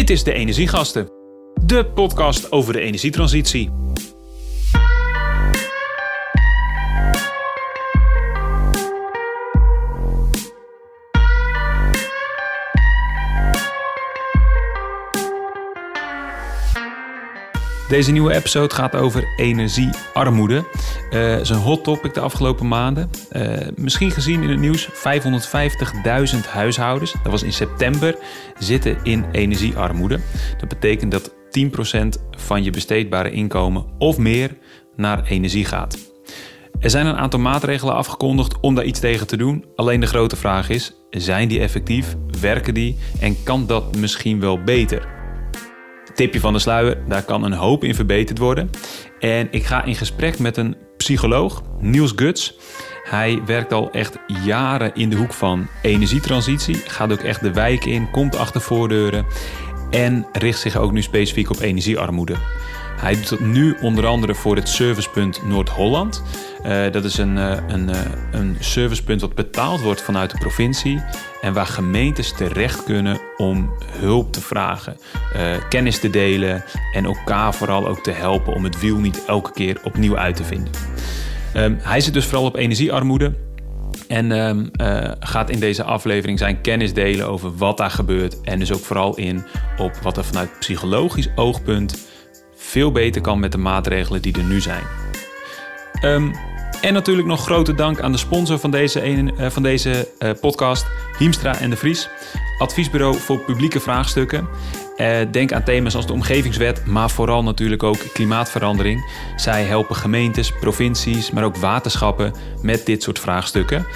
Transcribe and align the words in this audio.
Dit 0.00 0.10
is 0.10 0.22
de 0.22 0.32
Energiegasten, 0.32 1.08
de 1.64 1.86
podcast 1.86 2.52
over 2.52 2.72
de 2.72 2.80
energietransitie. 2.80 3.70
Deze 17.90 18.12
nieuwe 18.12 18.34
episode 18.34 18.74
gaat 18.74 18.96
over 18.96 19.28
energiearmoede. 19.36 20.64
Uh, 21.10 21.38
is 21.38 21.48
een 21.48 21.56
hot 21.56 21.84
topic 21.84 22.14
de 22.14 22.20
afgelopen 22.20 22.68
maanden. 22.68 23.10
Uh, 23.32 23.56
misschien 23.76 24.10
gezien 24.10 24.42
in 24.42 24.50
het 24.50 24.60
nieuws, 24.60 24.88
550.000 24.90 26.48
huishoudens, 26.48 27.12
dat 27.12 27.32
was 27.32 27.42
in 27.42 27.52
september, 27.52 28.16
zitten 28.58 28.98
in 29.02 29.24
energiearmoede. 29.32 30.20
Dat 30.58 30.68
betekent 30.68 31.12
dat 31.12 31.30
10% 31.30 32.08
van 32.30 32.62
je 32.62 32.70
besteedbare 32.70 33.30
inkomen 33.30 33.84
of 33.98 34.18
meer 34.18 34.56
naar 34.96 35.24
energie 35.24 35.64
gaat. 35.64 35.98
Er 36.80 36.90
zijn 36.90 37.06
een 37.06 37.16
aantal 37.16 37.40
maatregelen 37.40 37.94
afgekondigd 37.94 38.60
om 38.60 38.74
daar 38.74 38.84
iets 38.84 39.00
tegen 39.00 39.26
te 39.26 39.36
doen. 39.36 39.64
Alleen 39.76 40.00
de 40.00 40.06
grote 40.06 40.36
vraag 40.36 40.68
is: 40.68 40.92
zijn 41.10 41.48
die 41.48 41.60
effectief? 41.60 42.16
Werken 42.40 42.74
die? 42.74 42.96
En 43.20 43.42
kan 43.42 43.66
dat 43.66 43.96
misschien 43.96 44.40
wel 44.40 44.62
beter? 44.62 45.19
Tipje 46.14 46.40
van 46.40 46.52
de 46.52 46.58
sluier, 46.58 46.98
daar 47.08 47.22
kan 47.22 47.44
een 47.44 47.52
hoop 47.52 47.84
in 47.84 47.94
verbeterd 47.94 48.38
worden. 48.38 48.70
En 49.18 49.48
ik 49.50 49.64
ga 49.64 49.84
in 49.84 49.94
gesprek 49.94 50.38
met 50.38 50.56
een 50.56 50.76
psycholoog, 50.96 51.62
Niels 51.78 52.12
Guts. 52.16 52.56
Hij 53.02 53.40
werkt 53.46 53.72
al 53.72 53.90
echt 53.90 54.16
jaren 54.44 54.94
in 54.94 55.10
de 55.10 55.16
hoek 55.16 55.32
van 55.32 55.68
energietransitie, 55.82 56.74
gaat 56.74 57.12
ook 57.12 57.20
echt 57.20 57.40
de 57.40 57.52
wijk 57.52 57.84
in, 57.84 58.10
komt 58.10 58.36
achter 58.36 58.60
voordeuren 58.60 59.26
en 59.90 60.26
richt 60.32 60.58
zich 60.58 60.76
ook 60.76 60.92
nu 60.92 61.02
specifiek 61.02 61.50
op 61.50 61.60
energiearmoede. 61.60 62.34
Hij 63.00 63.14
doet 63.14 63.28
dat 63.28 63.40
nu 63.40 63.76
onder 63.80 64.06
andere 64.06 64.34
voor 64.34 64.56
het 64.56 64.68
Servicepunt 64.68 65.46
Noord-Holland. 65.46 66.22
Uh, 66.66 66.92
dat 66.92 67.04
is 67.04 67.18
een, 67.18 67.36
uh, 67.36 67.56
een, 67.68 67.88
uh, 67.88 67.96
een 68.30 68.56
servicepunt 68.58 69.20
wat 69.20 69.34
betaald 69.34 69.80
wordt 69.80 70.02
vanuit 70.02 70.30
de 70.30 70.38
provincie. 70.38 71.02
En 71.40 71.52
waar 71.52 71.66
gemeentes 71.66 72.32
terecht 72.32 72.84
kunnen 72.84 73.20
om 73.36 73.70
hulp 73.86 74.32
te 74.32 74.40
vragen, 74.40 74.96
kennis 75.68 75.98
te 75.98 76.10
delen 76.10 76.64
en 76.92 77.04
elkaar 77.04 77.54
vooral 77.54 77.88
ook 77.88 78.02
te 78.02 78.10
helpen 78.10 78.54
om 78.54 78.64
het 78.64 78.80
wiel 78.80 78.96
niet 78.96 79.24
elke 79.24 79.52
keer 79.52 79.80
opnieuw 79.84 80.16
uit 80.16 80.36
te 80.36 80.44
vinden. 80.44 80.72
Um, 81.56 81.78
hij 81.80 82.00
zit 82.00 82.14
dus 82.14 82.24
vooral 82.24 82.44
op 82.44 82.56
energiearmoede. 82.56 83.34
En 84.08 84.30
um, 84.30 84.70
gaat 85.20 85.50
in 85.50 85.60
deze 85.60 85.82
aflevering 85.82 86.38
zijn 86.38 86.60
kennis 86.60 86.92
delen 86.92 87.28
over 87.28 87.56
wat 87.56 87.76
daar 87.76 87.90
gebeurt. 87.90 88.40
En 88.40 88.58
dus 88.58 88.72
ook 88.72 88.84
vooral 88.84 89.16
in 89.16 89.44
op 89.78 89.94
wat 90.02 90.16
er 90.16 90.24
vanuit 90.24 90.58
psychologisch 90.58 91.28
oogpunt 91.34 92.08
veel 92.60 92.92
beter 92.92 93.20
kan 93.20 93.40
met 93.40 93.52
de 93.52 93.58
maatregelen 93.58 94.22
die 94.22 94.36
er 94.36 94.42
nu 94.42 94.60
zijn. 94.60 94.84
Um, 96.04 96.32
en 96.80 96.92
natuurlijk 96.92 97.28
nog 97.28 97.42
grote 97.42 97.74
dank 97.74 98.00
aan 98.00 98.12
de 98.12 98.18
sponsor 98.18 98.58
van 98.58 98.70
deze, 98.70 99.06
uh, 99.08 99.50
van 99.50 99.62
deze 99.62 100.08
uh, 100.18 100.30
podcast, 100.40 100.86
Hiemstra 101.18 101.58
en 101.58 101.70
de 101.70 101.76
Vries. 101.76 102.08
Adviesbureau 102.58 103.16
voor 103.16 103.38
publieke 103.38 103.80
vraagstukken. 103.80 104.48
Uh, 104.96 105.16
denk 105.30 105.52
aan 105.52 105.62
thema's 105.62 105.94
als 105.94 106.06
de 106.06 106.12
omgevingswet, 106.12 106.86
maar 106.86 107.10
vooral 107.10 107.42
natuurlijk 107.42 107.82
ook 107.82 107.98
klimaatverandering. 108.12 109.10
Zij 109.36 109.62
helpen 109.64 109.96
gemeentes, 109.96 110.52
provincies, 110.52 111.30
maar 111.30 111.44
ook 111.44 111.56
waterschappen 111.56 112.34
met 112.62 112.86
dit 112.86 113.02
soort 113.02 113.18
vraagstukken. 113.18 113.86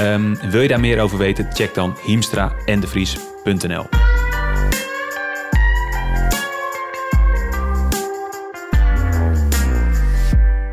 Um, 0.00 0.38
wil 0.50 0.60
je 0.60 0.68
daar 0.68 0.80
meer 0.80 1.00
over 1.00 1.18
weten? 1.18 1.48
Check 1.52 1.74
dan 1.74 1.96
hiemstra 2.04 2.52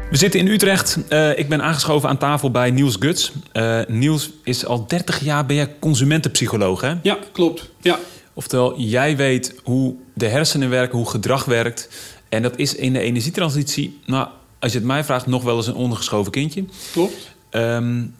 We 0.09 0.17
zitten 0.17 0.39
in 0.39 0.47
Utrecht. 0.47 0.97
Uh, 1.09 1.37
ik 1.37 1.49
ben 1.49 1.61
aangeschoven 1.61 2.09
aan 2.09 2.17
tafel 2.17 2.51
bij 2.51 2.71
Niels 2.71 2.95
Guts. 2.99 3.31
Uh, 3.53 3.79
Niels 3.87 4.29
is 4.43 4.65
al 4.65 4.87
30 4.87 5.23
jaar 5.23 5.45
ben 5.45 5.55
jij 5.55 5.75
consumentenpsycholoog, 5.79 6.81
hè? 6.81 6.93
Ja, 7.03 7.17
klopt. 7.31 7.69
Ja. 7.81 7.99
Oftewel, 8.33 8.79
jij 8.79 9.17
weet 9.17 9.55
hoe 9.63 9.95
de 10.13 10.27
hersenen 10.27 10.69
werken, 10.69 10.97
hoe 10.97 11.09
gedrag 11.09 11.45
werkt. 11.45 11.89
En 12.29 12.41
dat 12.41 12.57
is 12.57 12.75
in 12.75 12.93
de 12.93 12.99
energietransitie, 12.99 13.99
nou, 14.05 14.27
als 14.59 14.71
je 14.71 14.77
het 14.77 14.87
mij 14.87 15.03
vraagt, 15.03 15.25
nog 15.25 15.43
wel 15.43 15.57
eens 15.57 15.67
een 15.67 15.75
ondergeschoven 15.75 16.31
kindje. 16.31 16.65
Klopt. 16.91 17.35
Um, 17.51 18.15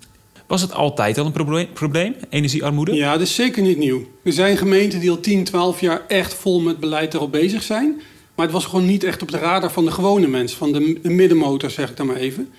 was 0.47 0.61
het 0.61 0.73
altijd 0.73 1.17
al 1.17 1.25
een 1.25 1.31
probleem, 1.31 1.67
probleem, 1.73 2.15
energiearmoede? 2.29 2.93
Ja, 2.93 3.11
dat 3.11 3.21
is 3.21 3.35
zeker 3.35 3.61
niet 3.61 3.77
nieuw. 3.77 4.07
Er 4.23 4.33
zijn 4.33 4.57
gemeenten 4.57 4.99
die 4.99 5.09
al 5.09 5.19
10, 5.19 5.43
12 5.43 5.81
jaar 5.81 6.01
echt 6.07 6.33
vol 6.33 6.59
met 6.59 6.79
beleid 6.79 7.13
erop 7.13 7.31
bezig 7.31 7.63
zijn. 7.63 8.01
Maar 8.39 8.47
het 8.47 8.57
was 8.57 8.65
gewoon 8.65 8.85
niet 8.85 9.03
echt 9.03 9.21
op 9.21 9.31
de 9.31 9.37
radar 9.37 9.71
van 9.71 9.85
de 9.85 9.91
gewone 9.91 10.27
mens, 10.27 10.53
van 10.53 10.71
de, 10.71 10.99
de 11.01 11.09
middenmotor, 11.09 11.69
zeg 11.69 11.89
ik 11.89 11.97
dan 11.97 12.05
maar 12.05 12.15
even. 12.15 12.49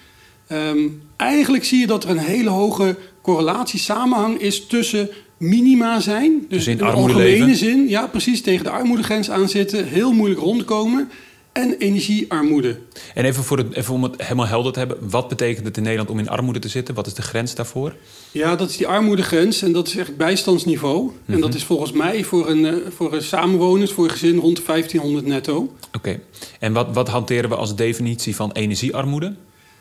Um, 0.52 1.02
eigenlijk 1.16 1.64
zie 1.64 1.80
je 1.80 1.86
dat 1.86 2.04
er 2.04 2.10
een 2.10 2.18
hele 2.18 2.48
hoge 2.48 2.96
correlatie, 3.22 3.78
samenhang 3.78 4.38
is 4.38 4.66
tussen 4.66 5.10
minima 5.36 6.00
zijn. 6.00 6.46
Dus, 6.48 6.66
in, 6.66 6.72
in 6.72 6.78
de 6.78 6.84
algemene 6.84 7.18
leven. 7.18 7.56
zin, 7.56 7.88
ja, 7.88 8.06
precies 8.06 8.42
tegen 8.42 8.64
de 8.64 8.70
armoedegrens 8.70 9.30
aanzitten, 9.30 9.86
heel 9.86 10.12
moeilijk 10.12 10.40
rondkomen. 10.40 11.10
En 11.60 11.74
energiearmoede. 11.78 12.78
En 13.14 13.24
even, 13.24 13.44
voor 13.44 13.58
het, 13.58 13.74
even 13.74 13.94
om 13.94 14.02
het 14.02 14.22
helemaal 14.22 14.46
helder 14.46 14.72
te 14.72 14.78
hebben, 14.78 15.10
wat 15.10 15.28
betekent 15.28 15.66
het 15.66 15.76
in 15.76 15.82
Nederland 15.82 16.10
om 16.10 16.18
in 16.18 16.28
armoede 16.28 16.58
te 16.58 16.68
zitten? 16.68 16.94
Wat 16.94 17.06
is 17.06 17.14
de 17.14 17.22
grens 17.22 17.54
daarvoor? 17.54 17.94
Ja, 18.30 18.56
dat 18.56 18.70
is 18.70 18.76
die 18.76 18.86
armoedegrens 18.86 19.62
en 19.62 19.72
dat 19.72 19.86
is 19.86 19.96
echt 19.96 20.16
bijstandsniveau. 20.16 21.02
Mm 21.02 21.12
-hmm. 21.24 21.34
En 21.34 21.40
dat 21.40 21.54
is 21.54 21.64
volgens 21.64 21.92
mij 21.92 22.24
voor 22.24 22.48
een, 22.48 22.82
voor 22.96 23.12
een 23.12 23.22
samenwoners, 23.22 23.92
voor 23.92 24.04
een 24.04 24.10
gezin 24.10 24.38
rond 24.38 24.56
de 24.56 24.62
1500 24.66 25.26
netto. 25.26 25.56
Oké, 25.56 25.72
okay. 25.96 26.20
en 26.58 26.72
wat, 26.72 26.86
wat 26.92 27.08
hanteren 27.08 27.50
we 27.50 27.56
als 27.56 27.76
definitie 27.76 28.36
van 28.36 28.52
energiearmoede? 28.52 29.34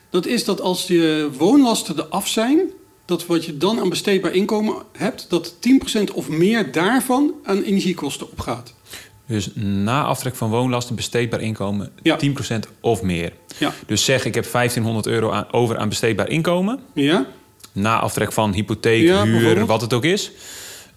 Dat 0.09 0.25
is 0.25 0.45
dat 0.45 0.61
als 0.61 0.87
je 0.87 1.29
woonlasten 1.37 1.95
eraf 1.97 2.27
zijn, 2.27 2.59
dat 3.05 3.25
wat 3.25 3.45
je 3.45 3.57
dan 3.57 3.79
aan 3.79 3.89
besteedbaar 3.89 4.33
inkomen 4.33 4.75
hebt, 4.97 5.25
dat 5.29 5.55
10% 5.99 6.13
of 6.13 6.29
meer 6.29 6.71
daarvan 6.71 7.33
aan 7.43 7.61
energiekosten 7.61 8.31
opgaat. 8.31 8.73
Dus 9.29 9.49
na 9.55 10.03
aftrek 10.03 10.35
van 10.35 10.49
woonlasten 10.49 10.95
besteedbaar 10.95 11.41
inkomen 11.41 11.91
ja. 12.01 12.17
10% 12.25 12.29
of 12.81 13.01
meer. 13.01 13.31
Ja. 13.57 13.73
Dus 13.85 14.05
zeg 14.05 14.25
ik 14.25 14.35
heb 14.35 14.51
1500 14.51 15.07
euro 15.07 15.31
aan, 15.31 15.47
over 15.51 15.77
aan 15.77 15.89
besteedbaar 15.89 16.29
inkomen. 16.29 16.79
Ja. 16.93 17.25
Na 17.71 17.99
aftrek 17.99 18.31
van 18.31 18.53
hypotheek, 18.53 19.03
Ja, 19.03 19.23
huur, 19.23 19.65
wat 19.65 19.81
het 19.81 19.93
ook 19.93 20.03
is. 20.05 20.31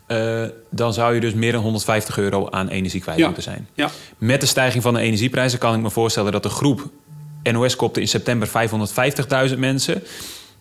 Uh, 0.08 0.42
dan 0.70 0.92
zou 0.94 1.14
je 1.14 1.20
dus 1.20 1.32
meer 1.34 1.52
dan 1.52 1.62
150 1.62 2.18
euro 2.18 2.48
aan 2.50 2.68
energie 2.68 3.00
kwijt 3.00 3.18
moeten 3.18 3.42
zijn. 3.42 3.68
Ja. 3.74 3.90
Met 4.18 4.40
de 4.40 4.46
stijging 4.46 4.82
van 4.82 4.94
de 4.94 5.00
energieprijzen 5.00 5.58
kan 5.58 5.74
ik 5.74 5.80
me 5.80 5.90
voorstellen 5.90 6.32
dat 6.32 6.42
de 6.42 6.48
groep 6.48 6.88
NOS 7.52 7.76
kopte 7.76 8.00
in 8.00 8.08
september 8.08 8.48
550.000 9.50 9.58
mensen. 9.58 10.02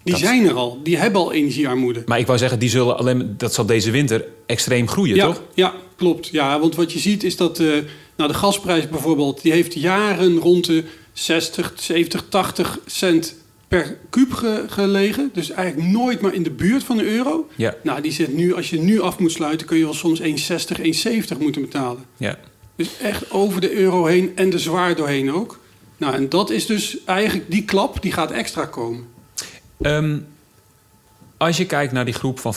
Die 0.03 0.13
Dat- 0.13 0.21
zijn 0.23 0.47
er 0.47 0.53
al, 0.53 0.79
die 0.83 0.97
hebben 0.97 1.21
al 1.21 1.33
energiearmoede. 1.33 2.03
Maar 2.05 2.19
ik 2.19 2.25
wou 2.25 2.37
zeggen, 2.37 2.59
die 2.59 2.69
zullen 2.69 2.97
alleen, 2.97 3.33
dat 3.37 3.53
zal 3.53 3.65
deze 3.65 3.91
winter 3.91 4.25
extreem 4.45 4.87
groeien, 4.87 5.15
ja, 5.15 5.25
toch? 5.25 5.41
ja, 5.53 5.73
klopt. 6.01 6.28
Ja, 6.28 6.59
want 6.59 6.75
wat 6.75 6.91
je 6.91 7.00
ziet 7.00 7.23
is 7.23 7.35
dat 7.38 7.59
eh, 7.59 7.67
nou, 8.16 8.31
de 8.31 8.38
gasprijs 8.38 8.89
bijvoorbeeld... 8.89 9.41
die 9.41 9.51
heeft 9.51 9.73
jaren 9.73 10.38
rond 10.38 10.66
de 10.66 10.84
60, 11.13 11.73
70, 11.75 12.23
80 12.29 12.79
cent 12.85 13.35
per 13.67 13.97
kuub 14.09 14.34
ge- 14.34 14.66
gelegen. 14.67 15.29
Dus 15.34 15.50
eigenlijk 15.51 15.90
nooit 15.91 16.22
maar 16.22 16.34
in 16.34 16.44
de 16.44 16.51
buurt 16.51 16.84
van 16.84 16.97
de 16.97 17.06
euro. 17.16 17.47
Ja, 17.56 17.75
Nou, 17.84 18.01
die 18.01 18.11
zit 18.11 18.34
nu, 18.34 18.53
als 18.56 18.69
je 18.69 18.79
nu 18.79 19.01
af 19.01 19.19
moet 19.19 19.31
sluiten... 19.31 19.67
kun 19.67 19.78
je 19.78 19.84
wel 19.84 19.94
soms 19.94 20.22
1,60, 20.22 20.25
1,70 20.25 21.38
moeten 21.40 21.61
betalen. 21.61 22.03
ja. 22.17 22.38
Dus 22.75 22.97
echt 23.01 23.31
over 23.31 23.61
de 23.61 23.72
euro 23.73 24.06
heen 24.06 24.31
en 24.35 24.53
er 24.53 24.59
zwaar 24.59 24.95
doorheen 24.95 25.31
ook. 25.34 25.59
Nou, 25.97 26.13
en 26.16 26.29
dat 26.29 26.50
is 26.50 26.66
dus 26.66 26.97
eigenlijk 27.06 27.51
die 27.51 27.63
klap, 27.66 28.01
die 28.01 28.11
gaat 28.11 28.31
extra 28.31 28.66
komen. 28.66 29.03
Ehm, 29.81 30.17
als 31.38 31.57
je 31.57 31.66
kijkt 31.66 31.94
naar 31.94 32.06
die 32.06 32.13
groep 32.13 32.40
van 32.40 32.53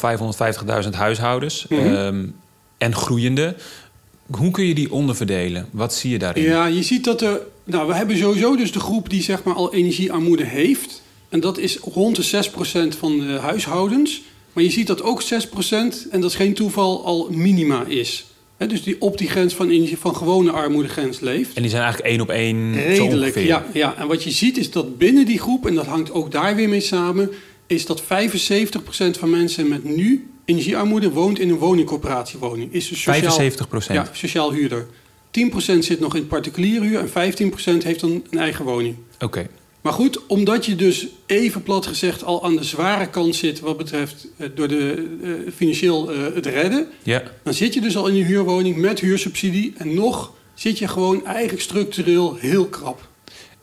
550.000 0.84 0.94
huishoudens 0.94 1.66
Mhm. 1.69 1.94
ehm, 1.94 2.27
en 2.78 2.94
groeiende, 2.94 3.56
hoe 4.30 4.50
kun 4.50 4.64
je 4.64 4.74
die 4.74 4.92
onderverdelen? 4.92 5.68
Wat 5.70 5.94
zie 5.94 6.10
je 6.10 6.18
daarin? 6.18 6.44
Ja, 6.44 6.66
je 6.66 6.82
ziet 6.82 7.04
dat 7.04 7.21
er. 7.22 7.41
Nou, 7.65 7.88
we 7.88 7.94
hebben 7.94 8.18
sowieso 8.18 8.56
dus 8.56 8.72
de 8.72 8.80
groep 8.80 9.10
die 9.10 9.22
zeg 9.22 9.42
maar 9.42 9.54
al 9.54 9.74
energiearmoede 9.74 10.44
heeft. 10.44 11.03
En 11.28 11.41
dat 11.41 11.59
is 11.59 11.78
rond 11.78 12.16
de 12.16 12.44
6% 12.94 12.98
van 12.98 13.18
de 13.18 13.38
huishoudens. 13.41 14.22
Maar 14.53 14.65
je 14.65 14.71
ziet 14.71 14.86
dat 14.86 15.03
ook 15.03 15.22
6%, 15.22 15.26
en 16.10 16.21
dat 16.21 16.30
is 16.30 16.36
geen 16.36 16.54
toeval, 16.54 17.04
al 17.04 17.28
minima 17.30 17.84
is. 17.84 18.26
Hè, 18.56 18.66
dus 18.66 18.82
die 18.82 19.00
op 19.00 19.18
die 19.18 19.28
grens 19.28 19.54
van, 19.54 19.70
energie, 19.70 19.98
van 19.98 20.16
gewone 20.16 20.50
armoedegrens 20.50 21.20
leeft. 21.20 21.54
En 21.54 21.62
die 21.62 21.70
zijn 21.70 21.82
eigenlijk 21.82 22.12
één 22.12 22.20
op 22.20 22.30
één 22.30 22.74
Redelijk, 22.74 23.38
ja, 23.38 23.66
ja. 23.72 23.97
En 23.97 24.06
wat 24.06 24.22
je 24.22 24.30
ziet 24.30 24.56
is 24.56 24.70
dat 24.70 24.98
binnen 24.98 25.27
die 25.27 25.38
groep, 25.38 25.66
en 25.66 25.74
dat 25.74 25.86
hangt 25.86 26.12
ook 26.12 26.32
daar 26.32 26.56
weer 26.56 26.68
mee 26.68 26.80
samen, 26.80 27.30
is 27.66 27.86
dat 27.86 28.03
75% 28.03 28.06
van 29.18 29.30
mensen 29.30 29.68
met 29.68 29.84
nu 29.84 30.28
energiearmoede 30.44 31.10
woont 31.10 31.38
in 31.38 31.48
een 31.48 31.58
woningcorporatiewoning. 31.58 32.72
Is 32.72 32.88
dus 32.88 32.98
sociaal, 33.02 33.14
75 33.20 33.68
procent. 33.68 33.98
ja, 33.98 34.08
sociaal 34.12 34.52
huurder. 34.52 34.86
10% 35.30 35.78
zit 35.78 36.00
nog 36.00 36.14
in 36.16 36.26
particuliere 36.26 36.84
huur 36.84 36.98
en 36.98 37.08
15% 37.82 37.84
heeft 37.84 38.00
dan 38.00 38.22
een 38.30 38.38
eigen 38.38 38.64
woning. 38.64 38.96
Oké. 39.20 39.46
Maar 39.80 39.92
goed, 39.92 40.26
omdat 40.26 40.66
je 40.66 40.76
dus 40.76 41.06
even 41.26 41.62
plat 41.62 41.86
gezegd 41.86 42.24
al 42.24 42.44
aan 42.44 42.56
de 42.56 42.64
zware 42.64 43.08
kant 43.08 43.34
zit 43.34 43.60
wat 43.60 43.76
betreft 43.76 44.26
eh, 44.36 44.48
door 44.54 44.68
de 44.68 45.08
uh, 45.22 45.52
financieel 45.56 46.12
uh, 46.14 46.34
het 46.34 46.46
redden, 46.46 46.88
Ja. 47.02 47.22
dan 47.42 47.54
zit 47.54 47.74
je 47.74 47.80
dus 47.80 47.96
al 47.96 48.06
in 48.06 48.14
je 48.14 48.24
huurwoning 48.24 48.76
met 48.76 49.00
huursubsidie 49.00 49.72
en 49.76 49.94
nog 49.94 50.32
zit 50.54 50.78
je 50.78 50.88
gewoon 50.88 51.26
eigenlijk 51.26 51.62
structureel 51.62 52.34
heel 52.34 52.66
krap. 52.66 53.08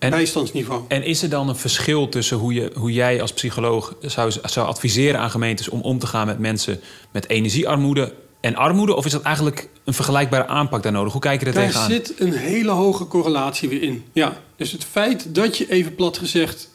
En- 0.02 0.10
Bijstandsniveau. 0.10 0.82
En 0.88 1.04
is 1.04 1.22
er 1.24 1.30
dan 1.30 1.50
een 1.50 1.56
verschil 1.56 2.10
tussen 2.10 2.38
hoe, 2.38 2.54
je, 2.54 2.72
hoe 2.76 2.92
jij 2.92 3.22
als 3.22 3.34
psycholoog 3.34 3.96
zou, 4.02 4.32
zou 4.44 4.68
adviseren 4.68 5.20
aan 5.20 5.30
gemeentes 5.32 5.70
om 5.70 5.82
om 5.82 6.00
te 6.00 6.08
gaan 6.08 6.28
met 6.28 6.40
mensen 6.40 6.80
met 7.12 7.30
energiearmoede 7.30 8.14
en 8.40 8.56
armoede? 8.56 8.96
Of 8.96 9.06
is 9.06 9.12
dat 9.12 9.22
eigenlijk 9.22 9.70
een 9.84 9.94
vergelijkbare 9.94 10.48
aanpak 10.48 10.84
daar 10.84 10.92
nodig? 10.92 11.12
Hoe 11.12 11.22
kijk 11.22 11.40
je 11.40 11.46
er 11.46 11.54
Daar 11.54 11.66
tegenaan? 11.66 11.90
zit 11.90 12.14
een 12.18 12.34
hele 12.34 12.72
hoge 12.72 13.08
correlatie 13.08 13.70
weer 13.70 13.82
in. 13.82 14.04
Ja, 14.14 14.38
dus 14.56 14.72
het 14.72 14.84
feit 14.84 15.36
dat 15.36 15.58
je 15.58 15.72
even 15.72 15.96
plat 15.96 16.18
gezegd 16.18 16.70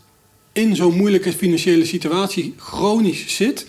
in 0.52 0.76
zo'n 0.76 0.96
moeilijke 0.96 1.32
financiële 1.32 1.84
situatie 1.84 2.54
chronisch 2.56 3.36
zit, 3.36 3.66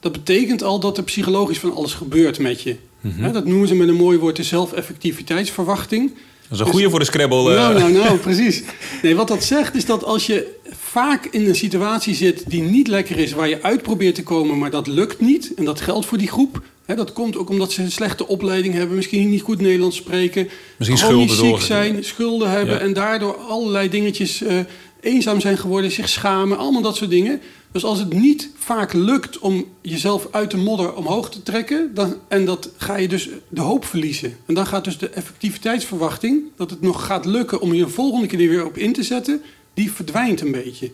dat 0.00 0.12
betekent 0.12 0.62
al 0.62 0.80
dat 0.80 0.96
er 0.96 1.02
psychologisch 1.04 1.58
van 1.58 1.74
alles 1.74 1.94
gebeurt 1.94 2.38
met 2.38 2.62
je. 2.62 2.76
Mhm. 3.00 3.24
Ja, 3.24 3.30
dat 3.32 3.44
noemen 3.44 3.68
ze 3.68 3.74
met 3.74 3.88
een 3.88 3.94
mooi 3.94 4.18
woord 4.18 4.36
de 4.36 4.42
zelfeffectiviteitsverwachting. 4.42 6.12
Dat 6.50 6.58
is 6.60 6.66
een 6.66 6.72
goede 6.72 6.90
voor 6.90 6.98
de 6.98 7.04
Scrabble. 7.04 7.54
Nou, 7.54 7.78
nou, 7.78 7.92
nou, 7.92 8.16
precies. 8.28 8.62
Nee, 9.02 9.16
wat 9.16 9.28
dat 9.28 9.44
zegt 9.44 9.74
is 9.74 9.84
dat 9.84 10.04
als 10.04 10.26
je 10.26 10.58
vaak 10.78 11.26
in 11.30 11.48
een 11.48 11.54
situatie 11.54 12.14
zit 12.14 12.44
die 12.46 12.62
niet 12.62 12.88
lekker 12.88 13.18
is, 13.18 13.32
waar 13.32 13.48
je 13.48 13.62
uit 13.62 13.82
probeert 13.82 14.14
te 14.14 14.22
komen, 14.22 14.58
maar 14.58 14.70
dat 14.70 14.86
lukt 14.86 15.20
niet, 15.20 15.52
en 15.56 15.64
dat 15.64 15.80
geldt 15.80 16.06
voor 16.06 16.18
die 16.18 16.28
groep. 16.28 16.62
Hè, 16.86 16.94
dat 16.94 17.12
komt 17.12 17.36
ook 17.36 17.48
omdat 17.48 17.72
ze 17.72 17.82
een 17.82 17.90
slechte 17.90 18.26
opleiding 18.26 18.74
hebben, 18.74 18.96
misschien 18.96 19.30
niet 19.30 19.42
goed 19.42 19.60
Nederlands 19.60 19.96
spreken, 19.96 20.48
Misschien 20.76 20.98
chronisch 20.98 21.32
schulden 21.36 21.58
ziek 21.58 21.66
zijn, 21.66 22.04
schulden 22.04 22.50
hebben 22.50 22.74
Ja. 22.74 22.80
en 22.80 22.92
daardoor 22.92 23.36
allerlei 23.36 23.88
dingetjes 23.88 24.42
eh, 24.42 24.58
eenzaam 25.00 25.40
zijn 25.40 25.58
geworden, 25.58 25.90
zich 25.90 26.08
schamen, 26.08 26.58
allemaal 26.58 26.82
dat 26.82 26.96
soort 26.96 27.10
dingen. 27.10 27.40
Dus 27.72 27.84
als 27.84 27.98
het 27.98 28.12
niet 28.12 28.50
vaak 28.56 28.92
lukt 28.92 29.38
om 29.38 29.64
jezelf 29.80 30.28
uit 30.30 30.50
de 30.50 30.56
modder 30.56 30.94
omhoog 30.94 31.30
te 31.30 31.42
trekken, 31.42 31.94
dan, 31.94 32.16
en 32.28 32.44
dat 32.44 32.70
ga 32.76 32.96
je 32.96 33.08
dus 33.08 33.28
de 33.48 33.60
hoop 33.60 33.84
verliezen. 33.84 34.36
En 34.46 34.54
dan 34.54 34.66
gaat 34.66 34.84
dus 34.84 34.98
de 34.98 35.08
effectiviteitsverwachting, 35.08 36.42
dat 36.56 36.70
het 36.70 36.80
nog 36.80 37.06
gaat 37.06 37.24
lukken 37.24 37.60
om 37.60 37.74
je 37.74 37.84
de 37.84 37.90
volgende 37.90 38.26
keer 38.26 38.40
er 38.40 38.48
weer 38.48 38.66
op 38.66 38.76
in 38.76 38.92
te 38.92 39.02
zetten, 39.02 39.42
die 39.74 39.92
verdwijnt 39.92 40.40
een 40.40 40.52
beetje. 40.52 40.90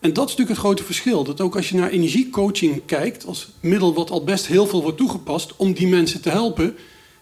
En 0.00 0.12
dat 0.12 0.24
is 0.24 0.30
natuurlijk 0.30 0.48
het 0.48 0.66
grote 0.66 0.84
verschil. 0.84 1.24
Dat 1.24 1.40
ook 1.40 1.56
als 1.56 1.68
je 1.68 1.76
naar 1.76 1.90
energiecoaching 1.90 2.82
kijkt, 2.86 3.26
als 3.26 3.48
middel 3.60 3.94
wat 3.94 4.10
al 4.10 4.24
best 4.24 4.46
heel 4.46 4.66
veel 4.66 4.82
wordt 4.82 4.98
toegepast 4.98 5.56
om 5.56 5.72
die 5.72 5.88
mensen 5.88 6.20
te 6.20 6.30
helpen, 6.30 6.76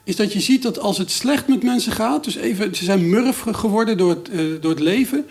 is 0.05 0.17
dat 0.17 0.33
je 0.33 0.41
ziet 0.41 0.63
dat 0.63 0.79
als 0.79 0.99
het 0.99 1.11
slecht 1.11 1.49
met 1.49 1.63
mensen 1.63 1.93
gaat, 1.93 2.25
dus 2.25 2.37
even, 2.37 2.75
ze 2.75 2.85
zijn 2.85 3.11
murf 3.11 3.45
geworden 3.51 3.97
door 3.97 4.11
het, 4.11 4.29
eh, 4.29 4.41
door 4.61 4.71
het 4.71 4.81
leven, 4.81 5.27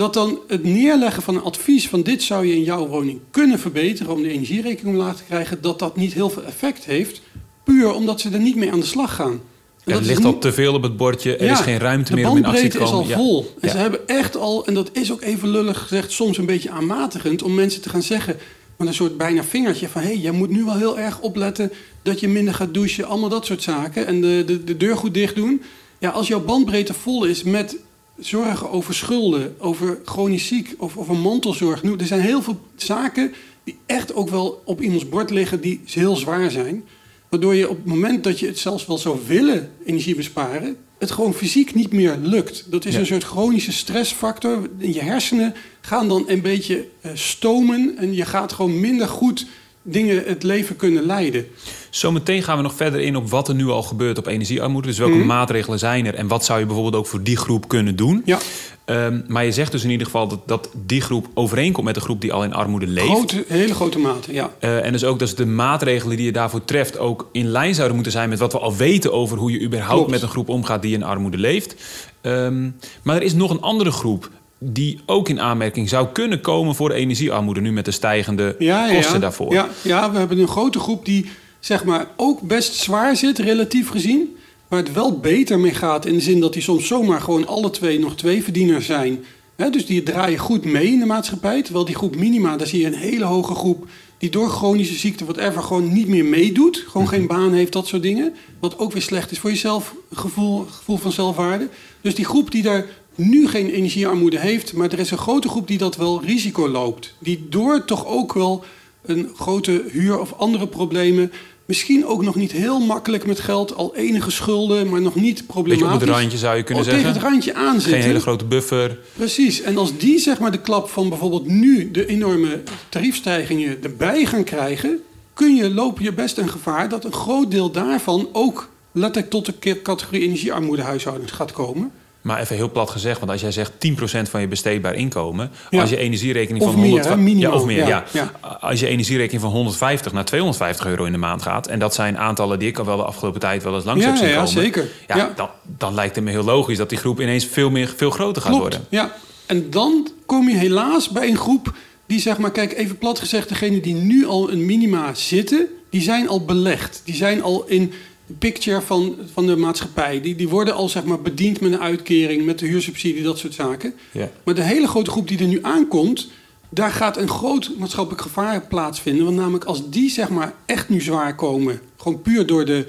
dat 0.00 0.14
dan 0.14 0.38
het 0.48 0.64
neerleggen 0.64 1.22
van 1.22 1.34
een 1.34 1.42
advies 1.42 1.88
van 1.88 2.02
dit 2.02 2.22
zou 2.22 2.46
je 2.46 2.54
in 2.54 2.62
jouw 2.62 2.86
woning 2.86 3.20
kunnen 3.30 3.58
verbeteren 3.58 4.12
om 4.12 4.22
de 4.22 4.28
energierekening 4.30 4.96
omlaag 4.96 5.16
te 5.16 5.24
krijgen, 5.24 5.58
dat 5.60 5.78
dat 5.78 5.96
niet 5.96 6.12
heel 6.12 6.30
veel 6.30 6.44
effect 6.44 6.84
heeft, 6.84 7.20
puur 7.64 7.92
omdat 7.94 8.20
ze 8.20 8.30
er 8.30 8.40
niet 8.40 8.56
mee 8.56 8.72
aan 8.72 8.80
de 8.80 8.86
slag 8.86 9.14
gaan. 9.14 9.40
Ja, 9.84 9.94
het 9.96 10.06
ligt 10.06 10.24
al 10.24 10.38
te 10.38 10.52
veel 10.52 10.74
op 10.74 10.82
het 10.82 10.96
bordje. 10.96 11.36
Er 11.36 11.46
Ja, 11.46 11.52
is 11.52 11.58
geen 11.58 11.78
ruimte 11.78 12.10
de 12.10 12.16
meer 12.16 12.28
om 12.30 12.36
in 12.36 12.44
actie 12.44 12.68
te 12.68 12.78
bandbreedte 12.78 12.96
komen. 12.96 13.10
is 13.10 13.16
al 13.16 13.24
Ja. 13.24 13.42
vol. 13.44 13.54
En 13.60 13.70
ze 13.70 13.76
hebben 13.76 14.08
echt 14.08 14.36
al, 14.36 14.66
en 14.66 14.74
dat 14.74 14.90
is 14.92 15.12
ook 15.12 15.22
even 15.22 15.48
lullig 15.48 15.78
gezegd, 15.78 16.12
soms 16.12 16.38
een 16.38 16.46
beetje 16.46 16.70
aanmatigend 16.70 17.42
om 17.42 17.54
mensen 17.54 17.80
te 17.82 17.88
gaan 17.88 18.02
zeggen 18.02 18.36
met 18.76 18.88
een 18.88 18.94
soort 18.94 19.16
bijna 19.16 19.44
vingertje 19.44 19.88
van 19.88 20.02
hé, 20.02 20.06
hey, 20.08 20.16
jij 20.16 20.32
moet 20.32 20.50
nu 20.50 20.64
wel 20.64 20.76
heel 20.76 20.98
erg 20.98 21.20
opletten 21.20 21.72
dat 22.02 22.20
je 22.20 22.28
minder 22.28 22.54
gaat 22.54 22.74
douchen, 22.74 23.04
allemaal 23.06 23.28
dat 23.28 23.46
soort 23.46 23.62
zaken 23.62 24.06
en 24.06 24.20
de, 24.20 24.42
de, 24.46 24.64
de 24.64 24.76
deur 24.76 24.96
goed 24.96 25.14
dicht 25.14 25.34
doen. 25.34 25.62
Ja, 25.98 26.10
als 26.10 26.28
jouw 26.28 26.40
bandbreedte 26.44 26.94
vol 26.94 27.24
is 27.24 27.42
met 27.42 27.76
zorgen 28.20 28.70
over 28.70 28.94
schulden, 28.94 29.54
over 29.58 30.00
chronisch 30.04 30.46
ziek 30.46 30.74
of 30.78 30.96
over 30.96 31.16
mantelzorg. 31.16 31.82
Nu, 31.82 31.96
er 31.96 32.06
zijn 32.06 32.20
heel 32.20 32.42
veel 32.42 32.60
zaken 32.76 33.32
die 33.64 33.76
echt 33.86 34.14
ook 34.14 34.28
wel 34.28 34.62
op 34.64 34.80
iemands 34.82 35.08
bord 35.08 35.30
liggen 35.30 35.60
die 35.60 35.80
heel 35.84 36.16
zwaar 36.16 36.50
zijn. 36.50 36.84
Waardoor 37.28 37.54
je 37.54 37.68
op 37.68 37.76
het 37.76 37.86
moment 37.86 38.24
dat 38.24 38.38
je 38.38 38.46
het 38.46 38.58
zelfs 38.58 38.86
wel 38.86 38.98
zou 38.98 39.18
willen 39.26 39.70
energie 39.84 40.14
besparen, 40.14 40.76
het 40.98 41.10
gewoon 41.10 41.34
fysiek 41.34 41.74
niet 41.74 41.92
meer 41.92 42.18
lukt. 42.22 42.64
Dat 42.70 42.84
is 42.84 42.94
Ja. 42.94 43.00
een 43.00 43.06
soort 43.06 43.24
chronische 43.24 43.72
stressfactor. 43.72 44.70
Je 44.78 45.00
hersenen 45.02 45.54
gaan 45.80 46.08
dan 46.08 46.24
een 46.26 46.40
beetje 46.40 46.88
eh, 47.00 47.10
stomen 47.14 47.96
en 47.96 48.14
je 48.14 48.24
gaat 48.24 48.52
gewoon 48.52 48.80
minder 48.80 49.08
goed 49.08 49.46
dingen 49.82 50.22
het 50.26 50.42
leven 50.42 50.76
kunnen 50.76 51.06
leiden. 51.06 51.46
Zometeen 51.90 52.42
gaan 52.42 52.56
we 52.56 52.62
nog 52.62 52.74
verder 52.74 53.00
in 53.00 53.16
op 53.16 53.30
wat 53.30 53.48
er 53.48 53.54
nu 53.54 53.68
al 53.68 53.82
gebeurt 53.82 54.18
op 54.18 54.26
energiearmoede. 54.26 54.88
Dus 54.88 54.98
welke 54.98 55.16
Mhm. 55.16 55.26
maatregelen 55.26 55.78
zijn 55.78 56.06
er 56.06 56.14
en 56.14 56.28
wat 56.28 56.44
zou 56.44 56.58
je 56.60 56.66
bijvoorbeeld 56.66 56.96
ook 56.96 57.06
voor 57.06 57.22
die 57.22 57.36
groep 57.36 57.68
kunnen 57.68 57.96
doen? 57.96 58.22
Ja, 58.24 58.38
Ehm, 58.84 59.20
maar 59.26 59.44
je 59.44 59.52
zegt 59.52 59.72
dus 59.72 59.84
in 59.84 59.90
ieder 59.90 60.06
geval 60.06 60.28
dat, 60.28 60.40
dat 60.46 60.70
die 60.86 61.00
groep 61.00 61.26
overeenkomt 61.34 61.84
met 61.86 61.94
de 61.94 62.00
groep 62.00 62.20
die 62.20 62.32
al 62.32 62.44
in 62.44 62.52
armoede 62.54 62.86
leeft. 62.86 63.06
grote, 63.06 63.44
hele 63.48 63.74
grote 63.74 63.98
mate, 63.98 64.32
ja. 64.32 64.50
Eh, 64.58 64.84
en 64.84 64.92
dus 64.92 65.04
ook 65.04 65.18
dat 65.18 65.36
de 65.36 65.46
maatregelen 65.46 66.16
die 66.16 66.26
je 66.26 66.32
daarvoor 66.32 66.64
treft 66.64 66.98
ook 66.98 67.28
in 67.32 67.46
lijn 67.48 67.74
zouden 67.74 67.94
moeten 67.94 68.12
zijn 68.12 68.28
met 68.28 68.38
wat 68.38 68.52
we 68.52 68.58
al 68.58 68.76
weten 68.76 69.12
over 69.12 69.38
hoe 69.38 69.52
je 69.52 69.60
überhaupt 69.60 69.94
Klopt. 69.94 70.10
met 70.10 70.22
een 70.22 70.28
groep 70.28 70.48
omgaat 70.48 70.82
die 70.82 70.94
in 70.94 71.02
armoede 71.02 71.38
leeft. 71.38 71.74
Ehm, 72.20 72.68
maar 73.02 73.16
er 73.16 73.22
is 73.22 73.34
nog 73.34 73.50
een 73.50 73.60
andere 73.60 73.90
groep 73.90 74.30
die 74.62 75.00
ook 75.06 75.28
in 75.28 75.40
aanmerking 75.40 75.88
zou 75.88 76.08
kunnen 76.12 76.40
komen 76.40 76.74
voor 76.74 76.90
energiearmoede 76.90 77.60
nu 77.60 77.72
met 77.72 77.84
de 77.84 77.90
stijgende 77.90 78.56
Ja, 78.58 78.86
ja, 78.86 78.94
kosten 78.94 79.14
ja. 79.14 79.20
daarvoor. 79.20 79.52
Ja, 79.52 79.68
ja, 79.82 80.10
we 80.10 80.18
hebben 80.18 80.38
een 80.38 80.48
grote 80.48 80.78
groep 80.78 81.04
die 81.04 81.26
zeg 81.60 81.84
maar 81.84 82.06
ook 82.16 82.40
best 82.40 82.74
zwaar 82.74 83.16
zit, 83.16 83.38
relatief 83.38 83.88
gezien. 83.88 84.36
Waar 84.68 84.78
het 84.78 84.92
wel 84.92 85.18
beter 85.18 85.58
mee 85.58 85.74
gaat 85.74 86.06
in 86.06 86.14
de 86.14 86.20
zin 86.20 86.40
dat 86.40 86.52
die 86.52 86.62
soms 86.62 86.86
zomaar 86.86 87.20
gewoon 87.20 87.46
alle 87.46 87.70
twee 87.70 87.98
nog 87.98 88.16
twee 88.16 88.42
verdieners 88.42 88.86
zijn. 88.86 89.24
Dus 89.70 89.86
die 89.86 90.02
draaien 90.02 90.38
goed 90.38 90.64
mee 90.64 90.86
in 90.86 90.98
de 90.98 91.06
maatschappij. 91.06 91.62
Terwijl 91.62 91.84
die 91.84 91.94
groep 91.94 92.16
minima, 92.16 92.56
daar 92.56 92.66
zie 92.66 92.80
je 92.80 92.86
een 92.86 92.94
hele 92.94 93.24
hoge 93.24 93.54
groep 93.54 93.88
die 94.18 94.30
door 94.30 94.48
chronische 94.48 94.94
ziekte, 94.94 95.24
whatever, 95.24 95.62
gewoon 95.62 95.92
niet 95.92 96.08
meer 96.08 96.24
meedoet. 96.24 96.84
Gewoon 96.88 97.08
geen 97.08 97.26
baan 97.26 97.52
heeft, 97.52 97.72
dat 97.72 97.86
soort 97.86 98.02
dingen. 98.02 98.34
Wat 98.60 98.78
ook 98.78 98.92
weer 98.92 99.02
slecht 99.02 99.30
is 99.30 99.38
voor 99.38 99.50
je 99.50 99.56
zelfgevoel, 99.56 100.66
gevoel 100.70 100.96
van 100.96 101.12
zelfwaarde. 101.12 101.68
Dus 102.00 102.14
die 102.14 102.24
groep 102.24 102.50
die 102.50 102.62
daar 102.62 102.86
nu 103.14 103.48
geen 103.48 103.70
energiearmoede 103.70 104.38
heeft, 104.38 104.72
maar 104.72 104.92
er 104.92 104.98
is 104.98 105.10
een 105.10 105.18
grote 105.18 105.48
groep 105.48 105.66
die 105.66 105.78
dat 105.78 105.96
wel 105.96 106.22
risico 106.24 106.68
loopt. 106.68 107.14
Die 107.18 107.46
door 107.48 107.84
toch 107.84 108.06
ook 108.06 108.32
wel 108.32 108.64
een 109.02 109.28
grote 109.36 109.84
huur 109.90 110.20
of 110.20 110.32
andere 110.36 110.68
problemen, 110.68 111.32
misschien 111.64 112.06
ook 112.06 112.22
nog 112.22 112.34
niet 112.34 112.52
heel 112.52 112.80
makkelijk 112.80 113.26
met 113.26 113.40
geld, 113.40 113.74
al 113.74 113.96
enige 113.96 114.30
schulden, 114.30 114.88
maar 114.88 115.00
nog 115.00 115.14
niet 115.14 115.22
Beetje 115.24 115.42
op 115.42 115.48
problematisch. 115.48 116.00
het 116.00 116.08
randje 116.08 116.38
zou 116.38 116.56
je 116.56 116.62
kunnen 116.62 116.84
zeggen. 116.84 117.02
Tegen 117.02 117.18
het 117.20 117.28
randje 117.30 117.54
aan 117.54 117.80
Geen 117.80 118.02
hele 118.02 118.20
grote 118.20 118.44
buffer. 118.44 118.98
Precies. 119.16 119.60
En 119.60 119.76
als 119.76 119.96
die 119.96 120.18
zeg 120.18 120.38
maar 120.38 120.50
de 120.50 120.60
klap 120.60 120.88
van 120.88 121.08
bijvoorbeeld 121.08 121.46
nu 121.46 121.90
de 121.90 122.06
enorme 122.06 122.62
tariefstijgingen 122.88 123.82
erbij 123.82 124.24
gaan 124.24 124.44
krijgen, 124.44 124.98
kun 125.34 125.54
je, 125.54 125.74
loop 125.74 126.00
je 126.00 126.12
best 126.12 126.38
een 126.38 126.48
gevaar 126.48 126.88
dat 126.88 127.04
een 127.04 127.12
groot 127.12 127.50
deel 127.50 127.70
daarvan 127.70 128.28
ook 128.32 128.70
letterlijk 128.92 129.30
tot 129.30 129.46
de 129.46 129.80
categorie 129.82 130.22
energiearmoedehuishoudens 130.22 131.32
gaat 131.32 131.52
komen. 131.52 131.92
Maar 132.22 132.40
even 132.40 132.56
heel 132.56 132.70
plat 132.70 132.90
gezegd, 132.90 133.18
want 133.18 133.30
als 133.30 133.40
jij 133.40 133.52
zegt 133.52 133.72
10% 133.78 134.30
van 134.30 134.40
je 134.40 134.48
besteedbaar 134.48 134.94
inkomen, 134.94 135.50
Ja. 135.70 135.80
als 135.80 135.90
je 135.90 135.96
energierekening 135.96 136.64
Of 136.64 136.70
van 136.70 136.80
meer, 136.80 136.90
100 136.90 137.08
hè, 137.08 137.16
minimaal. 137.16 137.52
ja, 137.52 137.58
of 137.58 137.64
meer, 137.66 137.76
Ja, 137.78 137.86
ja. 137.88 138.04
ja. 138.42 138.58
Als 138.60 138.80
je 138.80 138.86
energierekening 138.86 139.42
van 139.42 139.50
150 139.52 140.12
naar 140.12 140.24
250 140.24 140.86
euro 140.86 141.04
in 141.04 141.12
de 141.12 141.18
maand 141.18 141.42
gaat, 141.42 141.66
en 141.66 141.78
dat 141.78 141.94
zijn 141.94 142.18
aantallen 142.18 142.58
die 142.58 142.68
ik 142.68 142.78
al 142.78 142.84
wel 142.84 142.96
de 142.96 143.02
afgelopen 143.04 143.40
tijd 143.40 143.62
wel 143.62 143.74
eens 143.74 143.84
langs 143.84 144.02
Ja, 144.04 144.08
heb 144.08 144.16
zien 144.18 144.28
ja, 144.28 144.34
komen. 144.34 144.48
zeker. 144.50 144.88
Ja, 145.08 145.16
Ja. 145.16 145.32
Dan, 145.36 145.48
dan 145.78 145.94
lijkt 145.94 146.14
het 146.14 146.24
me 146.24 146.30
heel 146.30 146.44
logisch 146.44 146.76
dat 146.76 146.88
die 146.88 146.98
groep 146.98 147.20
ineens 147.20 147.46
veel, 147.46 147.70
meer, 147.70 147.92
veel 147.96 148.10
groter 148.10 148.42
gaat 148.42 148.50
Klopt. 148.50 148.62
worden. 148.72 148.86
Ja. 148.90 149.12
En 149.46 149.70
dan 149.70 150.08
kom 150.26 150.48
je 150.48 150.56
helaas 150.56 151.08
bij 151.08 151.28
een 151.28 151.36
groep 151.38 151.72
die 152.06 152.20
zeg 152.20 152.38
maar, 152.38 152.50
kijk 152.52 152.72
even 152.72 152.98
plat 152.98 153.18
gezegd, 153.18 153.48
degene 153.48 153.80
die 153.80 153.94
nu 153.94 154.26
al 154.26 154.50
een 154.52 154.64
minima 154.66 155.14
zitten, 155.14 155.66
die 155.90 156.02
zijn 156.02 156.28
al 156.28 156.44
belegd. 156.44 157.02
Die 157.04 157.14
zijn 157.14 157.42
al 157.42 157.64
in 157.66 157.92
picture 158.38 158.80
van, 158.80 159.16
van 159.32 159.46
de 159.46 159.56
maatschappij. 159.56 160.20
Die, 160.20 160.34
die 160.34 160.48
worden 160.48 160.74
al 160.74 160.88
zeg 160.88 161.04
maar 161.04 161.20
bediend 161.20 161.60
met 161.60 161.72
een 161.72 161.80
uitkering, 161.80 162.44
met 162.44 162.58
de 162.58 162.66
huursubsidie, 162.66 163.22
dat 163.22 163.38
soort 163.38 163.54
zaken. 163.54 163.94
Ja. 164.12 164.30
Maar 164.44 164.54
de 164.54 164.62
hele 164.62 164.88
grote 164.88 165.10
groep 165.10 165.28
die 165.28 165.38
er 165.38 165.46
nu 165.46 165.58
aankomt, 165.62 166.28
daar 166.68 166.90
gaat 166.90 167.16
een 167.16 167.28
groot 167.28 167.70
maatschappelijk 167.78 168.22
gevaar 168.22 168.66
plaatsvinden. 168.66 169.24
Want 169.24 169.36
namelijk 169.36 169.64
als 169.64 169.90
die 169.90 170.10
zeg 170.10 170.28
maar 170.28 170.54
echt 170.66 170.88
nu 170.88 171.00
zwaar 171.00 171.34
komen, 171.34 171.80
gewoon 171.96 172.22
puur 172.22 172.46
door 172.46 172.64
de 172.64 172.86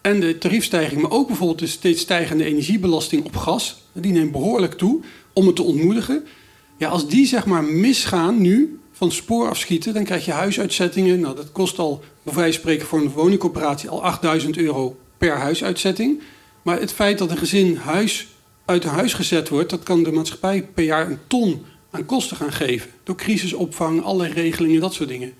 en 0.00 0.20
de 0.20 0.38
tariefstijging, 0.38 1.02
maar 1.02 1.10
ook 1.10 1.26
bijvoorbeeld 1.26 1.58
de 1.58 1.66
steeds 1.66 2.00
stijgende 2.00 2.44
energiebelasting 2.44 3.24
op 3.24 3.36
gas, 3.36 3.82
die 3.92 4.12
neemt 4.12 4.32
behoorlijk 4.32 4.74
toe 4.74 5.00
om 5.32 5.46
het 5.46 5.56
te 5.56 5.62
ontmoedigen. 5.62 6.24
Ja, 6.76 6.88
als 6.88 7.08
die 7.08 7.26
zeg 7.26 7.46
maar 7.46 7.64
misgaan 7.64 8.40
nu, 8.40 8.78
van 8.96 9.06
het 9.08 9.16
spoor 9.16 9.48
afschieten, 9.48 9.94
dan 9.94 10.04
krijg 10.04 10.24
je 10.24 10.32
huisuitzettingen. 10.32 11.20
Nou, 11.20 11.36
dat 11.36 11.52
kost 11.52 11.78
al, 11.78 12.02
bij 12.22 12.34
wijze 12.34 12.52
van 12.52 12.60
spreken, 12.60 12.86
voor 12.86 12.98
een 12.98 13.10
woningcoöperatie 13.10 13.88
al 13.88 14.02
8000 14.04 14.56
euro 14.56 14.96
per 15.18 15.36
huisuitzetting. 15.36 16.20
Maar 16.62 16.80
het 16.80 16.92
feit 16.92 17.18
dat 17.18 17.30
een 17.30 17.36
gezin 17.36 17.76
huis 17.76 18.26
uit 18.64 18.84
huis 18.84 19.14
gezet 19.14 19.48
wordt, 19.48 19.70
dat 19.70 19.82
kan 19.82 20.02
de 20.02 20.12
maatschappij 20.12 20.62
per 20.74 20.84
jaar 20.84 21.06
een 21.10 21.18
ton 21.26 21.64
aan 21.90 22.04
kosten 22.04 22.36
gaan 22.36 22.52
geven. 22.52 22.90
Door 23.04 23.14
crisisopvang, 23.16 24.02
allerlei 24.04 24.32
regelingen, 24.32 24.80
dat 24.80 24.94
soort 24.94 25.08
dingen. 25.08 25.32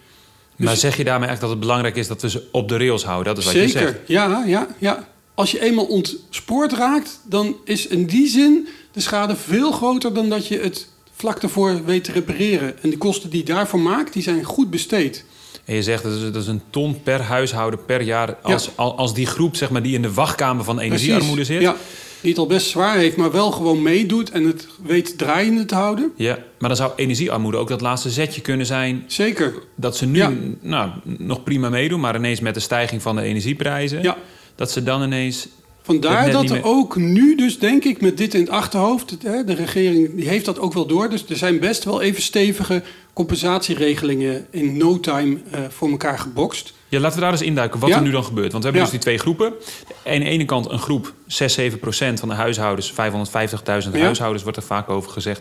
Maar 0.56 0.70
Dus- 0.70 0.80
zeg 0.80 0.96
je 0.96 1.04
daarmee 1.04 1.28
echt 1.28 1.40
dat 1.40 1.50
het 1.50 1.60
belangrijk 1.60 1.96
is 1.96 2.06
dat 2.06 2.22
we 2.22 2.30
ze 2.30 2.48
op 2.52 2.68
de 2.68 2.76
rails 2.76 3.04
houden? 3.04 3.34
Dat 3.34 3.38
is 3.44 3.44
wat 3.44 3.62
je 3.62 3.68
Zeker, 3.68 3.88
zegt. 3.88 4.08
ja, 4.08 4.44
ja, 4.46 4.66
ja. 4.78 5.08
Als 5.34 5.50
je 5.50 5.60
eenmaal 5.60 5.84
ontspoord 5.84 6.72
raakt, 6.72 7.20
dan 7.24 7.56
is 7.64 7.86
in 7.86 8.06
die 8.06 8.28
zin 8.28 8.68
de 8.92 9.00
schade 9.00 9.36
veel 9.36 9.72
groter 9.72 10.14
dan 10.14 10.28
dat 10.28 10.46
je 10.46 10.58
het 10.58 10.88
vlak 11.16 11.40
daarvoor 11.40 11.84
weet 11.84 12.04
te 12.04 12.12
repareren. 12.12 12.82
En 12.82 12.90
de 12.90 12.98
kosten 12.98 13.30
die 13.30 13.38
je 13.38 13.44
daarvoor 13.52 13.80
maakt, 13.80 14.12
die 14.12 14.22
zijn 14.22 14.44
goed 14.44 14.70
besteed. 14.70 15.24
En 15.64 15.74
je 15.74 15.82
zegt 15.82 16.02
dat 16.32 16.42
is, 16.42 16.46
een 16.46 16.62
ton 16.70 17.02
per 17.02 17.20
huishouden 17.20 17.84
per 17.84 18.02
jaar. 18.02 18.36
Als, 18.42 18.70
al- 18.74 18.96
als 18.96 19.14
die 19.14 19.26
groep 19.26 19.56
zeg 19.56 19.70
maar, 19.70 19.82
die 19.82 19.94
in 19.94 20.02
de 20.02 20.12
wachtkamer 20.12 20.64
van 20.64 20.78
energiearmoede 20.78 21.44
zit. 21.44 21.60
Ja, 21.60 21.76
die 22.20 22.30
het 22.30 22.38
al 22.40 22.46
best 22.46 22.66
zwaar 22.68 22.96
heeft, 22.96 23.16
maar 23.16 23.30
wel 23.32 23.50
gewoon 23.50 23.82
meedoet 23.82 24.30
en 24.30 24.44
het 24.44 24.66
weet 24.82 25.18
draaiende 25.18 25.64
te 25.64 25.74
houden. 25.74 26.12
Ja, 26.16 26.38
maar 26.58 26.68
dan 26.68 26.78
zou 26.78 26.92
energiearmoede 26.96 27.56
ook 27.56 27.68
dat 27.68 27.80
laatste 27.80 28.10
zetje 28.10 28.40
kunnen 28.40 28.66
zijn. 28.66 29.04
Zeker. 29.06 29.54
Dat 29.74 29.96
ze 29.96 30.06
nu 30.06 30.18
Ja. 30.18 30.32
nou, 30.60 30.90
nog 31.04 31.42
prima 31.42 31.68
meedoen, 31.68 32.00
maar 32.00 32.16
ineens 32.16 32.40
met 32.40 32.54
de 32.54 32.60
stijging 32.60 33.02
van 33.02 33.16
de 33.16 33.22
energieprijzen. 33.22 34.02
Ja. 34.02 34.16
Dat 34.54 34.70
ze 34.70 34.82
dan 34.82 35.02
ineens. 35.02 35.48
Vandaar 35.86 36.30
dat 36.30 36.50
er 36.50 36.64
ook 36.64 36.96
nu 36.96 37.34
dus, 37.34 37.58
denk 37.58 37.84
ik, 37.84 38.00
met 38.00 38.16
dit 38.16 38.34
in 38.34 38.40
het 38.40 38.50
achterhoofd... 38.50 39.20
de 39.20 39.54
regering 39.54 40.14
die 40.14 40.28
heeft 40.28 40.44
dat 40.44 40.58
ook 40.58 40.72
wel 40.72 40.86
door. 40.86 41.10
Dus 41.10 41.24
er 41.28 41.36
zijn 41.36 41.58
best 41.58 41.84
wel 41.84 42.00
even 42.00 42.22
stevige 42.22 42.82
compensatieregelingen 43.12 44.46
in 44.50 44.76
no 44.76 45.00
time 45.00 45.38
eh, 45.50 45.60
voor 45.68 45.90
elkaar 45.90 46.18
gebokst. 46.18 46.72
Ja, 46.88 47.00
laten 47.00 47.16
we 47.18 47.22
daar 47.24 47.32
eens 47.32 47.42
induiken 47.42 47.80
wat 47.80 47.88
Ja. 47.88 47.96
er 47.96 48.02
nu 48.02 48.10
dan 48.10 48.24
gebeurt. 48.24 48.52
Want 48.52 48.64
we 48.64 48.70
hebben 48.70 48.86
Ja. 48.88 48.90
dus 48.90 48.96
die 49.00 49.00
twee 49.10 49.18
groepen. 49.18 49.52
Aan 50.06 50.18
de 50.18 50.24
ene 50.24 50.44
kant 50.44 50.70
een 50.70 50.78
groep, 50.78 51.12
6, 51.26 51.52
7 51.54 51.78
procent 51.78 52.20
van 52.20 52.28
de 52.28 52.34
huishoudens, 52.34 52.92
550.000 52.92 53.94
Ja. 53.96 54.02
huishoudens 54.02 54.42
wordt 54.42 54.58
er 54.58 54.64
vaak 54.64 54.88
over 54.88 55.10
gezegd, 55.10 55.40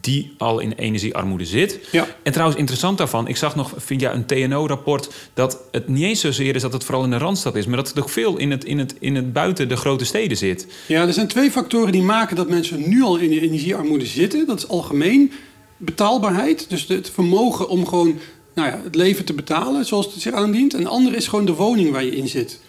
die 0.00 0.34
al 0.38 0.58
in 0.58 0.72
energiearmoede 0.72 1.44
zit. 1.44 1.78
Ja. 1.92 2.06
En 2.22 2.32
trouwens, 2.32 2.58
interessant 2.58 2.98
daarvan, 2.98 3.28
ik 3.28 3.36
zag 3.36 3.56
nog 3.56 3.72
via 3.76 4.14
een 4.14 4.26
TNO-rapport 4.26 5.08
dat 5.34 5.58
het 5.70 5.88
niet 5.88 6.02
eens 6.04 6.20
zozeer 6.20 6.54
is 6.54 6.62
dat 6.62 6.72
het 6.72 6.84
vooral 6.84 7.04
in 7.04 7.10
de 7.10 7.18
Randstad 7.18 7.54
is, 7.56 7.66
maar 7.66 7.76
dat 7.76 7.88
het 7.88 7.98
ook 8.00 8.08
veel 8.10 8.36
in 8.36 8.50
het, 8.50 8.64
in 8.64 8.78
het, 8.78 8.94
in 9.00 9.14
het 9.14 9.32
buiten 9.32 9.68
de 9.68 9.76
grote 9.76 10.04
steden 10.04 10.36
zit. 10.36 10.66
Ja, 10.86 11.06
er 11.06 11.12
zijn 11.12 11.28
twee 11.28 11.50
factoren 11.50 11.92
die 11.92 12.02
maken 12.02 12.36
dat 12.36 12.48
mensen 12.48 12.88
nu 12.88 13.02
al 13.02 13.16
in 13.16 13.30
de 13.30 13.40
energiearmoede 13.40 14.06
zitten. 14.06 14.46
Dat 14.46 14.58
is 14.58 14.68
algemeen 14.68 15.32
betaalbaarheid. 15.76 16.70
Dus 16.70 16.86
het 16.88 17.10
vermogen 17.10 17.68
om 17.68 17.86
gewoon 17.86 18.18
nou 18.58 18.70
ja, 18.70 18.80
het 18.84 18.94
leven 18.94 19.24
te 19.24 19.32
betalen 19.32 19.84
zoals 19.84 20.06
het 20.06 20.22
zich 20.22 20.32
aandient. 20.32 20.74
En 20.74 20.82
de 20.82 20.88
andere 20.88 21.16
is 21.16 21.28
gewoon 21.28 21.44
de 21.44 21.54
woning 21.54 21.90
waar 21.90 22.04
je 22.04 22.16
in 22.16 22.28
zit. 22.28 22.60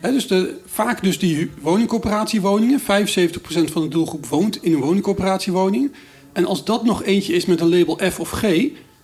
Hè, 0.00 0.12
dus 0.12 0.26
de, 0.26 0.54
vaak 0.66 1.02
dus 1.02 1.18
die 1.18 1.50
woningcoöperatiewoningen. 1.60 2.80
75% 2.80 2.84
van 3.44 3.82
de 3.82 3.88
doelgroep 3.88 4.26
woont 4.26 4.62
in 4.62 4.72
een 4.72 4.80
woningcoöperatiewoning. 4.80 5.92
En 6.32 6.46
als 6.46 6.64
dat 6.64 6.84
nog 6.84 7.02
eentje 7.02 7.32
is 7.32 7.46
met 7.46 7.60
een 7.60 7.78
label 7.78 7.98
F 8.10 8.20
of 8.20 8.30
G... 8.30 8.42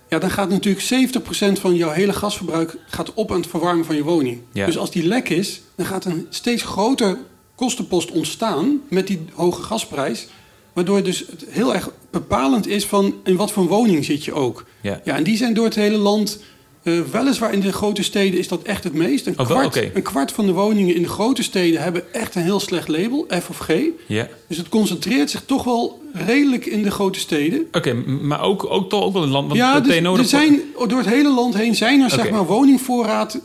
Ja, 0.08 0.18
dan 0.18 0.30
gaat 0.30 0.48
natuurlijk 0.48 1.12
70% 1.58 1.60
van 1.60 1.74
jouw 1.74 1.90
hele 1.90 2.12
gasverbruik 2.12 2.76
gaat 2.86 3.14
op 3.14 3.30
aan 3.30 3.40
het 3.40 3.46
verwarmen 3.46 3.84
van 3.84 3.96
je 3.96 4.02
woning. 4.02 4.40
Ja. 4.52 4.66
Dus 4.66 4.78
als 4.78 4.90
die 4.90 5.06
lek 5.06 5.28
is, 5.28 5.60
dan 5.74 5.86
gaat 5.86 6.04
een 6.04 6.26
steeds 6.30 6.62
groter 6.62 7.18
kostenpost 7.54 8.10
ontstaan 8.10 8.80
met 8.88 9.06
die 9.06 9.20
hoge 9.34 9.62
gasprijs. 9.62 10.26
Waardoor 10.72 11.02
dus 11.02 11.18
het 11.30 11.44
heel 11.48 11.74
erg 11.74 11.90
bepalend 12.10 12.66
is 12.66 12.86
van 12.86 13.14
in 13.24 13.36
wat 13.36 13.52
voor 13.52 13.66
woning 13.66 14.04
zit 14.04 14.24
je 14.24 14.32
ook. 14.32 14.64
Ja. 14.80 15.00
Ja, 15.04 15.16
en 15.16 15.22
die 15.22 15.36
zijn 15.36 15.54
door 15.54 15.64
het 15.64 15.74
hele 15.74 15.96
land. 15.96 16.38
eh, 16.82 17.00
weliswaar 17.12 17.52
in 17.52 17.60
de 17.60 17.72
grote 17.72 18.02
steden 18.02 18.38
is 18.38 18.48
dat 18.48 18.62
echt 18.62 18.84
het 18.84 18.92
meest. 18.94 19.26
Een, 19.26 19.38
Oh, 19.38 19.46
kwart, 19.46 19.76
een 19.94 20.02
kwart 20.02 20.32
van 20.32 20.46
de 20.46 20.52
woningen 20.52 20.94
in 20.94 21.02
de 21.02 21.08
grote 21.08 21.42
steden 21.42 21.82
hebben 21.82 22.12
echt 22.14 22.34
een 22.34 22.42
heel 22.42 22.60
slecht 22.60 22.88
label, 22.88 23.26
F 23.42 23.48
of 23.48 23.58
G. 23.58 23.68
Ja. 24.06 24.28
Dus 24.46 24.56
het 24.56 24.68
concentreert 24.68 25.30
zich 25.30 25.42
toch 25.46 25.64
wel 25.64 26.00
redelijk 26.12 26.66
in 26.66 26.82
de 26.82 26.90
grote 26.90 27.18
steden. 27.18 27.66
Oké, 27.72 27.92
maar 27.94 28.42
ook, 28.42 28.66
ook 28.70 28.88
toch 28.88 29.02
ook 29.04 29.12
wel 29.12 29.22
een 29.22 29.30
land. 29.30 29.46
Want 29.46 29.58
ja, 29.58 29.80
dus, 29.80 29.96
er 30.18 30.24
zijn 30.24 30.60
door 30.88 30.98
het 30.98 31.08
hele 31.08 31.30
land 31.34 31.54
heen 31.54 31.74
zijn 31.74 32.00
er 32.00 32.10
zeg 32.10 32.30
maar 32.30 32.46
woningvoorraad 32.46 33.40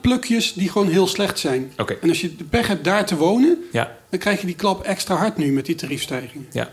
plukjes 0.00 0.52
die 0.52 0.68
gewoon 0.70 0.88
heel 0.88 1.06
slecht 1.06 1.38
zijn. 1.38 1.72
En 2.00 2.08
als 2.08 2.20
je 2.20 2.36
de 2.36 2.44
pech 2.44 2.66
hebt 2.66 2.84
daar 2.84 3.06
te 3.06 3.16
wonen, 3.16 3.56
Ja, 3.72 3.96
dan 4.10 4.18
krijg 4.18 4.40
je 4.40 4.46
die 4.46 4.56
klap 4.56 4.82
extra 4.84 5.14
hard 5.14 5.36
nu 5.36 5.52
met 5.52 5.66
die 5.66 5.74
tariefstijging. 5.74 6.44
ja. 6.52 6.70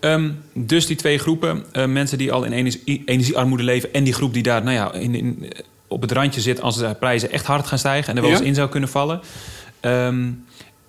Ehm, 0.00 0.30
dus 0.54 0.86
die 0.86 0.96
twee 0.96 1.18
groepen, 1.18 1.64
eh, 1.72 1.86
mensen 1.86 2.18
die 2.18 2.32
al 2.32 2.44
in 2.44 2.52
energie, 2.52 3.02
energiearmoede 3.04 3.62
leven... 3.62 3.92
en 3.92 4.04
die 4.04 4.12
groep 4.12 4.32
die 4.34 4.42
daar 4.42 4.62
nou 4.62 4.74
ja, 4.76 4.92
in, 4.92 5.14
in, 5.14 5.50
op 5.86 6.00
het 6.02 6.12
randje 6.12 6.40
zit... 6.40 6.60
als 6.60 6.76
de 6.78 6.94
prijzen 6.98 7.30
echt 7.30 7.46
hard 7.46 7.66
gaan 7.66 7.78
stijgen 7.78 8.10
en 8.10 8.16
er 8.16 8.22
wel 8.22 8.30
Ja. 8.30 8.36
eens 8.38 8.46
in 8.46 8.54
zou 8.54 8.68
kunnen 8.68 8.88
vallen. 8.88 9.20
Ehm, 9.80 10.30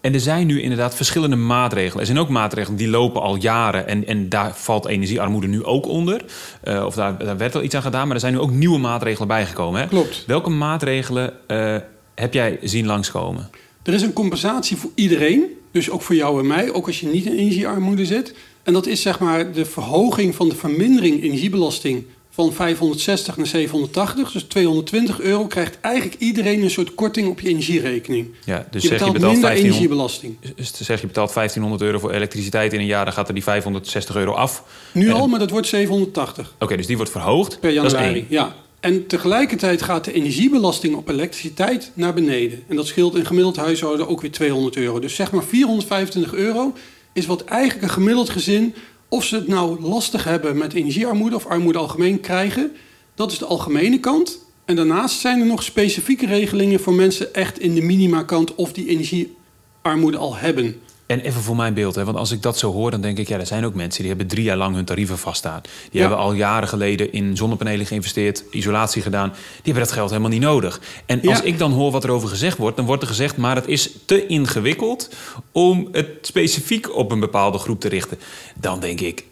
en 0.03 0.13
er 0.13 0.19
zijn 0.19 0.47
nu 0.47 0.61
inderdaad 0.61 0.95
verschillende 0.95 1.35
maatregelen. 1.35 1.99
Er 1.99 2.05
zijn 2.05 2.17
ook 2.17 2.29
maatregelen 2.29 2.77
die 2.77 2.87
lopen 2.87 3.21
al 3.21 3.35
jaren... 3.35 3.87
en, 3.87 4.07
en 4.07 4.29
daar 4.29 4.55
valt 4.55 4.85
energiearmoede 4.85 5.47
nu 5.47 5.63
ook 5.63 5.87
onder. 5.87 6.25
Eh, 6.63 6.85
of 6.85 6.95
daar, 6.95 7.17
daar 7.17 7.37
werd 7.37 7.53
wel 7.53 7.63
iets 7.63 7.75
aan 7.75 7.81
gedaan... 7.81 8.05
maar 8.05 8.15
er 8.15 8.21
zijn 8.21 8.33
nu 8.33 8.39
ook 8.39 8.51
nieuwe 8.51 8.77
maatregelen 8.77 9.27
bijgekomen. 9.27 9.81
Hè? 9.81 9.87
Klopt. 9.87 10.23
Welke 10.27 10.49
maatregelen 10.49 11.33
eh, 11.47 11.75
heb 12.15 12.33
jij 12.33 12.59
zien 12.61 12.85
langskomen? 12.85 13.49
Er 13.83 13.93
is 13.93 14.01
een 14.01 14.13
compensatie 14.13 14.77
voor 14.77 14.91
iedereen, 14.95 15.43
dus 15.71 15.89
ook 15.89 16.01
voor 16.01 16.15
jou 16.15 16.39
en 16.39 16.47
mij, 16.47 16.73
ook 16.73 16.87
als 16.87 16.99
je 16.99 17.07
niet 17.07 17.25
in 17.25 17.37
energiearmoede 17.37 18.05
zit. 18.05 18.35
En 18.63 18.73
dat 18.73 18.85
is 18.85 19.01
zeg 19.01 19.19
maar 19.19 19.51
de 19.51 19.65
verhoging 19.65 20.35
van 20.35 20.49
de 20.49 20.55
vermindering 20.55 21.23
energiebelasting 21.23 22.05
van 22.35 22.53
560 22.53 23.37
naar 23.37 23.47
780. 23.47 24.31
Dus 24.31 24.43
220 24.43 25.19
euro 25.19 25.45
krijgt 25.47 25.77
eigenlijk 25.81 26.15
iedereen 26.21 26.61
een 26.63 26.69
soort 26.69 26.95
korting 26.95 27.27
op 27.29 27.39
je 27.39 27.47
energierekening. 27.49 28.27
Ja, 28.45 28.67
dus 28.71 28.81
je 28.81 28.87
zeg 28.87 28.99
je 28.99 29.03
betaalt 29.05 29.13
betaalt 29.13 29.31
minder 29.33 29.49
1500 29.49 29.65
energiebelasting. 29.65 30.37
Dus 30.55 30.73
zeg 30.87 31.01
je 31.01 31.07
betaalt 31.07 31.33
1500 31.33 31.81
euro 31.81 31.99
voor 31.99 32.11
elektriciteit 32.11 32.73
in 32.73 32.79
een 32.79 32.85
jaar, 32.85 33.05
dan 33.05 33.13
gaat 33.13 33.27
er 33.27 33.33
die 33.33 33.43
560 33.43 34.15
euro 34.15 34.31
af. 34.31 34.63
Nu 34.93 35.07
En- 35.07 35.13
al, 35.13 35.27
maar 35.27 35.39
dat 35.39 35.49
wordt 35.49 35.67
780 35.67 36.55
Oké, 36.59 36.75
dus 36.77 36.87
die 36.87 36.95
wordt 36.95 37.11
verhoogd. 37.11 37.59
per 37.59 37.71
januari. 37.71 38.25
Ja. 38.29 38.55
En 38.79 39.07
tegelijkertijd 39.07 39.81
gaat 39.81 40.05
de 40.05 40.13
energiebelasting 40.13 40.95
op 40.95 41.09
elektriciteit 41.09 41.91
naar 41.93 42.13
beneden. 42.13 42.63
En 42.67 42.75
dat 42.75 42.87
scheelt 42.87 43.15
in 43.15 43.25
gemiddeld 43.25 43.55
huishouden 43.55 44.07
ook 44.07 44.21
weer 44.21 44.31
200 44.31 44.75
euro. 44.75 44.99
Dus 44.99 45.15
zeg 45.15 45.31
maar 45.31 45.43
425 45.43 46.33
euro 46.33 46.73
is 47.13 47.25
wat 47.25 47.43
eigenlijk 47.43 47.83
een 47.83 47.89
gemiddeld 47.89 48.29
gezin, 48.29 48.75
of 49.13 49.23
ze 49.23 49.35
het 49.35 49.47
nou 49.47 49.81
lastig 49.81 50.23
hebben 50.23 50.57
met 50.57 50.73
energiearmoede 50.73 51.35
of 51.35 51.45
armoede 51.45 51.79
algemeen 51.79 52.19
krijgen, 52.19 52.71
dat 53.15 53.31
is 53.31 53.37
de 53.37 53.45
algemene 53.45 53.99
kant. 53.99 54.39
En 54.65 54.75
daarnaast 54.75 55.19
zijn 55.19 55.39
er 55.39 55.45
nog 55.45 55.63
specifieke 55.63 56.25
regelingen 56.25 56.79
voor 56.79 56.93
mensen 56.93 57.33
echt 57.33 57.59
in 57.59 57.75
de 57.75 57.81
minima-kant 57.81 58.55
of 58.55 58.73
die 58.73 58.87
energiearmoede 58.87 60.17
al 60.17 60.35
hebben. 60.35 60.81
En 61.13 61.19
even 61.19 61.41
voor 61.41 61.55
mijn 61.55 61.73
beeld, 61.73 61.95
hè, 61.95 62.03
want 62.03 62.17
als 62.17 62.31
ik 62.31 62.41
dat 62.41 62.57
zo 62.57 62.71
hoor, 62.71 62.91
dan 62.91 63.01
denk 63.01 63.17
ik, 63.17 63.27
ja, 63.27 63.37
er 63.39 63.45
zijn 63.45 63.65
ook 63.65 63.73
mensen 63.73 63.99
die 63.99 64.09
hebben 64.09 64.27
drie 64.27 64.43
jaar 64.43 64.57
lang 64.57 64.75
hun 64.75 64.85
tarieven 64.85 65.17
vaststaan. 65.17 65.61
Die 65.61 65.71
Ja. 65.91 65.99
hebben 65.99 66.17
al 66.17 66.33
jaren 66.33 66.67
geleden 66.67 67.11
in 67.13 67.37
zonnepanelen 67.37 67.85
geïnvesteerd, 67.85 68.43
isolatie 68.51 69.01
gedaan. 69.01 69.29
Die 69.29 69.39
hebben 69.63 69.83
dat 69.83 69.91
geld 69.91 70.09
helemaal 70.09 70.29
niet 70.31 70.41
nodig. 70.41 70.79
En 71.05 71.19
Ja. 71.21 71.29
als 71.29 71.41
ik 71.41 71.57
dan 71.57 71.71
hoor 71.71 71.91
wat 71.91 72.03
er 72.03 72.09
over 72.11 72.29
gezegd 72.29 72.57
wordt, 72.57 72.77
dan 72.77 72.85
wordt 72.85 73.01
er 73.01 73.07
gezegd, 73.07 73.37
maar 73.37 73.55
het 73.55 73.67
is 73.67 73.89
te 74.05 74.25
ingewikkeld 74.27 75.09
om 75.51 75.87
het 75.91 76.07
specifiek 76.21 76.95
op 76.95 77.11
een 77.11 77.19
bepaalde 77.19 77.57
groep 77.57 77.79
te 77.79 77.87
richten. 77.89 78.17
Dan 78.59 78.79
denk 78.79 78.99
ik, 78.99 79.23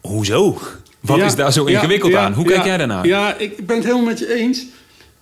hoezo? 0.00 0.58
Wat 1.00 1.18
Ja, 1.18 1.24
is 1.24 1.34
daar 1.34 1.52
zo 1.52 1.64
ingewikkeld 1.64 2.14
aan? 2.14 2.32
Hoe 2.32 2.44
kijk 2.44 2.64
jij 2.64 2.76
daarnaar? 2.76 3.06
Ja, 3.06 3.34
ik 3.36 3.66
ben 3.66 3.76
het 3.76 3.84
helemaal 3.84 4.06
met 4.06 4.18
je 4.18 4.34
eens. 4.34 4.66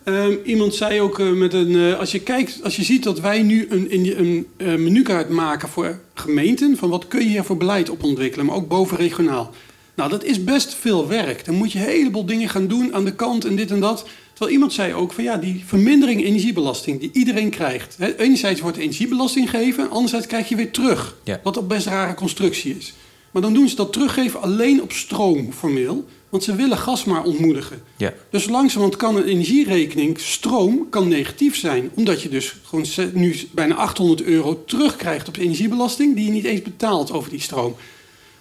Ehm, 0.04 0.32
iemand 0.44 0.74
zei 0.74 1.00
ook 1.00 1.18
eh, 1.18 1.30
met 1.32 1.54
een. 1.54 1.74
eh, 1.76 1.98
als 1.98 2.10
je 2.12 2.20
kijkt, 2.20 2.60
als 2.64 2.76
je 2.76 2.84
ziet 2.84 3.02
dat 3.02 3.20
wij 3.20 3.42
nu 3.42 3.66
een, 3.70 4.04
je- 4.04 4.16
een 4.16 4.46
eh, 4.56 4.74
menukaart 4.74 5.28
maken 5.28 5.68
voor 5.68 5.98
gemeenten. 6.14 6.76
van 6.76 6.88
wat 6.88 7.08
kun 7.08 7.20
je 7.20 7.28
hier 7.28 7.44
voor 7.44 7.56
beleid 7.56 7.90
op 7.90 8.02
ontwikkelen, 8.04 8.46
maar 8.46 8.54
ook 8.54 8.68
bovenregionaal. 8.68 9.50
Nou, 9.94 10.10
dat 10.10 10.24
is 10.24 10.44
best 10.44 10.74
veel 10.74 11.08
werk. 11.08 11.44
Dan 11.44 11.54
moet 11.54 11.72
je 11.72 11.78
een 11.78 11.84
heleboel 11.84 12.24
dingen 12.24 12.48
gaan 12.48 12.66
doen 12.66 12.94
aan 12.94 13.04
de 13.04 13.14
kant 13.14 13.44
en 13.44 13.56
dit 13.56 13.70
en 13.70 13.80
dat. 13.80 14.06
Terwijl 14.30 14.52
iemand 14.52 14.72
zei 14.72 14.94
ook 14.94 15.12
van 15.12 15.24
ja, 15.24 15.36
die 15.36 15.62
vermindering 15.66 16.24
energiebelasting 16.24 17.00
die 17.00 17.10
iedereen 17.12 17.50
krijgt. 17.50 17.96
Hè, 17.98 18.16
enerzijds 18.18 18.60
wordt 18.60 18.76
energiebelasting 18.76 19.50
gegeven, 19.50 19.90
anderzijds 19.90 20.26
krijg 20.26 20.48
je 20.48 20.56
weer 20.56 20.70
terug. 20.70 21.16
Ja. 21.24 21.40
Wat 21.42 21.56
een 21.56 21.66
best 21.66 21.86
rare 21.86 22.14
constructie 22.14 22.76
is. 22.78 22.94
Maar 23.30 23.42
dan 23.42 23.54
doen 23.54 23.68
ze 23.68 23.76
dat 23.76 23.92
teruggeven 23.92 24.42
alleen 24.42 24.82
op 24.82 24.92
stroom 24.92 25.52
formeel. 25.52 26.04
Want 26.30 26.44
ze 26.44 26.54
willen 26.54 26.78
gas 26.78 27.04
maar 27.04 27.22
ontmoedigen. 27.22 27.82
Ja. 27.96 28.14
Dus 28.30 28.48
langzamerhand 28.48 28.96
kan 28.96 29.16
een 29.16 29.24
energierekening, 29.24 30.20
stroom, 30.20 30.86
kan 30.90 31.08
negatief 31.08 31.56
zijn. 31.56 31.90
Omdat 31.94 32.22
je 32.22 32.28
dus 32.28 32.56
gewoon 32.62 32.86
nu 33.12 33.36
bijna 33.52 33.74
800 33.74 34.22
euro 34.22 34.64
terugkrijgt 34.66 35.28
op 35.28 35.34
de 35.34 35.42
energiebelasting... 35.42 36.16
die 36.16 36.24
je 36.24 36.30
niet 36.30 36.44
eens 36.44 36.62
betaalt 36.62 37.12
over 37.12 37.30
die 37.30 37.40
stroom. 37.40 37.74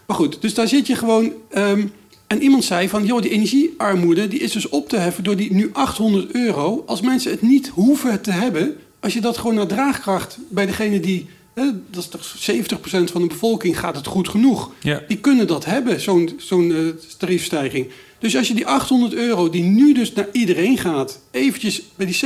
Maar 0.06 0.16
goed, 0.18 0.42
dus 0.42 0.54
daar 0.54 0.68
zit 0.68 0.88
je 0.88 0.96
gewoon... 0.96 1.34
ehm, 1.50 1.86
en 2.28 2.42
iemand 2.42 2.64
zei 2.64 2.90
van, 2.90 3.06
joh, 3.06 3.22
die 3.22 3.32
energiearmoede 3.32 4.28
die 4.28 4.40
is 4.40 4.52
dus 4.52 4.70
op 4.70 4.90
te 4.90 4.98
heffen 4.98 5.24
door 5.24 5.36
die 5.36 5.54
nu 5.54 5.70
800 5.74 6.32
euro. 6.32 6.84
Als 6.86 7.02
mensen 7.02 7.32
het 7.32 7.42
niet 7.42 7.68
hoeven 7.68 8.22
te 8.22 8.32
hebben, 8.32 8.78
als 9.00 9.14
je 9.14 9.22
dat 9.22 9.38
gewoon 9.38 9.56
naar 9.56 9.68
draagkracht 9.68 10.38
bij 10.50 10.66
degene 10.66 11.00
die... 11.00 11.28
hè, 11.60 11.66
dat 11.90 12.04
is 12.04 12.10
toch 12.10 12.36
70% 12.52 13.12
van 13.12 13.22
de 13.22 13.28
bevolking 13.28 13.80
gaat 13.80 13.96
het 13.96 14.08
goed 14.08 14.30
genoeg. 14.30 14.72
Ja. 14.82 15.04
Die 15.08 15.18
kunnen 15.18 15.48
dat 15.48 15.66
hebben, 15.66 16.02
zo'n 16.02 16.30
zo'n 16.38 16.72
eh, 16.72 16.78
tariefstijging. 17.18 17.88
Dus 18.20 18.36
als 18.36 18.48
je 18.48 18.54
die 18.54 18.68
800 18.68 19.14
euro 19.14 19.50
die 19.50 19.64
nu 19.64 19.94
dus 19.94 20.14
naar 20.14 20.28
iedereen 20.32 20.78
gaat... 20.78 21.22
eventjes 21.32 21.82
bij 21.96 22.06
die 22.06 22.16
70% 22.16 22.20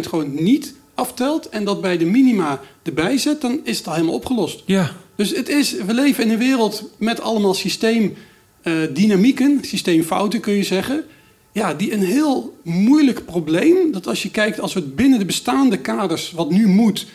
gewoon 0.00 0.42
niet 0.42 0.74
aftelt... 0.94 1.48
en 1.48 1.64
dat 1.64 1.80
bij 1.80 1.98
de 1.98 2.04
minima 2.04 2.60
erbij 2.82 3.18
zet, 3.18 3.40
dan 3.40 3.60
is 3.64 3.78
het 3.78 3.86
al 3.86 3.94
helemaal 3.94 4.14
opgelost. 4.14 4.62
Ja. 4.66 4.96
Dus 5.16 5.30
het 5.30 5.48
is, 5.48 5.72
we 5.72 5.94
leven 5.94 6.24
in 6.24 6.30
een 6.30 6.38
wereld 6.38 6.90
met 6.98 7.20
allemaal 7.20 7.54
systeemdynamieken, 7.54 9.58
systeemfouten 9.62 10.40
kun 10.40 10.54
je 10.54 10.62
zeggen. 10.62 11.04
Ja, 11.52 11.74
die 11.74 11.92
een 11.92 12.04
heel 12.04 12.58
moeilijk 12.62 13.24
probleem, 13.24 13.92
dat 13.92 14.06
als 14.06 14.22
je 14.22 14.30
kijkt, 14.30 14.60
als 14.60 14.72
we 14.72 14.80
het 14.80 14.96
binnen 14.96 15.18
de 15.18 15.24
bestaande 15.24 15.78
kaders, 15.78 16.32
wat 16.32 16.50
nu 16.50 16.66
moet, 16.66 17.06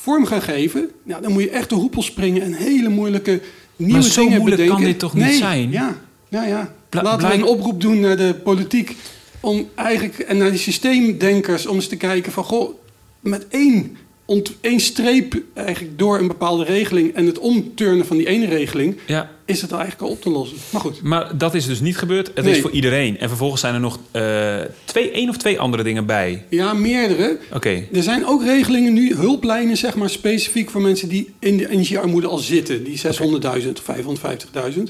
vorm 0.00 0.26
gaan 0.26 0.42
geven, 0.42 0.90
ja, 1.04 1.20
dan 1.20 1.32
moet 1.32 1.42
je 1.42 1.50
echt 1.50 1.68
de 1.68 1.74
hoepel 1.74 2.02
springen 2.02 2.42
en 2.42 2.52
hele 2.52 2.88
moeilijke 2.88 3.40
nieuwe 3.76 3.92
Maar 3.92 4.02
zo 4.02 4.22
dingen 4.24 4.38
moeilijk 4.38 4.68
kan 4.68 4.80
dit 4.80 4.98
toch 4.98 5.14
niet 5.14 5.34
zijn? 5.34 5.70
Ja, 5.70 5.96
Ja, 6.28 6.44
ja. 6.44 6.72
Bla- 6.88 7.02
Laten 7.02 7.18
blijk- 7.18 7.32
we 7.34 7.38
een 7.48 7.54
oproep 7.56 7.80
doen 7.80 8.00
naar 8.00 8.16
de 8.16 8.34
politiek. 8.44 8.96
Om 9.40 9.68
eigenlijk, 9.74 10.18
en 10.18 10.36
naar 10.36 10.50
die 10.50 10.58
systeemdenkers, 10.58 11.66
om 11.66 11.74
eens 11.74 11.88
te 11.88 11.96
kijken 11.96 12.32
van... 12.32 12.44
Goh, 12.44 12.74
met 13.20 13.46
één, 13.48 13.96
één 14.60 14.80
streep 14.80 15.34
eigenlijk 15.54 15.98
door 15.98 16.18
een 16.18 16.26
bepaalde 16.26 16.64
regeling... 16.64 17.14
en 17.14 17.26
het 17.26 17.38
omturnen 17.38 18.06
van 18.06 18.16
die 18.16 18.26
ene 18.26 18.46
regeling... 18.46 18.96
Ja, 19.06 19.30
is 19.44 19.60
het 19.62 19.72
eigenlijk 19.72 20.02
al 20.02 20.08
op 20.08 20.20
te 20.22 20.30
lossen. 20.30 20.56
Maar 20.70 20.80
goed. 20.80 21.02
maar 21.02 21.38
dat 21.38 21.54
is 21.54 21.66
dus 21.66 21.80
niet 21.80 21.96
gebeurd. 21.98 22.30
Het 22.34 22.44
Nee. 22.44 22.54
is 22.54 22.60
voor 22.60 22.70
iedereen. 22.70 23.18
En 23.18 23.28
vervolgens 23.28 23.60
zijn 23.60 23.74
er 23.74 23.80
nog 23.80 23.98
eh, 24.10 24.58
twee, 24.84 25.10
één 25.10 25.28
of 25.28 25.36
twee 25.36 25.60
andere 25.60 25.82
dingen 25.82 26.06
bij. 26.06 26.44
Ja, 26.48 26.72
meerdere. 26.72 27.38
Oké, 27.52 27.84
Er 27.92 28.02
zijn 28.02 28.26
ook 28.26 28.42
regelingen 28.44 28.92
nu, 28.92 29.14
hulplijnen 29.14 29.76
zeg 29.76 29.94
maar, 29.96 30.10
specifiek 30.10 30.70
voor 30.70 30.80
mensen 30.80 31.08
die 31.08 31.34
in 31.38 31.56
de 31.56 31.70
energiearmoede 31.70 32.26
al 32.26 32.38
zitten. 32.38 32.84
Die 32.84 32.98
600.000 32.98 33.72
of 33.72 33.84
550.000. 34.76 34.82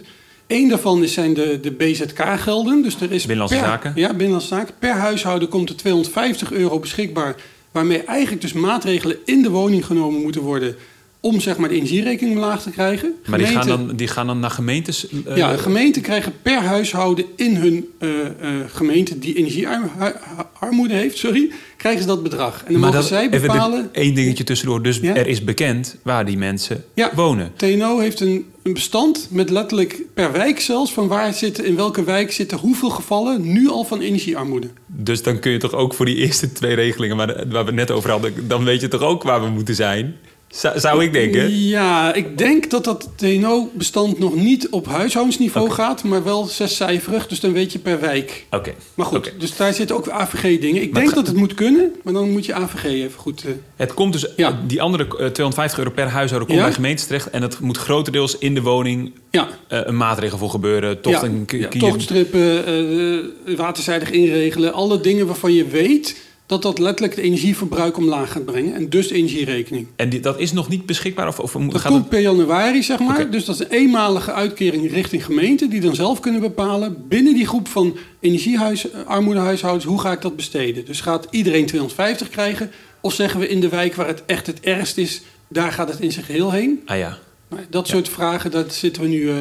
Eén 0.46 0.68
daarvan 0.68 1.02
is, 1.02 1.12
zijn 1.12 1.34
de, 1.34 1.58
de 1.60 1.70
BZK-gelden. 1.70 2.82
Dus 2.82 2.94
er 3.00 3.12
is 3.12 3.26
Binnenlandse 3.26 3.56
per, 3.58 3.66
Zaken. 3.66 3.92
Ja, 3.94 4.08
Binnenlandse 4.08 4.48
Zaken. 4.48 4.74
Per 4.78 4.92
huishouden 4.92 5.48
komt 5.48 5.68
er 5.68 5.76
250 5.76 6.52
euro 6.52 6.78
beschikbaar. 6.78 7.36
Waarmee 7.72 8.02
eigenlijk 8.02 8.42
dus 8.42 8.52
maatregelen 8.52 9.16
in 9.24 9.42
de 9.42 9.50
woning 9.50 9.86
genomen 9.86 10.20
moeten 10.20 10.42
worden... 10.42 10.76
om 11.20 11.40
zeg 11.40 11.56
maar, 11.56 11.68
de 11.68 11.74
energierekening 11.74 12.36
omlaag 12.36 12.62
te 12.62 12.70
krijgen. 12.70 13.14
maar 13.26 13.38
die 13.38 13.46
gaan, 13.46 13.66
dan, 13.66 13.96
die 13.96 14.08
gaan 14.08 14.26
dan 14.26 14.40
naar 14.40 14.50
gemeentes? 14.50 15.06
eh, 15.26 15.36
ja, 15.36 15.56
gemeenten 15.56 16.02
krijgen 16.02 16.32
per 16.42 16.60
huishouden 16.62 17.24
in 17.36 17.56
hun 17.56 17.88
eh, 17.98 18.08
eh, 18.26 18.30
gemeente 18.66 19.18
die 19.18 19.34
energiearmoede 19.36 20.94
heeft, 20.94 21.18
sorry, 21.18 21.50
krijgen 21.76 22.00
ze 22.00 22.06
dat 22.06 22.22
bedrag. 22.22 22.64
En 22.64 22.72
dan 22.72 22.80
maar 22.80 22.90
mogen 22.92 22.98
dat, 23.00 23.08
zij 23.08 23.30
bepalen. 23.30 23.88
één 23.92 24.14
dingetje 24.14 24.44
tussendoor. 24.44 24.82
Dus 24.82 24.98
Ja. 25.02 25.14
er 25.14 25.26
is 25.26 25.44
bekend 25.44 25.96
waar 26.02 26.26
die 26.26 26.36
mensen 26.38 26.84
Ja. 26.94 27.10
wonen. 27.14 27.52
TNO 27.56 27.98
heeft 27.98 28.20
een, 28.20 28.46
een 28.62 28.72
bestand 28.72 29.26
met 29.30 29.50
letterlijk 29.50 30.02
per 30.14 30.32
wijk 30.32 30.60
zelfs 30.60 30.92
van 30.92 31.08
waar 31.08 31.34
zitten, 31.34 31.64
in 31.64 31.76
welke 31.76 32.04
wijk 32.04 32.32
zitten 32.32 32.58
hoeveel 32.58 32.90
gevallen 32.90 33.52
nu 33.52 33.68
al 33.68 33.84
van 33.84 34.00
energiearmoede. 34.00 34.68
Dus 34.86 35.22
dan 35.22 35.38
kun 35.38 35.52
je 35.52 35.58
toch 35.58 35.72
ook 35.74 35.94
voor 35.94 36.06
die 36.06 36.16
eerste 36.16 36.52
twee 36.52 36.74
regelingen 36.74 37.16
waar, 37.16 37.44
waar 37.48 37.64
we 37.64 37.72
net 37.72 37.90
over 37.90 38.10
hadden... 38.10 38.32
dan 38.48 38.64
weet 38.64 38.80
je 38.80 38.88
toch 38.88 39.02
ook 39.02 39.22
waar 39.22 39.42
we 39.42 39.48
moeten 39.48 39.74
zijn? 39.74 40.16
Zou, 40.48 40.78
zou 40.80 41.04
ik 41.04 41.12
denken? 41.12 41.58
Ja, 41.66 42.14
ik 42.14 42.38
denk 42.38 42.70
dat 42.70 42.84
dat 42.84 43.08
TNO-bestand 43.16 44.18
nog 44.18 44.34
niet 44.34 44.68
op 44.68 44.86
huishoudensniveau 44.86 45.66
Oké. 45.66 45.74
gaat, 45.74 46.04
maar 46.04 46.24
wel 46.24 46.44
zescijferig, 46.44 47.26
dus 47.26 47.40
dan 47.40 47.52
weet 47.52 47.72
je 47.72 47.78
per 47.78 48.00
wijk. 48.00 48.46
Oké. 48.50 48.74
Maar 48.94 49.06
goed, 49.06 49.32
dus 49.38 49.56
daar 49.56 49.72
zitten 49.74 49.96
ook 49.96 50.08
AVG-dingen. 50.08 50.82
Ik 50.82 50.92
Maar 50.92 51.02
denk 51.02 51.14
dat 51.14 51.26
het 51.26 51.36
moet 51.36 51.54
kunnen, 51.54 51.92
maar 52.02 52.12
dan 52.12 52.30
moet 52.30 52.46
je 52.46 52.54
AVG 52.54 52.84
even 52.84 53.18
goed... 53.20 53.44
eh, 53.44 53.50
Het 53.76 53.94
komt 53.94 54.12
dus, 54.12 54.26
Ja. 54.36 54.60
die 54.66 54.82
andere 54.82 55.04
eh, 55.04 55.08
250 55.26 55.78
euro 55.78 55.90
per 55.90 56.08
huishouden 56.08 56.48
komt 56.48 56.60
Ja. 56.60 56.64
bij 56.66 56.74
gemeentes 56.74 57.06
terecht. 57.06 57.30
En 57.30 57.42
het 57.42 57.60
moet 57.60 57.76
grotendeels 57.76 58.38
in 58.38 58.54
de 58.54 58.62
woning 58.62 59.12
ja, 59.30 59.48
eh, 59.68 59.80
een 59.84 59.96
maatregel 59.96 60.38
voor 60.38 60.50
gebeuren. 60.50 61.00
Tocht 61.00 61.20
ja, 61.20 61.26
en 61.26 61.44
ja, 61.48 61.68
tochtstrippen, 61.68 62.66
eh, 62.66 63.56
waterzijdig 63.56 64.10
inregelen. 64.10 64.72
Alle 64.72 65.00
dingen 65.00 65.26
waarvan 65.26 65.52
je 65.54 65.66
weet 65.66 66.26
dat 66.48 66.62
dat 66.62 66.78
letterlijk 66.78 67.16
het 67.16 67.24
energieverbruik 67.24 67.96
omlaag 67.96 68.32
gaat 68.32 68.44
brengen. 68.44 68.74
En 68.74 68.88
dus 68.88 69.08
de 69.08 69.14
energierekening. 69.14 69.86
En 69.96 70.08
die, 70.08 70.20
dat 70.20 70.40
is 70.40 70.52
nog 70.52 70.68
niet 70.68 70.86
beschikbaar? 70.86 71.28
Of, 71.28 71.38
of 71.38 71.52
Dat 71.52 71.62
gaat 71.80 71.82
komt 71.82 72.00
het, 72.00 72.08
per 72.08 72.20
januari, 72.20 72.82
zeg 72.82 72.98
maar. 72.98 73.30
Dus 73.30 73.44
dat 73.44 73.54
is 73.54 73.60
een 73.60 73.70
eenmalige 73.70 74.32
uitkering 74.32 74.90
richting 74.90 75.24
gemeente... 75.24 75.68
die 75.68 75.80
dan 75.80 75.94
zelf 75.94 76.20
kunnen 76.20 76.40
bepalen 76.40 77.08
binnen 77.08 77.34
die 77.34 77.46
groep 77.46 77.68
van 77.68 77.96
energiearmoedehuishoudens... 78.20 79.84
hoe 79.84 80.00
ga 80.00 80.12
ik 80.12 80.20
dat 80.20 80.36
besteden? 80.36 80.84
Dus 80.84 81.00
gaat 81.00 81.26
iedereen 81.30 81.66
250 81.66 82.28
krijgen? 82.28 82.70
Of 83.00 83.12
zeggen 83.14 83.40
we 83.40 83.48
in 83.48 83.60
de 83.60 83.68
wijk 83.68 83.94
waar 83.94 84.06
het 84.06 84.22
echt 84.26 84.46
het 84.46 84.60
ergst 84.60 84.98
is... 84.98 85.22
daar 85.48 85.72
gaat 85.72 85.88
het 85.88 86.00
in 86.00 86.12
zijn 86.12 86.24
geheel 86.24 86.52
heen? 86.52 86.82
ah 86.84 86.98
ja. 86.98 87.18
Nou, 87.48 87.62
dat 87.70 87.88
soort 87.88 88.08
vragen, 88.08 88.50
dat 88.50 88.74
zitten 88.74 89.02
we 89.02 89.08
nu... 89.08 89.30
eh, 89.30 89.36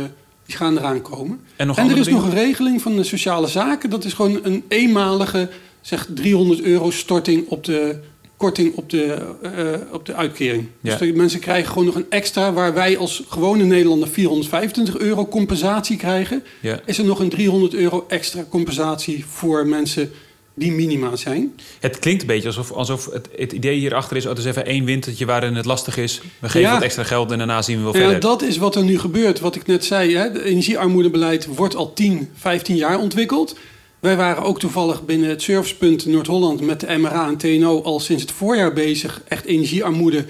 die 0.48 0.56
gaan 0.56 0.78
eraan 0.78 1.02
komen. 1.02 1.40
En 1.56 1.68
nog 1.68 1.78
En 1.78 1.90
er 1.90 1.98
is 1.98 2.08
nog 2.08 2.24
een 2.24 2.34
regeling 2.34 2.82
van 2.82 2.96
de 2.96 3.04
sociale 3.04 3.48
zaken. 3.48 3.90
Dat 3.90 4.06
is 4.06 4.14
gewoon 4.14 4.40
een 4.44 4.64
eenmalige, 4.68 5.50
zeg 5.88 6.08
300 6.13 6.62
euro 6.62 6.91
storting 6.91 7.48
op 7.48 7.63
de 7.63 8.00
korting 8.38 8.75
op 8.75 8.89
de, 8.89 9.17
eh, 9.41 9.94
op 9.94 10.06
de 10.06 10.13
uitkering. 10.13 10.67
Ja. 10.82 10.89
Dus 10.98 11.08
de 11.08 11.13
mensen 11.15 11.39
krijgen 11.39 11.67
gewoon 11.70 11.86
nog 11.86 11.96
een 11.96 12.06
extra... 12.10 12.53
waar 12.53 12.74
wij 12.74 12.98
als 12.98 13.24
gewone 13.29 13.63
Nederlander 13.63 14.08
425 14.08 14.98
euro 14.98 15.27
compensatie 15.27 15.98
krijgen... 15.98 16.44
Ja. 16.62 16.79
is 16.86 16.98
er 16.98 17.06
nog 17.06 17.19
een 17.19 17.30
300 17.30 17.73
euro 17.73 18.06
extra 18.08 18.45
compensatie 18.50 19.26
voor 19.30 19.67
mensen 19.67 20.12
die 20.54 20.71
minima 20.71 21.15
zijn. 21.15 21.54
Het 21.80 22.00
klinkt 22.00 22.21
een 22.21 22.28
beetje 22.28 22.47
alsof, 22.47 22.71
alsof 22.71 23.06
het, 23.12 23.28
het 23.36 23.52
idee 23.52 23.80
hierachter 23.80 24.17
is... 24.17 24.23
oh, 24.23 24.30
het 24.30 24.39
is 24.39 24.45
even 24.45 24.65
één 24.65 24.86
wintertje 24.86 25.26
waarin 25.26 25.56
het 25.56 25.65
lastig 25.65 25.97
is. 25.97 26.21
We 26.39 26.50
geven 26.50 26.67
Ja. 26.67 26.73
wat 26.73 26.84
extra 26.84 27.04
geld 27.04 27.32
en 27.32 27.38
daarna 27.38 27.62
zien 27.62 27.78
we 27.78 27.84
wel 27.84 27.93
Ja, 27.93 28.00
verder. 28.00 28.19
dat 28.19 28.41
is 28.41 28.58
wat 28.58 28.76
er 28.76 28.84
nu 28.84 29.00
gebeurt. 29.00 29.39
Wat 29.39 29.56
ik 29.56 29.65
net 29.65 29.86
zei, 29.86 30.15
hè, 30.15 30.23
het 30.23 30.38
energiearmoedebeleid 30.38 31.45
wordt 31.45 31.76
al 31.76 31.93
10, 31.93 32.30
15 32.36 32.76
jaar 32.76 33.00
ontwikkeld. 33.00 33.56
Wij 34.00 34.16
waren 34.16 34.44
ook 34.44 34.60
toevallig 34.60 35.06
binnen 35.06 35.30
het 35.30 35.42
Servicepunt 35.42 36.06
Noord-Holland 36.06 36.62
met 36.62 36.80
de 36.80 36.98
MRA 36.98 37.28
en 37.28 37.38
TNO 37.38 37.82
al 37.82 38.00
sinds 38.00 38.22
het 38.22 38.32
voorjaar 38.32 38.74
bezig 38.74 39.22
echt 39.28 39.46
energiearmoede 39.46 40.26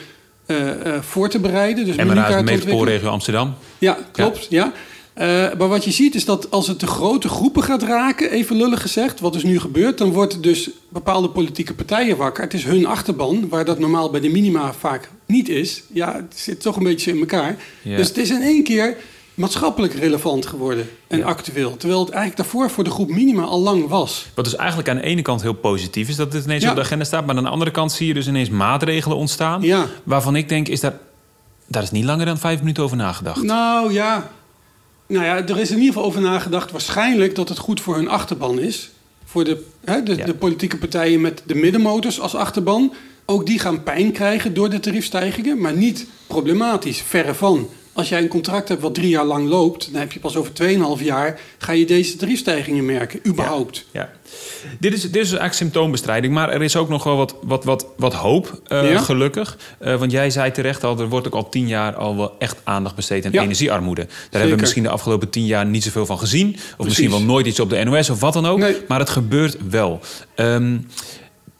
eh, 0.45 0.95
eh, 0.95 1.01
voor 1.01 1.29
te 1.29 1.39
bereiden. 1.39 1.85
Dus 1.85 1.95
MRA 1.95 2.27
is 2.27 2.43
metropoolregio 2.43 3.09
Amsterdam. 3.09 3.55
Ja, 3.77 3.97
klopt. 4.11 4.47
Ja. 4.49 4.73
Eh, 5.13 5.27
maar 5.57 5.67
wat 5.67 5.83
je 5.83 5.91
ziet 5.91 6.15
is 6.15 6.25
dat 6.25 6.51
als 6.51 6.67
het 6.67 6.79
de 6.79 6.87
grote 6.87 7.29
groepen 7.29 7.63
gaat 7.63 7.83
raken, 7.83 8.31
even 8.31 8.55
lullig 8.55 8.81
gezegd, 8.81 9.19
wat 9.19 9.33
dus 9.33 9.43
nu 9.43 9.59
gebeurt, 9.59 9.97
dan 9.97 10.11
wordt 10.11 10.43
dus 10.43 10.69
bepaalde 10.89 11.29
politieke 11.29 11.73
partijen 11.73 12.17
wakker. 12.17 12.43
Het 12.43 12.53
is 12.53 12.63
hun 12.63 12.85
achterban, 12.85 13.47
waar 13.49 13.65
dat 13.65 13.79
normaal 13.79 14.09
bij 14.09 14.19
de 14.19 14.29
minima 14.29 14.73
vaak 14.73 15.09
niet 15.25 15.49
is. 15.49 15.83
Ja, 15.93 16.13
het 16.13 16.39
zit 16.39 16.61
toch 16.61 16.75
een 16.75 16.83
beetje 16.83 17.11
in 17.11 17.19
elkaar. 17.19 17.57
Ja. 17.81 17.97
Dus 17.97 18.07
het 18.07 18.17
is 18.17 18.29
in 18.29 18.41
één 18.41 18.63
keer 18.63 18.97
maatschappelijk 19.37 19.93
relevant 19.93 20.45
geworden 20.45 20.89
en 21.07 21.17
Ja. 21.17 21.25
actueel. 21.25 21.77
Terwijl 21.77 21.99
het 21.99 22.09
eigenlijk 22.09 22.41
daarvoor 22.41 22.69
voor 22.69 22.83
de 22.83 22.89
groep 22.89 23.09
minima 23.09 23.41
al 23.43 23.59
lang 23.59 23.87
was. 23.87 24.25
Wat 24.33 24.45
dus 24.45 24.55
eigenlijk 24.55 24.89
aan 24.89 24.95
de 24.95 25.01
ene 25.03 25.21
kant 25.21 25.41
heel 25.41 25.53
positief 25.53 26.09
is... 26.09 26.15
dat 26.15 26.33
het 26.33 26.43
ineens 26.45 26.63
Ja. 26.63 26.69
op 26.69 26.75
de 26.75 26.81
agenda 26.81 27.05
staat. 27.05 27.25
Maar 27.25 27.37
aan 27.37 27.43
de 27.43 27.49
andere 27.49 27.71
kant 27.71 27.91
zie 27.91 28.07
je 28.07 28.13
dus 28.13 28.27
ineens 28.27 28.49
maatregelen 28.49 29.17
ontstaan... 29.17 29.61
Ja. 29.61 29.85
waarvan 30.03 30.35
ik 30.35 30.49
denk, 30.49 30.67
is 30.67 30.79
daar, 30.79 30.93
daar 31.67 31.83
is 31.83 31.91
niet 31.91 32.03
langer 32.03 32.25
dan 32.25 32.37
vijf 32.37 32.59
minuten 32.59 32.83
over 32.83 32.97
nagedacht. 32.97 33.41
Nou 33.43 33.93
ja. 33.93 34.31
Nou 35.07 35.25
ja, 35.25 35.35
er 35.35 35.59
is 35.59 35.69
in 35.69 35.77
ieder 35.77 35.93
geval 35.93 36.07
over 36.07 36.21
nagedacht 36.21 36.71
waarschijnlijk 36.71 37.35
dat 37.35 37.49
het 37.49 37.57
goed 37.57 37.81
voor 37.81 37.95
hun 37.95 38.09
achterban 38.09 38.59
is. 38.59 38.89
Voor 39.25 39.43
de, 39.43 39.65
hè, 39.85 40.03
de, 40.03 40.15
de 40.15 40.33
politieke 40.33 40.77
partijen 40.77 41.21
met 41.21 41.41
de 41.45 41.55
middenmotors 41.55 42.19
als 42.19 42.35
achterban. 42.35 42.93
Ook 43.25 43.45
die 43.45 43.59
gaan 43.59 43.83
pijn 43.83 44.11
krijgen 44.11 44.53
door 44.53 44.69
de 44.69 44.79
tariefstijgingen, 44.79 45.59
maar 45.61 45.73
niet 45.73 46.07
problematisch. 46.27 47.01
Verre 47.01 47.33
van. 47.33 47.69
Als 47.97 48.09
jij 48.09 48.21
een 48.21 48.27
contract 48.27 48.67
hebt 48.69 48.81
wat 48.81 48.95
drie 48.95 49.09
jaar 49.09 49.25
lang 49.25 49.47
loopt, 49.47 49.91
dan 49.91 49.99
heb 50.01 50.11
je 50.11 50.19
pas 50.19 50.35
over 50.35 50.51
2,5 50.99 51.03
jaar 51.03 51.39
ga 51.57 51.71
je 51.71 51.85
deze 51.85 52.15
tariefstijgingen 52.15 52.85
merken, 52.85 53.19
überhaupt. 53.27 53.85
Ja. 53.91 54.09
Dit 54.79 54.93
is, 54.93 55.01
dit 55.01 55.15
is 55.15 55.21
eigenlijk 55.27 55.53
symptoombestrijding, 55.53 56.33
maar 56.33 56.49
er 56.49 56.61
is 56.61 56.75
ook 56.75 56.89
nog 56.89 57.03
wel 57.03 57.15
wat, 57.15 57.35
wat, 57.41 57.63
wat, 57.63 57.85
wat 57.97 58.13
hoop, 58.13 58.61
eh, 58.67 58.91
Ja. 58.91 58.99
gelukkig. 58.99 59.57
Eh, 59.79 59.95
want 59.99 60.11
jij 60.11 60.29
zei 60.29 60.51
terecht 60.51 60.83
al, 60.83 60.99
er 60.99 61.09
wordt 61.09 61.27
ook 61.27 61.33
al 61.33 61.49
tien 61.49 61.67
jaar 61.67 61.95
al 61.95 62.15
wel 62.17 62.35
echt 62.39 62.57
aandacht 62.63 62.95
besteed 62.95 63.25
aan 63.25 63.31
Ja. 63.31 63.41
energiearmoede. 63.41 64.05
Daar 64.05 64.15
hebben 64.31 64.51
we 64.55 64.61
misschien 64.61 64.83
de 64.83 64.89
afgelopen 64.89 65.29
tien 65.29 65.45
jaar 65.45 65.65
niet 65.65 65.83
zoveel 65.83 66.05
van 66.05 66.19
gezien. 66.19 66.55
Of 66.77 66.85
misschien 66.85 67.09
wel 67.09 67.21
nooit 67.21 67.45
iets 67.45 67.59
op 67.59 67.69
de 67.69 67.83
NOS 67.83 68.09
of 68.09 68.19
wat 68.19 68.33
dan 68.33 68.45
ook. 68.45 68.57
Nee. 68.57 68.75
Maar 68.87 68.99
het 68.99 69.09
gebeurt 69.09 69.57
wel. 69.69 69.99
Ehm, 70.35 70.77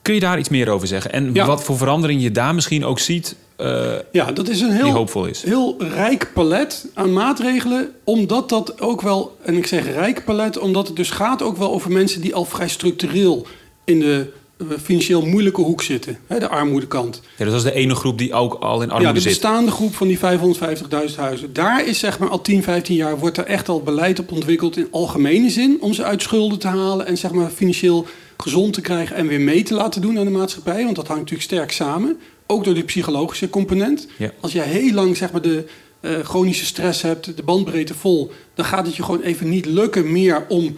kun 0.08 0.16
je 0.16 0.22
daar 0.22 0.40
iets 0.40 0.50
meer 0.50 0.70
over 0.70 0.88
zeggen? 0.88 1.12
En 1.12 1.30
Ja. 1.34 1.46
wat 1.46 1.64
voor 1.64 1.78
verandering 1.78 2.22
je 2.22 2.32
daar 2.32 2.56
misschien 2.56 2.86
ook 2.86 3.00
ziet 3.00 3.36
eh, 3.56 3.92
Ja, 4.12 4.32
dat 4.32 4.50
is 4.50 4.62
een 4.62 4.72
heel, 4.72 4.90
hoopvol 4.92 5.26
is? 5.26 5.44
heel 5.44 5.76
rijk 5.80 6.32
palet 6.34 6.86
aan 6.94 7.14
maatregelen. 7.14 7.90
Omdat 8.04 8.50
dat 8.50 8.82
ook 8.82 9.02
wel, 9.02 9.38
en 9.44 9.56
ik 9.56 9.68
zeg 9.68 9.86
rijk 9.94 10.26
palet, 10.26 10.58
omdat 10.60 10.88
het 10.88 10.96
dus 10.96 11.10
gaat 11.10 11.42
ook 11.42 11.58
wel 11.58 11.72
over 11.72 11.92
mensen 11.92 12.22
die 12.22 12.36
al 12.36 12.46
vrij 12.46 12.68
structureel 12.70 13.48
in 13.86 14.00
de 14.00 14.32
eh, 14.58 14.66
financieel 14.84 15.26
moeilijke 15.26 15.62
hoek 15.62 15.82
zitten. 15.82 16.18
Hè, 16.28 16.40
de 16.40 16.48
armoedekant. 16.48 17.22
Ja, 17.38 17.44
dus 17.44 17.54
dat 17.54 17.66
is 17.66 17.72
de 17.72 17.78
ene 17.80 17.96
groep 17.96 18.18
die 18.18 18.34
ook 18.34 18.54
al 18.54 18.82
in 18.82 18.88
Ja, 18.88 18.94
armoede 18.94 19.14
de 19.14 19.20
zit. 19.20 19.30
bestaande 19.30 19.72
groep 19.72 19.96
van 19.96 20.08
die 20.08 20.18
550.000 20.18 21.16
huizen. 21.18 21.54
Daar 21.54 21.86
is 21.88 22.00
zeg 22.00 22.20
maar 22.20 22.30
al 22.30 22.42
10, 22.42 22.64
15 22.64 22.96
jaar 22.96 23.18
wordt 23.20 23.38
er 23.38 23.46
echt 23.46 23.70
al 23.70 23.82
beleid 23.82 24.20
op 24.20 24.32
ontwikkeld 24.32 24.78
in 24.78 24.88
algemene 24.92 25.50
zin. 25.50 25.78
Om 25.82 25.94
ze 25.94 26.04
uit 26.04 26.22
schulden 26.22 26.60
te 26.60 26.68
halen 26.68 27.06
en 27.06 27.18
zeg 27.18 27.32
maar 27.32 27.50
financieel 27.50 28.06
gezond 28.38 28.74
te 28.74 28.82
krijgen 28.82 29.16
en 29.16 29.28
weer 29.28 29.42
mee 29.42 29.64
te 29.64 29.74
laten 29.74 30.02
doen 30.02 30.20
aan 30.20 30.26
de 30.26 30.32
maatschappij. 30.32 30.84
Want 30.84 30.96
dat 30.96 31.08
hangt 31.08 31.22
natuurlijk 31.22 31.50
sterk 31.50 31.72
samen. 31.72 32.20
Ook 32.46 32.64
door 32.64 32.74
die 32.74 32.84
psychologische 32.84 33.50
component. 33.50 34.08
Ja. 34.18 34.32
Als 34.40 34.52
je 34.52 34.62
heel 34.62 34.94
lang 34.94 35.18
zeg 35.18 35.32
maar, 35.32 35.42
de 35.42 35.66
eh, 36.00 36.20
chronische 36.20 36.66
stress 36.66 37.02
hebt, 37.02 37.38
de 37.38 37.44
bandbreedte 37.44 37.94
vol, 37.94 38.32
dan 38.54 38.66
gaat 38.66 38.86
het 38.86 38.96
je 38.96 39.04
gewoon 39.04 39.22
even 39.22 39.50
niet 39.50 39.66
lukken 39.66 40.12
meer 40.12 40.46
om 40.48 40.78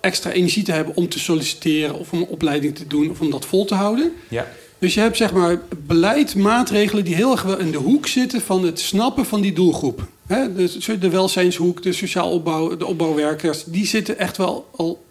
extra 0.00 0.30
energie 0.30 0.62
te 0.62 0.72
hebben 0.72 0.96
om 0.96 1.08
te 1.08 1.18
solliciteren 1.18 1.98
of 1.98 2.12
om 2.12 2.18
een 2.18 2.26
opleiding 2.26 2.74
te 2.76 2.86
doen 2.86 3.10
of 3.10 3.20
om 3.20 3.30
dat 3.30 3.46
vol 3.46 3.64
te 3.64 3.74
houden. 3.74 4.12
Ja. 4.28 4.46
Dus 4.78 4.94
je 4.94 5.00
hebt 5.00 5.16
zeg 5.16 5.32
maar 5.32 5.60
beleid, 5.86 6.34
maatregelen 6.34 7.04
die 7.04 7.14
heel 7.14 7.30
erg 7.30 7.42
wel 7.42 7.58
in 7.58 7.70
de 7.70 7.78
hoek 7.78 8.06
zitten 8.06 8.40
van 8.40 8.64
het 8.64 8.80
snappen 8.80 9.26
van 9.26 9.40
die 9.40 9.52
doelgroep. 9.52 10.06
De, 10.26 10.98
de 10.98 11.10
welzijnshoek, 11.10 11.82
de 11.82 11.92
sociaal 11.92 12.30
opbouw, 12.30 12.76
de 12.76 12.86
opbouwwerkers, 12.86 13.64
die 13.64 13.86
zitten 13.86 14.18
echt 14.18 14.36
wel 14.36 14.68
al 14.76 15.04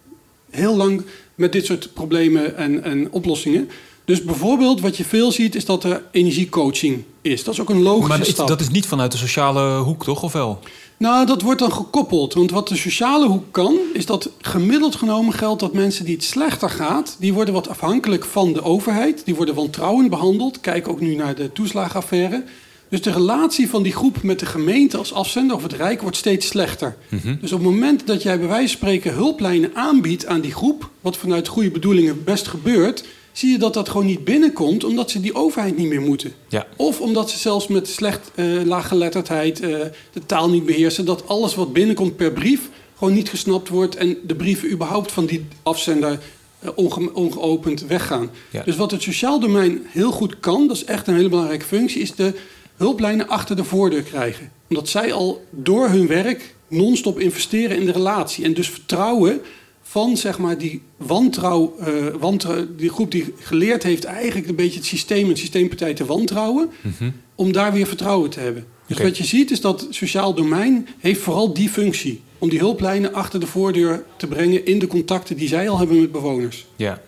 heel 0.50 0.76
lang 0.76 1.04
met 1.38 1.52
dit 1.52 1.65
soort 1.65 1.93
problemen 1.93 2.58
en, 2.58 2.84
en 2.84 3.12
oplossingen. 3.12 3.69
Dus 4.06 4.23
bijvoorbeeld 4.23 4.82
wat 4.82 4.97
je 4.97 5.04
veel 5.04 5.32
ziet 5.32 5.56
is 5.56 5.65
dat 5.65 5.84
er 5.84 6.04
energiecoaching 6.12 7.04
is. 7.21 7.43
Dat 7.43 7.54
is 7.54 7.60
ook 7.60 7.69
een 7.69 7.82
logische 7.82 8.17
Maar 8.17 8.26
stap. 8.26 8.47
dat 8.47 8.62
is 8.62 8.69
niet 8.69 8.86
vanuit 8.86 9.12
de 9.12 9.17
sociale 9.17 9.78
hoek, 9.78 10.04
toch? 10.04 10.23
Of 10.23 10.34
wel? 10.34 10.60
Nou, 10.97 11.26
dat 11.26 11.41
wordt 11.41 11.60
dan 11.60 11.71
gekoppeld. 11.73 12.34
Want 12.34 12.52
wat 12.52 12.67
de 12.67 12.76
sociale 12.76 13.28
hoek 13.28 13.43
kan, 13.52 13.78
is 13.93 14.06
dat 14.06 14.30
gemiddeld 14.41 14.95
genomen 14.95 15.34
geldt 15.34 15.60
dat 15.60 15.73
mensen 15.73 16.06
die 16.06 16.15
het 16.15 16.23
slechter 16.23 16.69
gaat, 16.69 17.15
die 17.19 17.34
worden 17.34 17.54
wat 17.54 17.69
afhankelijk 17.69 18.26
van 18.26 18.54
de 18.54 18.63
overheid. 18.63 19.26
Die 19.26 19.36
worden 19.36 19.56
wantrouwend 19.56 20.10
behandeld. 20.10 20.60
Kijk 20.60 20.88
ook 20.88 21.00
nu 21.00 21.15
naar 21.15 21.36
de 21.36 21.52
toeslagenaffaire. 21.52 22.43
Dus 22.89 23.02
de 23.02 23.12
relatie 23.12 23.69
van 23.69 23.84
die 23.84 23.93
groep 23.93 24.23
met 24.23 24.39
de 24.39 24.45
gemeente 24.45 24.97
als 24.97 25.13
afzender 25.13 25.56
of 25.56 25.63
het 25.63 25.73
Rijk 25.73 26.02
wordt 26.02 26.17
steeds 26.17 26.47
slechter. 26.47 26.97
Dus 27.41 27.52
op 27.52 27.60
het 27.60 27.69
moment 27.69 28.08
dat 28.08 28.23
jij 28.23 28.39
bij 28.39 28.47
wijze 28.47 28.67
van 28.67 28.78
spreken 28.78 29.13
hulplijnen 29.13 29.71
aanbiedt 29.73 30.26
aan 30.26 30.41
die 30.41 30.54
groep, 30.54 30.89
wat 31.02 31.17
vanuit 31.17 31.47
goede 31.47 31.71
bedoelingen 31.71 32.23
best 32.23 32.47
gebeurt, 32.47 33.04
zie 33.32 33.52
je 33.52 33.58
dat 33.58 33.73
dat 33.73 33.89
gewoon 33.89 34.06
niet 34.06 34.23
binnenkomt 34.23 34.84
omdat 34.84 35.12
ze 35.12 35.21
die 35.21 35.36
overheid 35.36 35.78
niet 35.78 35.88
meer 35.88 36.02
moeten. 36.02 36.34
Ja. 36.47 36.67
Of 36.76 37.02
omdat 37.02 37.30
ze 37.30 37.38
zelfs 37.38 37.67
met 37.67 37.88
slecht 37.88 38.32
uh, 38.36 38.63
laaggeletterdheid 38.63 39.62
uh, 39.62 39.67
de 40.13 40.26
taal 40.26 40.50
niet 40.50 40.65
beheersen, 40.65 41.06
dat 41.06 41.28
alles 41.28 41.56
wat 41.56 41.73
binnenkomt 41.73 42.15
per 42.15 42.32
brief 42.32 42.69
gewoon 42.97 43.13
niet 43.13 43.30
gesnapt 43.30 43.69
wordt 43.69 43.95
en 43.95 44.17
de 44.23 44.36
brieven 44.36 44.71
überhaupt 44.71 45.12
van 45.12 45.26
die 45.26 45.45
afzender 45.63 46.19
uh, 46.63 46.69
onge 46.76 47.13
ongeopend 47.13 47.86
weggaan. 47.86 48.30
Ja. 48.50 48.63
Dus 48.63 48.76
wat 48.76 48.91
het 48.91 49.02
sociaal 49.02 49.39
domein 49.39 49.86
heel 49.88 50.12
goed 50.12 50.39
kan, 50.39 50.67
dat 50.67 50.76
is 50.76 50.84
echt 50.84 51.08
een 51.08 51.15
hele 51.15 51.30
belangrijke 51.30 51.65
functie, 51.65 52.02
is 52.02 52.15
de 52.15 52.34
hulplijnen 52.78 53.28
achter 53.28 53.56
de 53.56 53.63
voordeur 53.63 54.04
krijgen. 54.04 54.52
Omdat 54.70 54.90
zij 54.90 55.13
al 55.13 55.46
door 55.50 55.90
hun 55.90 56.08
werk 56.08 56.56
non-stop 56.68 57.20
investeren 57.20 57.78
in 57.78 57.86
de 57.86 57.92
relatie 57.92 58.46
en 58.46 58.54
dus 58.54 58.70
vertrouwen 58.70 59.42
van 59.82 60.18
zeg 60.18 60.38
maar, 60.38 60.58
die 60.58 60.82
wantrouw, 60.98 61.76
uh, 61.80 62.06
wantrouw, 62.20 62.66
die 62.78 62.90
groep 62.90 63.12
die 63.12 63.34
geleerd 63.40 63.84
heeft 63.84 64.04
eigenlijk 64.04 64.48
een 64.48 64.56
beetje 64.56 64.78
het 64.78 64.88
systeem, 64.88 65.28
het 65.28 65.38
systeempartij 65.38 65.94
te 65.94 66.06
wantrouwen, 66.06 66.70
Mm 66.82 66.94
-hmm. 66.98 67.13
om 67.36 67.52
daar 67.52 67.74
weer 67.74 67.88
vertrouwen 67.88 68.30
te 68.30 68.40
hebben. 68.40 68.66
Dus 68.88 68.96
Okay. 68.96 69.10
wat 69.10 69.18
je 69.18 69.26
ziet 69.26 69.52
is 69.52 69.62
dat 69.62 69.88
sociaal 69.90 70.34
domein 70.34 70.88
heeft 70.98 71.22
vooral 71.22 71.54
die 71.54 71.70
functie. 71.70 72.22
Om 72.38 72.50
die 72.50 72.60
hulplijnen 72.60 73.13
achter 73.13 73.40
de 73.40 73.48
voordeur 73.48 74.04
te 74.18 74.28
brengen 74.28 74.66
in 74.66 74.80
de 74.80 74.88
contacten 74.88 75.38
die 75.38 75.48
zij 75.48 75.70
al 75.70 75.78
hebben 75.78 76.00
met 76.02 76.12
bewoners. 76.12 76.66
Ja. 76.76 77.02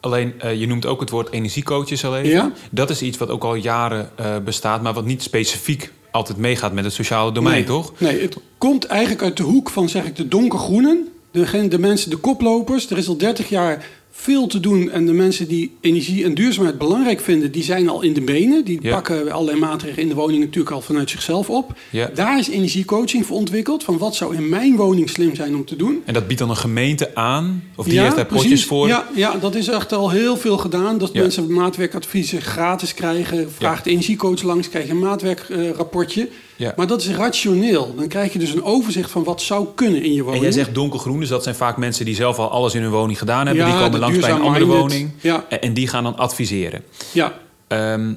Alleen, 0.00 0.34
uh, 0.44 0.60
je 0.60 0.66
noemt 0.66 0.86
ook 0.86 1.00
het 1.00 1.10
woord 1.10 1.30
energiecoaches 1.30 2.04
al 2.04 2.16
even. 2.16 2.30
Ja. 2.30 2.52
Dat 2.70 2.90
is 2.90 3.02
iets 3.02 3.18
wat 3.18 3.28
ook 3.28 3.44
al 3.44 3.54
jaren 3.54 4.10
uh, 4.20 4.36
bestaat, 4.44 4.82
maar 4.82 4.94
wat 4.94 5.04
niet 5.04 5.22
specifiek 5.22 5.92
altijd 6.10 6.38
meegaat 6.38 6.72
met 6.72 6.84
het 6.84 6.92
sociale 6.92 7.32
domein, 7.32 7.54
nee. 7.54 7.64
toch? 7.64 7.92
Nee, 7.98 8.20
het 8.20 8.36
komt 8.58 8.84
eigenlijk 8.84 9.22
uit 9.22 9.36
de 9.36 9.42
hoek 9.42 9.70
van 9.70 9.88
zeg 9.88 10.04
ik, 10.04 10.16
de 10.16 10.28
donkergroenen. 10.28 11.08
De, 11.30 11.68
de 11.68 11.78
mensen, 11.78 12.10
de 12.10 12.16
koplopers. 12.16 12.90
Er 12.90 12.98
is 12.98 13.08
al 13.08 13.16
30 13.16 13.48
jaar 13.48 13.86
veel 14.20 14.46
te 14.46 14.60
doen. 14.60 14.90
En 14.90 15.06
de 15.06 15.12
mensen 15.12 15.48
die 15.48 15.70
energie 15.80 16.24
en 16.24 16.34
duurzaamheid 16.34 16.78
belangrijk 16.78 17.20
vinden, 17.20 17.52
die 17.52 17.62
zijn 17.62 17.88
al 17.88 18.02
in 18.02 18.12
de 18.12 18.20
benen. 18.20 18.64
Die 18.64 18.78
Ja. 18.82 18.90
pakken 18.94 19.30
allerlei 19.32 19.58
maatregelen 19.58 20.02
in 20.02 20.08
de 20.08 20.14
woning 20.14 20.40
natuurlijk 20.44 20.74
al 20.74 20.80
vanuit 20.80 21.10
zichzelf 21.10 21.50
op. 21.50 21.72
Ja. 21.90 22.10
Daar 22.14 22.38
is 22.38 22.48
energiecoaching 22.48 23.26
voor 23.26 23.36
ontwikkeld. 23.36 23.84
Van 23.84 23.98
wat 23.98 24.14
zou 24.16 24.36
in 24.36 24.48
mijn 24.48 24.76
woning 24.76 25.10
slim 25.10 25.34
zijn 25.34 25.54
om 25.54 25.64
te 25.64 25.76
doen. 25.76 26.02
En 26.04 26.14
dat 26.14 26.26
biedt 26.26 26.40
dan 26.40 26.50
een 26.50 26.56
gemeente 26.56 27.14
aan? 27.14 27.62
Of 27.76 27.86
die 27.86 28.00
heeft 28.00 28.16
daar 28.16 28.26
potjes 28.26 28.46
precies. 28.46 28.66
voor? 28.66 28.88
Ja, 28.88 29.08
ja, 29.14 29.36
dat 29.40 29.54
is 29.54 29.68
echt 29.68 29.92
al 29.92 30.10
heel 30.10 30.36
veel 30.36 30.58
gedaan. 30.58 30.98
Dat 30.98 31.14
mensen 31.14 31.52
maatwerkadviezen 31.52 32.42
gratis 32.42 32.94
krijgen. 32.94 33.50
Vraagt 33.52 33.84
de 33.84 33.90
energiecoach 33.90 34.42
langs, 34.42 34.68
krijg 34.68 34.84
je 34.86 34.90
een 34.90 34.98
maatwerkrapportje. 34.98 36.28
Ja. 36.60 36.72
Maar 36.76 36.86
dat 36.86 37.00
is 37.00 37.08
rationeel. 37.10 37.94
Dan 37.96 38.08
krijg 38.08 38.32
je 38.32 38.38
dus 38.38 38.52
een 38.52 38.62
overzicht 38.64 39.10
van 39.10 39.24
wat 39.24 39.42
zou 39.42 39.66
kunnen 39.74 40.02
in 40.02 40.12
je 40.12 40.18
En 40.18 40.24
woning. 40.24 40.42
jij 40.42 40.52
zegt 40.52 40.74
donkergroen, 40.74 41.20
dus 41.20 41.28
dat 41.28 41.42
zijn 41.42 41.54
vaak 41.54 41.76
mensen 41.76 42.04
die 42.04 42.14
zelf 42.14 42.38
al 42.38 42.50
alles 42.50 42.74
in 42.74 42.82
hun 42.82 42.90
woning 42.90 43.18
gedaan 43.18 43.46
hebben. 43.46 43.66
Ja, 43.66 43.70
die 43.72 43.80
komen 43.84 44.00
langs 44.00 44.18
bij 44.18 44.30
een 44.30 44.40
andere 44.40 44.66
minded. 44.66 44.78
woning. 44.80 45.10
Ja. 45.20 45.44
En, 45.48 45.60
en 45.60 45.74
die 45.74 45.88
gaan 45.88 46.02
dan 46.04 46.16
adviseren. 46.16 46.82
Ja, 47.12 47.32
Ehm, 47.68 48.14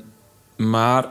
maar 0.57 1.07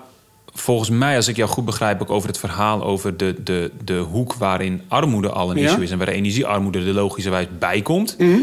volgens 0.54 0.90
mij, 0.90 1.16
als 1.16 1.28
ik 1.28 1.36
jou 1.36 1.50
goed 1.50 1.64
begrijp, 1.64 2.02
ook 2.02 2.10
over 2.10 2.28
het 2.28 2.38
verhaal 2.38 2.82
over 2.84 3.16
de, 3.16 3.34
de, 3.44 3.70
de 3.84 3.96
hoek 3.98 4.34
waarin 4.34 4.82
armoede 4.88 5.28
al 5.30 5.50
een 5.50 5.56
issue 5.56 5.82
is 5.82 5.90
en 5.90 5.98
waar 5.98 6.08
energiearmoede 6.08 6.78
er 6.78 6.92
logischerwijs 6.92 7.46
bij 7.58 7.82
komt, 7.82 8.14
Mhm. 8.18 8.38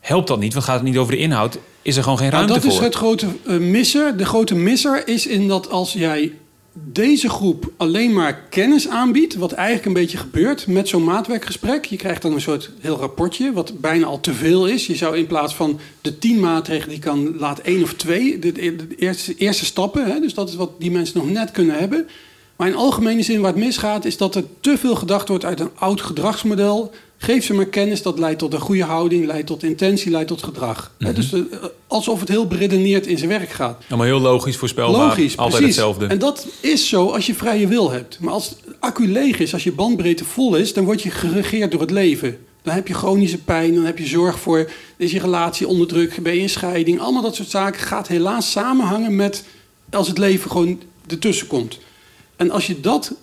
helpt 0.00 0.28
dat 0.28 0.40
niet? 0.40 0.52
Want 0.52 0.64
gaat 0.64 0.74
het 0.74 0.84
niet 0.84 0.96
over 0.98 1.12
de 1.12 1.18
inhoud? 1.18 1.58
Is 1.82 1.96
er 1.96 2.02
gewoon 2.02 2.18
geen 2.18 2.30
Nou, 2.30 2.38
ruimte 2.46 2.60
dat 2.60 2.70
is 2.72 2.76
voor? 2.76 2.86
het 2.86 2.94
grote 2.94 3.26
eh, 3.46 3.56
misser. 3.56 4.16
De 4.16 4.24
grote 4.26 4.54
misser 4.54 5.08
is 5.08 5.26
in 5.26 5.48
dat 5.48 5.70
als 5.70 5.92
jij 5.92 6.32
deze 6.84 7.28
groep 7.28 7.72
alleen 7.76 8.12
maar 8.12 8.42
kennis 8.50 8.88
aanbiedt, 8.88 9.34
wat 9.34 9.52
eigenlijk 9.52 9.86
een 9.86 10.02
beetje 10.02 10.18
gebeurt 10.18 10.66
met 10.66 10.88
zo'n 10.88 11.04
maatwerkgesprek. 11.04 11.84
Je 11.84 11.96
krijgt 11.96 12.22
dan 12.22 12.32
een 12.32 12.40
soort 12.40 12.70
heel 12.80 12.96
rapportje, 12.96 13.52
wat 13.52 13.80
bijna 13.80 14.06
al 14.06 14.20
te 14.20 14.32
veel 14.32 14.66
is. 14.66 14.86
Je 14.86 14.96
zou 14.96 15.16
in 15.16 15.26
plaats 15.26 15.54
van 15.54 15.80
de 16.00 16.18
tien 16.18 16.40
maatregelen 16.40 16.88
die 16.88 16.98
kan, 16.98 17.38
laat 17.38 17.58
één 17.58 17.82
of 17.82 17.94
twee, 17.94 18.38
de, 18.38 18.52
de 18.52 18.76
eerste, 18.96 19.34
eerste 19.34 19.64
stappen. 19.64 20.04
Hè, 20.04 20.20
dus 20.20 20.34
dat 20.34 20.48
is 20.48 20.54
wat 20.54 20.80
die 20.80 20.90
mensen 20.90 21.18
nog 21.18 21.30
net 21.30 21.50
kunnen 21.50 21.78
hebben. 21.78 22.08
Maar 22.58 22.68
in 22.68 22.74
algemene 22.74 23.22
zin 23.22 23.40
waar 23.40 23.52
het 23.52 23.64
misgaat, 23.64 24.04
is 24.04 24.16
dat 24.16 24.34
er 24.34 24.44
te 24.60 24.78
veel 24.78 24.94
gedacht 24.94 25.28
wordt 25.28 25.44
uit 25.44 25.60
een 25.60 25.70
oud 25.74 26.00
gedragsmodel. 26.00 26.90
Geef 27.16 27.44
ze 27.44 27.54
maar 27.54 27.66
kennis, 27.66 28.02
dat 28.02 28.18
leidt 28.18 28.38
tot 28.38 28.52
een 28.52 28.60
goede 28.60 28.84
houding, 28.84 29.26
leidt 29.26 29.46
tot 29.46 29.62
intentie, 29.62 30.10
leidt 30.10 30.28
tot 30.28 30.42
gedrag. 30.42 30.92
Hè, 30.98 31.12
dus 31.12 31.32
eh, 31.32 31.40
alsof 31.86 32.20
het 32.20 32.28
heel 32.28 32.46
beredeneerd 32.46 33.06
in 33.06 33.18
zijn 33.18 33.30
werk 33.30 33.50
gaat. 33.50 33.82
Allemaal 33.88 34.06
heel 34.06 34.20
logisch, 34.20 34.56
voorspelbaar, 34.56 35.06
Logisch, 35.06 35.36
altijd 35.36 35.56
precies. 35.56 35.76
hetzelfde. 35.76 36.06
En 36.06 36.18
dat 36.18 36.46
is 36.60 36.88
zo 36.88 37.08
als 37.10 37.26
je 37.26 37.34
vrije 37.34 37.66
wil 37.66 37.90
hebt. 37.90 38.18
Maar 38.20 38.32
als 38.32 38.56
accu 38.78 39.08
leeg 39.08 39.38
is, 39.38 39.52
als 39.52 39.64
je 39.64 39.72
bandbreedte 39.72 40.24
vol 40.24 40.56
is, 40.56 40.72
dan 40.72 40.84
word 40.84 41.02
je 41.02 41.10
geregeerd 41.10 41.70
door 41.70 41.80
het 41.80 41.90
leven. 41.90 42.38
Dan 42.62 42.74
heb 42.74 42.88
je 42.88 42.94
chronische 42.94 43.38
pijn, 43.42 43.74
dan 43.74 43.84
heb 43.84 43.98
je 43.98 44.06
zorg 44.06 44.38
voor, 44.38 44.70
is 44.96 45.10
je 45.10 45.20
relatie 45.20 45.68
onder 45.68 45.86
druk, 45.86 46.22
ben 46.22 46.34
je 46.34 46.40
in 46.40 46.48
scheiding. 46.48 47.00
Allemaal 47.00 47.22
dat 47.22 47.34
soort 47.34 47.50
zaken 47.50 47.80
gaat 47.80 48.08
helaas 48.08 48.50
samenhangen 48.50 49.16
met 49.16 49.44
als 49.90 50.08
het 50.08 50.18
leven 50.18 50.50
gewoon 50.50 50.80
ertussen 51.06 51.46
komt. 51.46 51.78
En 52.38 52.50
als 52.50 52.66
je 52.66 52.80
dat 52.80 53.14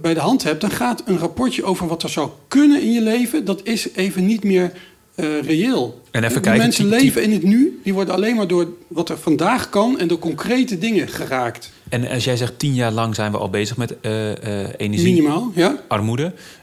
bij 0.00 0.14
de 0.14 0.20
hand 0.20 0.42
hebt, 0.42 0.60
dan 0.60 0.70
gaat 0.70 1.02
een 1.06 1.18
rapportje 1.18 1.64
over 1.64 1.86
wat 1.86 2.02
er 2.02 2.08
zou 2.08 2.30
kunnen 2.48 2.82
in 2.82 2.92
je 2.92 3.02
leven, 3.02 3.44
dat 3.44 3.60
is 3.64 3.92
even 3.92 4.26
niet 4.26 4.44
meer 4.44 4.72
eh, 5.14 5.42
reëel. 5.42 6.02
En 6.10 6.24
even 6.24 6.40
kijken, 6.40 6.62
mensen 6.62 6.86
leven 6.86 7.22
in 7.22 7.32
het 7.32 7.42
nu, 7.42 7.80
die 7.82 7.94
worden 7.94 8.14
alleen 8.14 8.36
maar 8.36 8.46
door 8.46 8.68
wat 8.88 9.08
er 9.08 9.18
vandaag 9.18 9.68
kan 9.68 9.98
en 9.98 10.08
door 10.08 10.18
concrete 10.18 10.78
dingen 10.78 11.08
geraakt. 11.08 11.72
En 11.88 12.08
als 12.08 12.24
jij 12.24 12.36
zegt 12.36 12.58
tien 12.58 12.74
jaar 12.74 12.92
lang 12.92 13.14
zijn 13.14 13.32
we 13.32 13.38
al 13.38 13.50
bezig 13.50 13.76
met 13.76 14.00
eh 14.00 14.70
eh 14.80 14.90
Minimaal, 14.90 15.52
ja. 15.54 15.82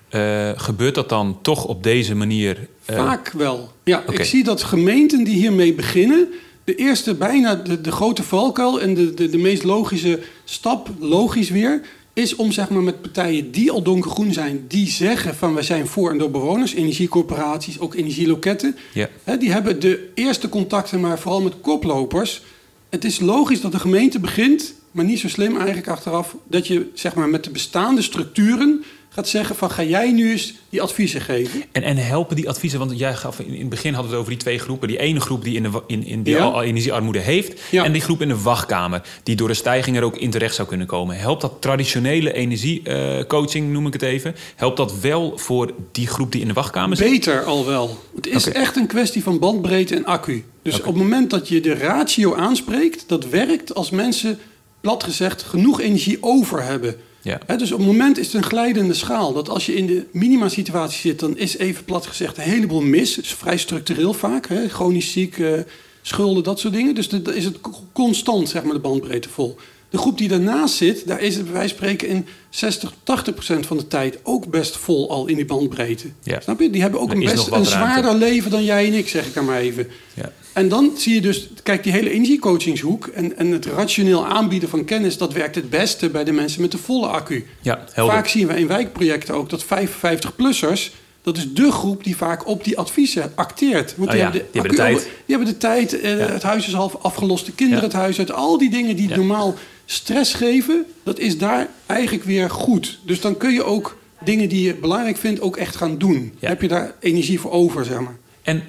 eh, 0.10 0.50
gebeurt 0.56 0.96
dat 0.96 1.10
dan 1.10 1.38
toch 1.42 1.66
op 1.66 1.84
deze 1.84 2.16
manier? 2.16 2.68
Vaak 2.86 3.32
wel. 3.32 3.72
Ja, 3.84 4.04
ik 4.10 4.24
zie 4.24 4.44
dat 4.44 4.64
gemeenten 4.64 5.24
die 5.24 5.36
hiermee 5.36 5.74
beginnen, 5.74 6.28
de 6.68 6.76
eerste 6.76 7.16
bijna 7.16 7.56
de, 7.56 7.82
de 7.82 7.92
grote 7.92 8.24
valkuil 8.24 8.82
en 8.82 8.94
de, 8.94 9.14
de, 9.14 9.30
de 9.30 9.38
meest 9.38 9.64
logische 9.64 10.20
stap, 10.44 10.90
logisch 11.00 11.50
weer, 11.50 11.82
is 12.14 12.36
om 12.36 12.52
zeg 12.52 12.70
maar 12.70 12.82
met 12.82 13.02
partijen 13.02 13.52
die 13.52 13.72
al 13.72 13.82
donkergroen 13.82 14.34
zijn, 14.34 14.66
die 14.68 14.90
zeggen 14.90 15.36
van 15.36 15.54
wij 15.54 15.64
zijn 15.64 15.88
voor 15.88 16.12
en 16.12 16.18
door 16.18 16.32
bewoners, 16.32 16.74
energiecorporaties, 16.74 17.80
ook 17.80 17.94
energieloketten, 17.96 18.76
Ja. 18.94 19.10
hè, 19.24 19.38
die 19.38 19.52
hebben 19.52 19.80
de 19.80 20.10
eerste 20.14 20.50
contacten, 20.50 21.00
maar 21.00 21.20
vooral 21.20 21.42
met 21.42 21.54
koplopers. 21.62 22.42
Het 22.90 23.06
is 23.06 23.20
logisch 23.20 23.62
dat 23.62 23.72
de 23.72 23.80
gemeente 23.80 24.20
begint, 24.20 24.74
maar 24.92 25.06
niet 25.06 25.20
zo 25.20 25.28
slim 25.30 25.56
eigenlijk 25.58 25.88
achteraf, 25.88 26.36
dat 26.48 26.68
je 26.68 26.90
zeg 26.94 27.16
maar 27.16 27.30
met 27.30 27.44
de 27.44 27.50
bestaande 27.50 28.02
structuren 28.02 28.84
gaat 29.18 29.28
zeggen 29.28 29.56
van 29.56 29.72
ga 29.72 29.84
jij 29.84 30.12
nu 30.12 30.32
eens 30.32 30.54
die 30.70 30.82
adviezen 30.82 31.22
geven. 31.22 31.64
En, 31.72 31.84
en 31.84 31.98
helpen 31.98 32.36
die 32.36 32.50
adviezen, 32.50 32.80
want 32.80 33.00
jij 33.00 33.16
gaf 33.16 33.40
in, 33.40 33.54
in 33.54 33.60
het 33.60 33.70
begin 33.70 33.94
hadden 33.94 34.12
we 34.12 34.18
het 34.18 34.26
over 34.26 34.32
die 34.38 34.42
twee 34.44 34.60
groepen. 34.60 34.88
Die 34.88 35.00
ene 35.00 35.20
groep 35.20 35.44
die, 35.44 35.56
in 35.56 35.64
de, 35.64 35.82
in, 35.88 36.06
in 36.06 36.24
die 36.24 36.36
Ja. 36.36 36.44
al, 36.44 36.64
energiearmoede 36.64 37.20
heeft. 37.20 37.62
Ja. 37.72 37.84
En 37.84 37.92
die 37.92 38.02
groep 38.02 38.22
in 38.22 38.28
de 38.28 38.42
wachtkamer, 38.42 39.02
die 39.24 39.36
door 39.36 39.48
de 39.48 39.54
stijging 39.54 39.98
er 39.98 40.04
ook 40.04 40.18
in 40.18 40.30
terecht 40.30 40.56
zou 40.56 40.68
kunnen 40.68 40.88
komen. 40.88 41.18
Helpt 41.18 41.42
dat 41.42 41.54
traditionele 41.60 42.34
energiecoaching, 42.34 43.72
noem 43.72 43.88
ik 43.88 43.94
het 43.94 44.02
even, 44.02 44.36
helpt 44.56 44.78
dat 44.78 45.00
wel 45.00 45.38
voor 45.38 45.72
die 45.92 46.08
groep 46.08 46.32
die 46.32 46.42
in 46.42 46.48
de 46.48 46.54
wachtkamer 46.54 46.98
zit? 46.98 47.10
Beter 47.10 47.44
al 47.44 47.66
wel. 47.66 47.98
Het 48.16 48.28
is 48.28 48.48
echt 48.50 48.76
een 48.76 48.88
kwestie 48.88 49.24
van 49.24 49.40
bandbreedte 49.40 49.96
en 49.96 50.06
accu. 50.06 50.44
Dus 50.62 50.80
op 50.80 50.86
het 50.86 50.96
moment 50.96 51.30
dat 51.30 51.48
je 51.48 51.62
de 51.62 51.74
ratio 51.74 52.36
aanspreekt, 52.36 53.04
dat 53.08 53.30
werkt 53.30 53.76
als 53.76 53.90
mensen, 53.90 54.40
plat 54.82 55.04
gezegd, 55.04 55.44
genoeg 55.44 55.82
energie 55.82 56.18
over 56.22 56.64
hebben. 56.64 56.96
Ja. 57.48 57.56
Dus 57.58 57.72
op 57.72 57.78
het 57.78 57.88
moment 57.88 58.18
is 58.18 58.26
het 58.26 58.36
een 58.36 58.44
glijdende 58.44 58.94
schaal. 58.94 59.34
Dat 59.34 59.50
als 59.50 59.66
je 59.66 59.76
in 59.76 59.86
de 59.88 60.06
minima-situatie 60.12 61.00
zit, 61.02 61.20
dan 61.20 61.38
is 61.38 61.58
even 61.58 61.84
plat 61.84 62.06
gezegd 62.08 62.38
een 62.38 62.44
heleboel 62.44 62.82
mis. 62.82 63.18
Is 63.20 63.34
vrij 63.34 63.58
structureel 63.58 64.14
vaak. 64.14 64.48
Hè? 64.48 64.70
Chronisch 64.70 65.12
ziek, 65.12 65.38
eh, 65.40 65.52
schulden, 66.02 66.44
dat 66.44 66.60
soort 66.60 66.74
dingen. 66.74 66.96
Dus 66.96 67.10
dan 67.10 67.34
is 67.34 67.46
het 67.46 67.62
co- 67.62 67.84
constant, 67.94 68.50
zeg 68.50 68.64
maar, 68.64 68.74
de 68.74 68.80
bandbreedte 68.80 69.30
vol. 69.30 69.56
De 69.90 69.98
groep 69.98 70.18
die 70.18 70.28
daarnaast 70.28 70.76
zit, 70.76 71.08
daar 71.08 71.22
is 71.22 71.36
het 71.36 71.44
bij 71.44 71.54
wijze 71.54 71.76
van 71.76 71.78
spreken 71.78 72.08
in 72.08 72.26
60, 72.50 72.94
80 73.04 73.34
procent 73.34 73.66
van 73.66 73.78
de 73.78 73.88
tijd 73.88 74.20
ook 74.24 74.48
best 74.50 74.78
vol 74.78 75.10
al 75.10 75.28
in 75.28 75.36
die 75.36 75.46
bandbreedte. 75.46 76.08
Ja. 76.24 76.40
Snap 76.40 76.60
je? 76.60 76.70
Die 76.70 76.82
hebben 76.82 77.00
ook 77.00 77.10
Er 77.12 77.18
een 77.18 77.24
best 77.24 77.48
een 77.52 77.66
zwaarder 77.66 78.16
leven 78.16 78.52
dan 78.52 78.64
jij 78.64 78.88
en 78.88 78.94
ik, 78.94 79.08
zeg 79.10 79.26
ik 79.28 79.34
dan 79.34 79.46
maar 79.46 79.60
even. 79.60 79.88
Ja. 80.14 80.32
En 80.58 80.70
dan 80.70 80.92
zie 80.96 81.14
je 81.14 81.22
dus, 81.22 81.50
kijk, 81.64 81.84
die 81.84 81.92
hele 81.92 82.10
energiecoachingshoek 82.10 83.08
en, 83.08 83.38
en 83.38 83.52
het 83.52 83.66
rationeel 83.66 84.26
aanbieden 84.26 84.70
van 84.70 84.86
kennis, 84.86 85.18
dat 85.18 85.34
werkt 85.34 85.56
het 85.56 85.70
beste 85.70 86.10
bij 86.10 86.24
de 86.24 86.32
mensen 86.32 86.62
met 86.62 86.72
de 86.72 86.78
volle 86.78 87.08
accu. 87.08 87.46
Ja, 87.62 87.84
helder. 87.92 88.14
Vaak 88.16 88.28
zien 88.28 88.48
we 88.48 88.54
in 88.60 88.68
wijkprojecten 88.68 89.36
ook 89.36 89.50
dat 89.50 89.66
55-plussers, 89.66 90.92
dat 91.22 91.38
is 91.38 91.54
de 91.54 91.72
groep 91.72 92.04
die 92.04 92.16
vaak 92.18 92.48
op 92.48 92.64
die 92.64 92.78
adviezen 92.78 93.32
acteert. 93.36 93.94
Want 93.98 94.10
Oh 94.10 94.16
ja, 94.16 94.32
die 94.32 94.42
hebben 94.52 94.72
de 94.72 94.78
tijd. 94.78 94.98
Die 95.26 95.36
hebben 95.36 95.48
de 95.48 95.58
tijd, 95.58 96.02
eh, 96.02 96.18
Ja. 96.20 96.26
het 96.26 96.44
huis 96.44 96.68
is 96.68 96.74
half 96.74 96.96
afgelost, 97.02 97.46
de 97.46 97.52
kinderen 97.52 97.84
Ja. 97.84 97.90
het 97.90 97.98
huis 97.98 98.20
uit. 98.20 98.32
Al 98.32 98.58
die 98.58 98.70
dingen 98.70 98.96
die 98.96 99.10
normaal 99.10 99.56
stress 99.86 100.34
geven, 100.34 100.86
dat 101.04 101.20
is 101.20 101.38
daar 101.38 101.68
eigenlijk 101.86 102.24
weer 102.24 102.50
goed. 102.50 103.00
Dus 103.06 103.22
dan 103.22 103.38
kun 103.38 103.54
je 103.54 103.64
ook 103.64 103.98
dingen 104.24 104.50
die 104.50 104.64
je 104.64 104.76
belangrijk 104.76 105.18
vindt 105.18 105.42
ook 105.42 105.58
echt 105.58 105.76
gaan 105.76 105.98
doen. 105.98 106.34
Heb 106.40 106.62
je 106.62 106.68
daar 106.68 106.94
energie 107.00 107.40
voor 107.40 107.52
over, 107.52 107.86
zeg 107.86 108.00
maar. 108.00 108.16
En 108.44 108.64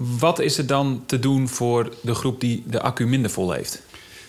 wat 0.00 0.38
is 0.38 0.58
er 0.58 0.66
dan 0.66 1.02
te 1.06 1.18
doen 1.18 1.48
voor 1.48 1.94
de 2.02 2.14
groep 2.14 2.40
die 2.40 2.62
de 2.66 2.80
accu 2.80 3.06
minder 3.06 3.30
vol 3.30 3.52
heeft? 3.52 3.82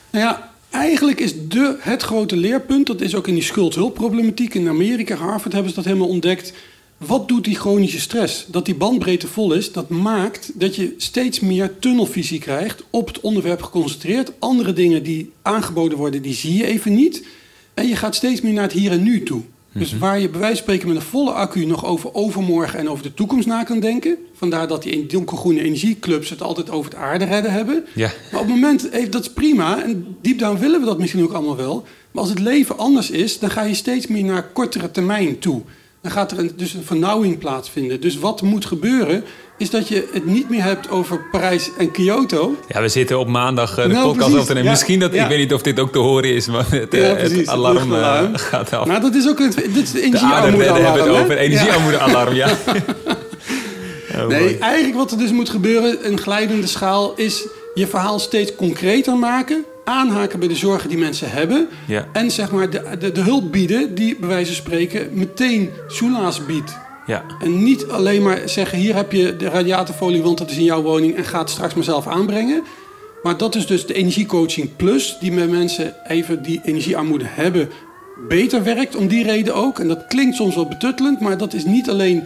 Nou 0.09 0.25
ja, 0.25 0.51
eigenlijk 0.69 1.19
is 1.19 1.47
de, 1.47 1.75
het 1.79 2.01
grote 2.01 2.35
leerpunt, 2.35 2.87
dat 2.87 3.01
is 3.01 3.15
ook 3.15 3.27
in 3.27 3.33
die 3.33 3.43
schuldhulpproblematiek 3.43 4.53
in 4.53 4.67
Amerika, 4.67 5.15
Harvard 5.15 5.53
hebben 5.53 5.69
ze 5.69 5.75
dat 5.75 5.85
helemaal 5.85 6.07
ontdekt. 6.07 6.53
Wat 6.97 7.27
doet 7.27 7.43
die 7.43 7.55
chronische 7.55 7.99
stress? 7.99 8.45
Dat 8.47 8.65
die 8.65 8.75
bandbreedte 8.75 9.27
vol 9.27 9.53
is, 9.53 9.71
dat 9.71 9.89
maakt 9.89 10.51
dat 10.53 10.75
je 10.75 10.93
steeds 10.97 11.39
meer 11.39 11.79
tunnelvisie 11.79 12.39
krijgt, 12.39 12.83
op 12.89 13.07
het 13.07 13.19
onderwerp 13.19 13.61
geconcentreerd. 13.61 14.31
Andere 14.39 14.73
dingen 14.73 15.03
die 15.03 15.31
aangeboden 15.41 15.97
worden, 15.97 16.21
die 16.21 16.33
zie 16.33 16.57
je 16.57 16.65
even 16.65 16.93
niet. 16.93 17.25
En 17.73 17.87
je 17.87 17.95
gaat 17.95 18.15
steeds 18.15 18.41
meer 18.41 18.53
naar 18.53 18.63
het 18.63 18.71
hier 18.71 18.91
en 18.91 19.03
nu 19.03 19.23
toe. 19.23 19.41
Dus 19.73 19.97
waar 19.97 20.19
je 20.19 20.29
bij 20.29 20.39
wijze 20.39 20.55
van 20.55 20.63
spreken 20.63 20.87
met 20.87 20.97
een 20.97 21.09
volle 21.09 21.31
accu 21.31 21.65
nog 21.65 21.85
over 21.85 22.13
overmorgen 22.13 22.79
en 22.79 22.89
over 22.89 23.03
de 23.03 23.13
toekomst 23.13 23.47
na 23.47 23.63
kan 23.63 23.79
denken. 23.79 24.17
Vandaar 24.33 24.67
dat 24.67 24.83
die 24.83 25.05
donkergroene 25.05 25.61
energieclubs 25.61 26.29
het 26.29 26.41
altijd 26.41 26.69
over 26.69 26.91
het 26.91 26.99
aarde 26.99 27.25
redden 27.25 27.51
hebben. 27.51 27.85
Ja. 27.95 28.11
Maar 28.31 28.41
op 28.41 28.47
het 28.47 28.55
moment, 28.55 29.11
dat 29.11 29.21
is 29.21 29.33
prima. 29.33 29.83
En 29.83 30.17
diep 30.21 30.39
down 30.39 30.59
willen 30.59 30.79
we 30.79 30.85
dat 30.85 30.99
misschien 30.99 31.23
ook 31.23 31.31
allemaal 31.31 31.55
wel. 31.55 31.85
Maar 32.11 32.21
als 32.21 32.29
het 32.29 32.39
leven 32.39 32.77
anders 32.77 33.09
is, 33.09 33.39
dan 33.39 33.49
ga 33.49 33.63
je 33.63 33.73
steeds 33.73 34.07
meer 34.07 34.23
naar 34.23 34.47
kortere 34.47 34.91
termijn 34.91 35.39
toe. 35.39 35.61
Dan 36.01 36.11
gaat 36.11 36.31
er 36.31 36.39
een, 36.39 36.51
dus 36.55 36.73
een 36.73 36.83
vernauwing 36.83 37.37
plaatsvinden. 37.37 38.01
Dus 38.01 38.19
wat 38.19 38.41
moet 38.41 38.65
gebeuren, 38.65 39.23
is 39.57 39.69
dat 39.69 39.87
je 39.87 40.09
het 40.13 40.25
niet 40.25 40.49
meer 40.49 40.63
hebt 40.63 40.89
over 40.89 41.19
Parijs 41.31 41.69
en 41.77 41.91
Kyoto. 41.91 42.55
Ja, 42.67 42.81
we 42.81 42.87
zitten 42.87 43.19
op 43.19 43.27
maandag 43.27 43.77
eh, 43.77 43.83
de 43.83 43.91
Nou, 43.91 44.05
podcast 44.05 44.17
precies. 44.17 44.39
op 44.39 44.45
te 44.45 44.53
nemen. 44.53 44.63
Ja, 44.63 44.71
Misschien 44.71 44.99
dat, 44.99 45.13
ja. 45.13 45.23
ik 45.23 45.29
weet 45.29 45.37
niet 45.37 45.53
of 45.53 45.61
dit 45.61 45.79
ook 45.79 45.91
te 45.91 45.97
horen 45.99 46.35
is, 46.35 46.47
maar 46.47 46.65
het, 46.71 46.93
eh, 46.93 47.01
Ja, 47.01 47.07
het 47.07 47.17
precies, 47.17 47.37
het 47.37 47.47
alarm 47.49 47.93
eh, 47.93 48.23
gaat 48.33 48.73
af. 48.73 48.85
Maar 48.85 49.01
dat 49.01 49.15
is 49.15 49.29
ook 49.29 49.39
het, 49.39 49.55
dit 49.55 49.75
is 49.77 49.91
de 49.91 49.99
hebben 50.17 50.93
het 50.93 51.07
over. 51.07 51.37
Energiearmoedealarm, 51.37 52.33
ja. 52.33 52.49
Oh, 54.15 54.27
Nee, 54.27 54.57
eigenlijk 54.57 54.95
wat 54.95 55.11
er 55.11 55.17
dus 55.17 55.31
moet 55.31 55.49
gebeuren, 55.49 55.97
een 56.11 56.19
glijdende 56.19 56.67
schaal, 56.67 57.13
is 57.15 57.47
je 57.73 57.87
verhaal 57.87 58.19
steeds 58.19 58.55
concreter 58.55 59.17
maken. 59.17 59.65
Aanhaken 59.85 60.39
bij 60.39 60.47
de 60.47 60.55
zorgen 60.55 60.89
die 60.89 60.97
mensen 60.97 61.31
hebben. 61.31 61.67
Ja. 61.87 62.07
En 62.13 62.31
zeg 62.31 62.51
maar 62.51 62.69
de, 62.69 62.97
de, 62.99 63.11
de 63.11 63.21
hulp 63.21 63.51
bieden 63.51 63.95
die 63.95 64.17
bij 64.19 64.29
wijze 64.29 64.53
van 64.53 64.63
spreken 64.63 65.09
meteen 65.11 65.69
soelaas 65.87 66.45
biedt. 66.45 66.77
Ja. 67.05 67.23
En 67.39 67.63
niet 67.63 67.87
alleen 67.87 68.21
maar 68.21 68.41
zeggen: 68.45 68.77
hier 68.77 68.95
heb 68.95 69.11
je 69.11 69.35
de 69.35 69.49
radiatorfolie, 69.49 70.21
want 70.21 70.37
dat 70.37 70.49
is 70.49 70.57
in 70.57 70.63
jouw 70.63 70.81
woning 70.81 71.15
en 71.15 71.23
ga 71.23 71.39
het 71.39 71.49
straks 71.49 71.73
maar 71.73 71.83
zelf 71.83 72.07
aanbrengen. 72.07 72.63
Maar 73.23 73.37
dat 73.37 73.55
is 73.55 73.67
dus 73.67 73.85
de 73.85 73.93
energiecoaching 73.93 74.75
plus, 74.75 75.17
die 75.19 75.31
met 75.31 75.49
mensen 75.49 75.93
even 76.07 76.43
die 76.43 76.61
energiearmoede 76.63 77.25
hebben, 77.27 77.69
beter 78.27 78.63
werkt 78.63 78.95
om 78.95 79.07
die 79.07 79.23
reden 79.23 79.55
ook. 79.55 79.79
En 79.79 79.87
dat 79.87 80.07
klinkt 80.07 80.35
soms 80.35 80.55
wel 80.55 80.67
betuttelend, 80.67 81.19
maar 81.19 81.37
dat 81.37 81.53
is 81.53 81.65
niet 81.65 81.89
alleen 81.89 82.23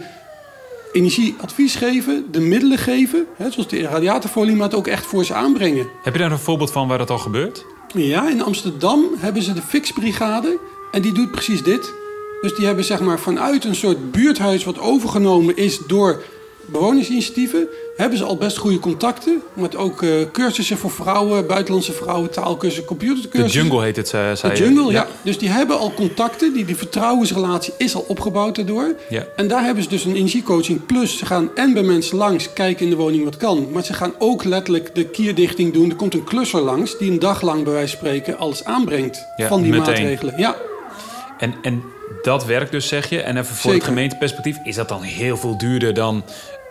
energieadvies 0.96 1.74
geven, 1.74 2.24
de 2.30 2.40
middelen 2.40 2.78
geven, 2.78 3.26
hè, 3.36 3.50
zoals 3.50 3.68
de 3.68 3.82
radiatorfolie, 3.82 4.54
maar 4.54 4.66
het 4.66 4.76
ook 4.76 4.86
echt 4.86 5.06
voor 5.06 5.24
ze 5.24 5.34
aanbrengen. 5.34 5.88
Heb 6.02 6.12
je 6.12 6.20
daar 6.20 6.32
een 6.32 6.38
voorbeeld 6.38 6.72
van 6.72 6.88
waar 6.88 6.98
dat 6.98 7.10
al 7.10 7.18
gebeurt? 7.18 7.64
Ja, 7.94 8.30
in 8.30 8.42
Amsterdam 8.42 9.04
hebben 9.18 9.42
ze 9.42 9.52
de 9.52 9.62
Fixbrigade 9.62 10.58
en 10.90 11.02
die 11.02 11.12
doet 11.12 11.30
precies 11.30 11.62
dit. 11.62 11.92
Dus 12.40 12.54
die 12.54 12.66
hebben 12.66 12.84
zeg 12.84 13.00
maar 13.00 13.20
vanuit 13.20 13.64
een 13.64 13.74
soort 13.74 14.10
buurthuis 14.12 14.64
wat 14.64 14.78
overgenomen 14.78 15.56
is 15.56 15.78
door 15.86 16.22
bewonersinitiatieven, 16.66 17.68
hebben 17.96 18.18
ze 18.18 18.24
al 18.24 18.36
best 18.36 18.56
goede 18.56 18.78
contacten. 18.78 19.42
Met 19.54 19.76
ook 19.76 20.02
eh, 20.02 20.10
cursussen 20.32 20.76
voor 20.78 20.90
vrouwen, 20.90 21.46
buitenlandse 21.46 21.92
vrouwen, 21.92 22.30
taalkursussen, 22.30 22.82
De 22.82 22.88
computercursussen. 22.88 23.60
jungle 23.62 23.82
heet 23.84 23.96
het, 23.96 24.12
eh, 24.14 24.28
De 24.30 24.36
zei 24.36 24.56
je. 24.56 24.62
jungle, 24.64 24.92
ja. 24.92 25.06
Dus 25.22 25.38
die 25.38 25.48
hebben 25.48 25.78
al 25.78 25.92
contacten, 25.94 26.52
die, 26.52 26.64
die 26.64 26.76
vertrouwensrelatie 26.76 27.72
is 27.76 27.94
al 27.94 28.04
opgebouwd 28.08 28.54
daardoor. 28.56 28.94
Ja. 29.08 29.26
En 29.36 29.48
daar 29.48 29.64
hebben 29.64 29.82
ze 29.82 29.88
dus 29.88 30.04
een 30.04 30.14
energiecoaching 30.16 30.86
plus. 30.86 31.18
Ze 31.18 31.26
gaan 31.26 31.50
en 31.54 31.72
bij 31.74 31.82
mensen 31.82 32.16
langs 32.16 32.52
kijken 32.52 32.84
in 32.84 32.90
de 32.90 32.96
woning 32.96 33.24
wat 33.24 33.36
kan. 33.36 33.68
Maar 33.72 33.84
ze 33.84 33.92
gaan 33.94 34.12
ook 34.18 34.44
letterlijk 34.44 34.94
de 34.94 35.04
kierdichting 35.04 35.72
doen. 35.72 35.90
Er 35.90 35.96
komt 35.96 36.14
een 36.14 36.24
klusser 36.24 36.60
langs 36.60 36.98
die 36.98 37.10
een 37.10 37.18
dag 37.18 37.42
lang 37.42 37.64
bij 37.64 37.72
wijze 37.72 37.96
van 37.96 38.06
spreken 38.06 38.38
alles 38.38 38.64
aanbrengt 38.64 39.24
Ja, 39.36 39.48
van 39.48 39.62
die 39.62 39.70
meteen. 39.70 39.86
maatregelen. 39.86 40.34
Ja, 40.36 40.56
En, 41.38 41.54
en 41.62 41.82
dat 42.22 42.44
werkt 42.44 42.70
dus, 42.70 42.88
zeg 42.88 43.08
je. 43.08 43.20
En 43.20 43.36
even 43.36 43.46
voor 43.46 43.56
Zeker. 43.56 43.74
het 43.74 43.84
gemeenteperspectief, 43.84 44.56
is 44.64 44.74
dat 44.74 44.88
dan 44.88 45.02
heel 45.02 45.36
veel 45.36 45.58
duurder 45.58 45.94
dan 45.94 46.24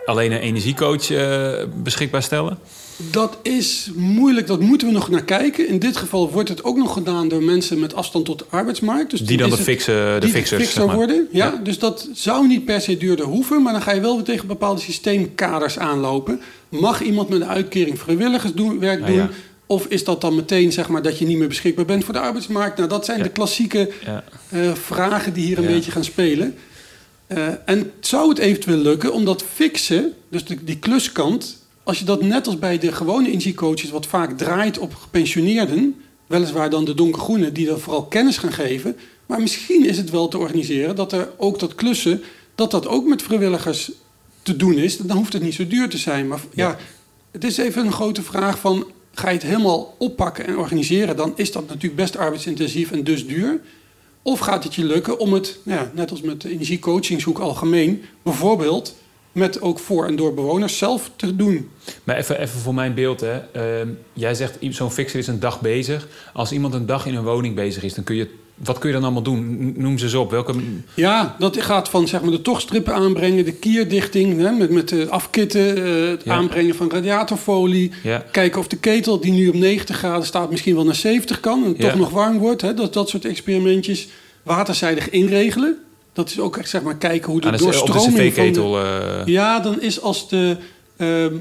alleen 0.05 0.31
een 0.31 0.39
energiecoach 0.39 1.11
eh, 1.11 1.51
beschikbaar 1.83 2.23
stellen? 2.23 2.57
dat 3.11 3.37
is 3.41 3.89
moeilijk. 3.95 4.47
Dat 4.47 4.59
moeten 4.59 4.87
we 4.87 4.93
nog 4.93 5.09
naar 5.09 5.23
kijken. 5.23 5.67
In 5.67 5.79
dit 5.79 5.97
geval 5.97 6.31
wordt 6.31 6.49
het 6.49 6.63
ook 6.63 6.77
nog 6.77 6.93
gedaan 6.93 7.27
door 7.27 7.43
mensen 7.43 7.79
met 7.79 7.93
afstand 7.95 8.25
tot 8.25 8.39
de 8.39 8.45
arbeidsmarkt. 8.49 9.11
Dus 9.11 9.19
Die 9.21 9.37
dan 9.37 9.49
de, 9.49 9.57
fixe, 9.57 9.91
de 10.13 10.17
die 10.19 10.29
fixers, 10.29 10.61
fixer 10.61 10.77
zeg 10.79 10.85
maar. 10.87 10.95
worden. 10.95 11.27
Ja, 11.31 11.45
Ja. 11.45 11.59
Dus 11.63 11.79
dat 11.79 12.09
zou 12.13 12.47
niet 12.47 12.65
per 12.65 12.81
se 12.81 12.97
duurder 12.97 13.25
hoeven, 13.25 13.61
maar 13.61 13.73
dan 13.73 13.81
ga 13.81 13.91
je 13.91 14.01
wel 14.01 14.15
weer 14.15 14.23
tegen 14.23 14.47
bepaalde 14.47 14.81
systeemkaders 14.81 15.77
aanlopen. 15.79 16.41
Mag 16.69 17.01
iemand 17.01 17.29
met 17.29 17.41
een 17.41 17.47
uitkering 17.47 17.99
vrijwilligerswerk 17.99 19.01
Ah, 19.01 19.07
doen? 19.07 19.15
ja. 19.15 19.29
Of 19.67 19.85
is 19.85 20.03
dat 20.03 20.21
dan 20.21 20.35
meteen 20.35 20.71
zeg 20.71 20.87
maar, 20.89 21.01
dat 21.01 21.19
je 21.19 21.25
niet 21.25 21.37
meer 21.37 21.47
beschikbaar 21.47 21.85
bent 21.85 22.03
voor 22.03 22.13
de 22.13 22.19
arbeidsmarkt? 22.19 22.77
Nou, 22.77 22.89
dat 22.89 23.05
zijn 23.05 23.17
Ja. 23.17 23.23
de 23.23 23.29
klassieke 23.29 23.89
eh, 24.49 24.71
vragen 24.73 25.33
die 25.33 25.45
hier 25.45 25.57
een 25.57 25.65
beetje 25.65 25.91
gaan 25.91 26.03
spelen. 26.03 26.55
Eh, 27.35 27.47
en 27.65 27.91
zou 27.99 28.29
het 28.29 28.37
eventueel 28.37 28.77
lukken 28.77 29.13
om 29.13 29.25
dat 29.25 29.43
fixen, 29.53 30.13
dus 30.29 30.45
de- 30.45 30.63
die 30.63 30.79
kluskant, 30.79 31.57
als 31.83 31.99
je 31.99 32.05
dat 32.05 32.21
net 32.21 32.45
als 32.47 32.59
bij 32.59 32.77
de 32.79 32.91
gewone 32.91 33.27
energiecoaches, 33.27 33.89
wat 33.89 34.05
vaak 34.05 34.37
draait 34.37 34.77
op 34.77 34.95
gepensioneerden, 34.95 35.95
weliswaar 36.27 36.69
dan 36.69 36.85
de 36.85 36.93
donkergroene, 36.93 37.51
die 37.51 37.65
dan 37.65 37.79
vooral 37.79 38.05
kennis 38.05 38.37
gaan 38.37 38.51
geven, 38.53 38.95
maar 39.25 39.41
misschien 39.41 39.85
is 39.85 39.97
het 39.97 40.09
wel 40.09 40.27
te 40.27 40.37
organiseren 40.37 40.95
dat 40.95 41.11
er 41.11 41.29
ook 41.37 41.59
dat 41.59 41.75
klussen, 41.75 42.21
dat 42.55 42.71
dat 42.71 42.87
ook 42.87 43.05
met 43.07 43.21
vrijwilligers 43.21 43.91
te 44.41 44.55
doen 44.55 44.73
is. 44.77 44.97
Dan 44.97 45.17
hoeft 45.17 45.33
het 45.33 45.41
niet 45.41 45.53
zo 45.53 45.67
duur 45.67 45.89
te 45.89 45.97
zijn. 45.97 46.27
Maar 46.27 46.39
ja, 46.53 46.67
Ja. 46.67 46.77
het 47.31 47.43
is 47.43 47.57
even 47.57 47.85
een 47.85 47.91
grote 47.91 48.21
vraag 48.21 48.59
van, 48.59 48.85
ga 49.13 49.27
je 49.29 49.33
het 49.33 49.43
helemaal 49.43 49.95
oppakken 49.99 50.47
en 50.47 50.57
organiseren, 50.57 51.15
dan 51.15 51.33
is 51.35 51.51
dat 51.51 51.67
natuurlijk 51.67 51.95
best 51.95 52.17
arbeidsintensief 52.17 52.91
en 52.91 53.03
dus 53.03 53.27
duur. 53.27 53.61
Of 54.27 54.39
gaat 54.39 54.63
het 54.63 54.75
je 54.75 54.83
lukken 54.83 55.19
om 55.19 55.33
het, 55.33 55.59
ja, 55.63 55.91
net 55.93 56.11
als 56.11 56.21
met 56.21 56.41
de 56.41 56.49
energiecoachingshoek 56.49 57.39
algemeen, 57.39 58.03
bijvoorbeeld 58.21 58.95
met 59.31 59.61
ook 59.61 59.79
voor 59.79 60.05
en 60.05 60.15
door 60.15 60.33
bewoners 60.33 60.77
zelf 60.77 61.11
te 61.15 61.35
doen? 61.35 61.69
Maar 62.03 62.15
even, 62.15 62.39
even 62.39 62.59
voor 62.59 62.73
mijn 62.73 62.93
beeld, 62.93 63.21
hè. 63.21 63.37
Ehm, 63.51 63.89
jij 64.13 64.33
zegt, 64.33 64.57
zo'n 64.69 64.91
fixer 64.91 65.19
is 65.19 65.27
een 65.27 65.39
dag 65.39 65.61
bezig. 65.61 66.07
Als 66.33 66.51
iemand 66.51 66.73
een 66.73 66.85
dag 66.85 67.05
in 67.05 67.15
een 67.15 67.23
woning 67.23 67.55
bezig 67.55 67.83
is, 67.83 67.93
dan 67.93 68.03
kun 68.03 68.15
je... 68.15 68.29
Wat 68.55 68.77
kun 68.77 68.87
je 68.89 68.95
dan 68.95 69.03
allemaal 69.03 69.21
doen? 69.21 69.73
Noem 69.77 69.97
ze 69.97 70.03
eens 70.05 70.13
op. 70.13 70.31
Welke... 70.31 70.53
Ja, 70.93 71.35
dat 71.39 71.61
gaat 71.61 71.89
van 71.89 72.07
zeg 72.07 72.21
maar, 72.21 72.31
de 72.31 72.41
tochtstrippen 72.41 72.93
aanbrengen, 72.93 73.45
de 73.45 73.51
kierdichting, 73.53 74.37
hè, 74.41 74.51
met, 74.51 74.69
met 74.69 74.89
de 74.89 75.07
afkitten, 75.09 75.85
eh, 75.85 76.09
het 76.09 76.21
Ja. 76.23 76.33
aanbrengen 76.33 76.75
van 76.75 76.91
radiatorfolie. 76.91 77.91
Ja. 78.03 78.23
Kijken 78.31 78.59
of 78.59 78.67
de 78.67 78.77
ketel 78.77 79.19
die 79.19 79.31
nu 79.31 79.47
op 79.47 79.55
90 79.55 79.97
graden 79.97 80.25
staat 80.25 80.51
misschien 80.51 80.75
wel 80.75 80.85
naar 80.85 80.95
70 80.95 81.39
kan 81.39 81.63
en 81.65 81.73
Ja. 81.77 81.89
toch 81.89 81.99
nog 81.99 82.09
warm 82.09 82.37
wordt. 82.37 82.61
Hè, 82.61 82.73
dat, 82.73 82.93
dat 82.93 83.09
soort 83.09 83.25
experimentjes. 83.25 84.07
Waterzijdig 84.43 85.09
inregelen. 85.09 85.77
Dat 86.13 86.29
is 86.29 86.39
ook 86.39 86.57
echt 86.57 86.69
zeg 86.69 86.81
maar 86.81 86.95
kijken 86.97 87.31
hoe 87.31 87.41
de 87.41 87.47
op 87.47 87.57
de 87.57 87.63
doorstroming 87.63 88.33
van 88.33 88.51
de, 88.53 88.59
eh, 88.61 89.25
Ja, 89.25 89.59
dan 89.59 89.81
is 89.81 90.01
als 90.01 90.29
de... 90.29 90.57
ehm, 90.97 91.33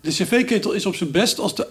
de 0.00 0.10
cv-ketel 0.10 0.72
is 0.72 0.86
op 0.86 0.94
zijn 0.94 1.10
best 1.10 1.38
als 1.40 1.54
de 1.54 1.66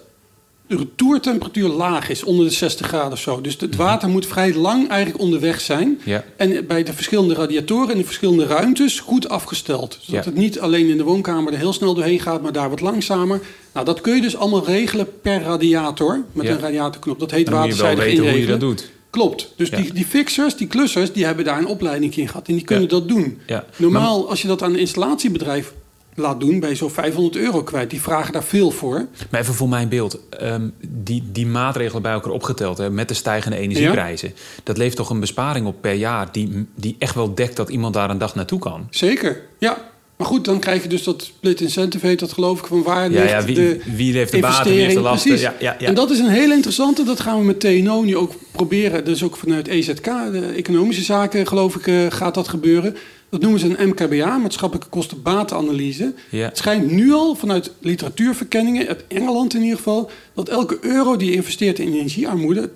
retourtemperatuur 0.68 1.68
laag 1.68 2.08
is, 2.08 2.22
onder 2.24 2.44
de 2.46 2.52
60 2.52 2.86
graden 2.86 3.12
of 3.12 3.18
zo. 3.18 3.40
Dus 3.40 3.56
het 3.60 3.76
water 3.76 4.08
moet 4.08 4.26
vrij 4.26 4.54
lang 4.54 4.88
eigenlijk 4.88 5.22
onderweg 5.22 5.60
zijn. 5.60 6.00
ja. 6.04 6.24
En 6.36 6.66
bij 6.66 6.82
de 6.82 6.92
verschillende 6.92 7.34
radiatoren 7.34 7.90
in 7.90 7.98
de 7.98 8.04
verschillende 8.04 8.46
ruimtes 8.46 9.00
goed 9.00 9.28
afgesteld. 9.28 9.98
Zodat 10.00 10.24
Ja. 10.24 10.30
het 10.30 10.38
niet 10.40 10.60
alleen 10.60 10.88
in 10.88 10.96
de 10.96 11.02
woonkamer 11.04 11.52
er 11.52 11.58
heel 11.58 11.72
snel 11.72 11.94
doorheen 11.94 12.20
gaat, 12.20 12.42
maar 12.42 12.52
daar 12.52 12.70
wat 12.70 12.80
langzamer. 12.80 13.40
Nou, 13.72 13.86
dat 13.86 14.00
kun 14.00 14.14
je 14.14 14.20
dus 14.20 14.36
allemaal 14.36 14.64
regelen 14.64 15.08
per 15.22 15.42
radiator. 15.42 16.24
Met 16.32 16.46
Ja. 16.46 16.52
een 16.52 16.60
radiatorknop. 16.60 17.18
Dat 17.20 17.30
heet 17.30 17.48
waterzijdig 17.48 18.04
weten 18.04 18.16
hoe 18.18 18.26
je 18.26 18.30
inregelen. 18.32 18.60
dat 18.60 18.68
doet. 18.68 18.90
Klopt. 19.10 19.52
Dus 19.56 19.68
Ja. 19.68 19.76
die, 19.76 19.92
die 19.92 20.04
fixers, 20.04 20.56
die 20.56 20.66
klussers, 20.66 21.12
die 21.12 21.24
hebben 21.24 21.44
daar 21.44 21.58
een 21.58 21.66
opleiding 21.66 22.16
in 22.16 22.28
gehad. 22.28 22.48
En 22.48 22.54
die 22.54 22.64
kunnen 22.64 22.84
Ja. 22.84 22.90
dat 22.90 23.08
doen. 23.08 23.38
Ja. 23.46 23.64
Normaal, 23.76 24.28
als 24.28 24.42
je 24.42 24.48
dat 24.48 24.62
aan 24.62 24.72
een 24.72 24.78
installatiebedrijf 24.78 25.72
laat 26.14 26.40
doen, 26.40 26.60
ben 26.60 26.68
je 26.68 26.74
zo'n 26.74 26.90
500 26.90 27.36
euro 27.36 27.62
kwijt. 27.62 27.90
Die 27.90 28.00
vragen 28.00 28.32
daar 28.32 28.44
veel 28.44 28.70
voor. 28.70 29.06
Maar 29.30 29.40
even 29.40 29.54
voor 29.54 29.68
mijn 29.68 29.88
beeld. 29.88 30.18
ehm, 30.30 30.68
die, 30.88 31.22
die 31.32 31.46
maatregelen 31.46 32.02
bij 32.02 32.12
elkaar 32.12 32.32
opgeteld 32.32 32.78
hè, 32.78 32.90
met 32.90 33.08
de 33.08 33.14
stijgende 33.14 33.56
energieprijzen. 33.56 34.32
Dat 34.62 34.76
levert 34.76 34.96
toch 34.96 35.10
een 35.10 35.20
besparing 35.20 35.66
op 35.66 35.74
per 35.80 35.92
jaar 35.94 36.28
die, 36.32 36.66
die 36.74 36.96
echt 36.98 37.14
wel 37.14 37.34
dekt 37.34 37.56
dat 37.56 37.68
iemand 37.68 37.94
daar 37.94 38.10
een 38.10 38.18
dag 38.18 38.34
naartoe 38.34 38.58
kan. 38.58 38.86
Zeker, 38.90 39.40
ja. 39.58 39.92
Maar 40.16 40.26
goed, 40.26 40.44
dan 40.44 40.58
krijg 40.58 40.82
je 40.82 40.88
dus 40.88 41.02
dat 41.02 41.22
split 41.22 41.60
incentive 41.60 42.06
heet 42.06 42.18
dat 42.18 42.32
geloof 42.32 42.58
ik 42.58 42.66
van 42.66 42.82
waar 42.82 43.10
Ja, 43.10 43.20
ligt 43.20 43.30
ja 43.30 43.44
wie, 43.44 43.54
de 43.54 43.80
wie 43.96 44.12
heeft 44.16 44.32
de 44.32 44.38
baten, 44.40 44.70
wie 44.72 44.80
heeft 44.80 44.94
de 44.94 45.00
lasten. 45.00 45.30
Precies. 45.30 45.46
Ja, 45.46 45.54
ja, 45.60 45.76
ja. 45.78 45.86
En 45.88 45.94
dat 45.94 46.10
is 46.10 46.18
een 46.18 46.28
hele 46.28 46.54
interessante. 46.54 47.04
Dat 47.04 47.20
gaan 47.20 47.38
we 47.38 47.44
met 47.44 47.60
TNO 47.60 48.02
nu 48.02 48.16
ook 48.16 48.32
proberen. 48.52 49.04
Dus 49.04 49.22
ook 49.22 49.36
vanuit 49.36 49.68
EZK, 49.68 50.04
de 50.04 50.52
economische 50.56 51.02
zaken, 51.02 51.46
geloof 51.46 51.76
ik, 51.76 51.86
eh, 51.86 52.06
gaat 52.08 52.34
dat 52.34 52.48
gebeuren. 52.48 52.96
Dat 53.34 53.42
noemen 53.42 53.60
ze 53.60 53.78
een 53.78 53.88
MKBA, 53.88 54.38
maatschappelijke 54.38 54.90
kosten-batenanalyse. 54.90 56.14
Ja. 56.30 56.44
Het 56.44 56.58
schijnt 56.58 56.90
nu 56.90 57.12
al 57.12 57.34
vanuit 57.34 57.72
literatuurverkenningen, 57.80 58.88
uit 58.88 59.04
Engeland 59.08 59.54
in 59.54 59.62
ieder 59.62 59.76
geval, 59.76 60.10
dat 60.34 60.48
elke 60.48 60.78
euro 60.80 61.16
die 61.16 61.30
je 61.30 61.36
investeert 61.36 61.78
in 61.78 61.92
energiearmoede, 61.92 62.70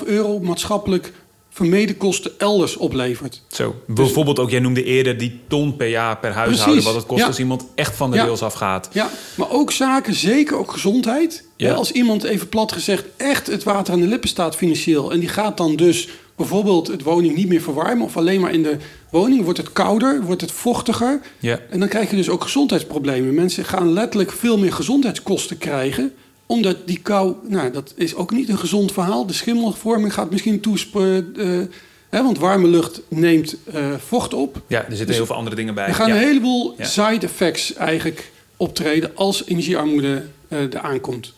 2,5 0.00 0.06
euro 0.06 0.40
maatschappelijk 0.40 1.12
vermeden 1.50 1.96
kosten 1.96 2.32
elders 2.38 2.76
oplevert. 2.76 3.42
Zo. 3.48 3.74
Bijvoorbeeld 3.86 4.38
ook, 4.38 4.50
jij 4.50 4.60
noemde 4.60 4.84
eerder 4.84 5.18
die 5.18 5.40
ton 5.48 5.76
per 5.76 5.88
jaar 5.88 6.18
per 6.18 6.32
huishouden... 6.32 6.84
Wat 6.84 6.94
het 6.94 7.06
kost 7.06 7.20
ja. 7.20 7.26
als 7.26 7.38
iemand 7.38 7.66
echt 7.74 7.96
van 7.96 8.10
de 8.10 8.16
Ja. 8.16 8.24
rails 8.24 8.42
afgaat. 8.42 8.88
Ja, 8.92 9.10
maar 9.34 9.50
ook 9.50 9.72
zaken, 9.72 10.14
zeker 10.14 10.56
ook 10.56 10.72
gezondheid. 10.72 11.44
Ja, 11.56 11.72
Als 11.72 11.92
iemand 11.92 12.22
even 12.22 12.48
plat 12.48 12.72
gezegd 12.72 13.04
echt 13.16 13.46
het 13.46 13.62
water 13.62 13.94
aan 13.94 14.00
de 14.00 14.06
lippen 14.06 14.28
staat 14.28 14.56
financieel... 14.56 15.12
en 15.12 15.20
die 15.20 15.28
gaat 15.28 15.56
dan 15.56 15.76
dus 15.76 16.08
bijvoorbeeld 16.40 16.86
het 16.86 17.02
woning 17.02 17.34
niet 17.36 17.48
meer 17.48 17.60
verwarmen... 17.60 18.04
of 18.04 18.16
alleen 18.16 18.40
maar 18.40 18.52
in 18.52 18.62
de 18.62 18.76
woning 19.10 19.44
wordt 19.44 19.58
het 19.58 19.72
kouder, 19.72 20.22
wordt 20.22 20.40
het 20.40 20.52
vochtiger... 20.52 21.20
Ja. 21.38 21.58
en 21.70 21.78
dan 21.78 21.88
krijg 21.88 22.10
je 22.10 22.16
dus 22.16 22.28
ook 22.28 22.42
gezondheidsproblemen. 22.42 23.34
Mensen 23.34 23.64
gaan 23.64 23.92
letterlijk 23.92 24.32
veel 24.32 24.58
meer 24.58 24.72
gezondheidskosten 24.72 25.58
krijgen... 25.58 26.12
omdat 26.46 26.76
die 26.86 26.98
kou, 26.98 27.34
nou 27.48 27.70
dat 27.70 27.92
is 27.96 28.14
ook 28.14 28.30
niet 28.30 28.48
een 28.48 28.58
gezond 28.58 28.92
verhaal. 28.92 29.26
De 29.26 29.32
schimmelvorming 29.32 30.14
gaat 30.14 30.30
misschien 30.30 30.60
toespreken... 30.60 31.70
hè, 32.08 32.22
want 32.22 32.38
warme 32.38 32.68
lucht 32.68 33.00
neemt 33.08 33.56
eh, 33.72 33.92
vocht 34.06 34.34
op. 34.34 34.60
Ja, 34.66 34.78
er 34.78 34.84
zitten 34.88 35.06
Dus 35.06 35.16
heel 35.16 35.26
veel 35.26 35.36
andere 35.36 35.56
dingen 35.56 35.74
bij. 35.74 35.86
Er 35.86 35.94
gaan 35.94 36.08
ja. 36.08 36.14
een 36.14 36.26
heleboel 36.26 36.74
Ja. 36.78 36.84
side 36.84 37.26
effects 37.26 37.74
eigenlijk 37.74 38.30
optreden 38.56 39.10
als 39.14 39.46
energiearmoede 39.46 40.24
eh 40.48 40.58
eraan 40.60 41.00
komt. 41.00 41.32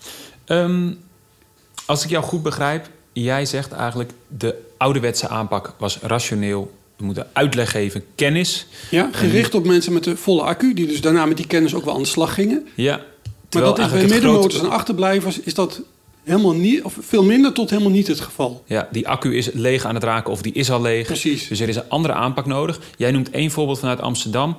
Ehm, 0.45 0.91
als 1.87 2.05
ik 2.05 2.11
jou 2.11 2.25
goed 2.25 2.43
begrijp, 2.43 2.89
jij 3.13 3.47
zegt 3.47 3.73
eigenlijk... 3.73 4.11
de 4.29 4.55
ouderwetse 4.77 5.29
aanpak 5.29 5.75
was 5.79 5.99
rationeel. 5.99 6.73
We 6.97 7.05
moeten 7.05 7.27
uitleg 7.33 7.71
geven, 7.71 8.05
kennis. 8.15 8.67
Ja, 8.91 9.09
gericht 9.13 9.55
op 9.55 9.67
mensen 9.67 9.93
met 9.93 10.05
de 10.05 10.17
volle 10.17 10.43
accu, 10.43 10.75
die 10.75 10.87
dus 10.87 11.01
daarna 11.01 11.27
met 11.27 11.37
die 11.37 11.47
kennis 11.47 11.75
ook 11.75 11.85
wel 11.85 11.95
aan 11.95 12.03
de 12.03 12.09
slag 12.09 12.35
gingen. 12.35 12.69
Ja. 12.75 13.01
Maar 13.51 13.63
dat 13.63 13.79
is 13.79 13.91
bij 13.91 14.07
middenmotors 14.07 14.55
grote- 14.55 14.69
en 14.69 14.73
achterblijvers 14.77 15.41
is 15.41 15.55
dat 15.55 15.81
helemaal 16.25 16.55
niet, 16.55 16.83
of 16.83 16.97
veel 17.01 17.25
minder 17.25 17.53
tot 17.53 17.71
helemaal 17.71 17.93
niet 17.93 18.07
het 18.07 18.21
geval. 18.21 18.63
Ja, 18.67 18.89
die 18.91 19.09
accu 19.09 19.37
is 19.37 19.51
leeg 19.53 19.85
aan 19.85 19.95
het 19.95 20.05
raken 20.05 20.33
of 20.33 20.43
die 20.43 20.53
is 20.53 20.71
al 20.71 20.81
leeg. 20.83 21.07
Precies. 21.07 21.49
Dus 21.49 21.61
er 21.61 21.69
is 21.69 21.77
een 21.77 21.89
andere 21.89 22.15
aanpak 22.15 22.47
nodig. 22.47 22.81
Jij 22.97 23.11
noemt 23.11 23.31
één 23.31 23.51
voorbeeld 23.51 23.79
vanuit 23.79 24.01
Amsterdam. 24.01 24.57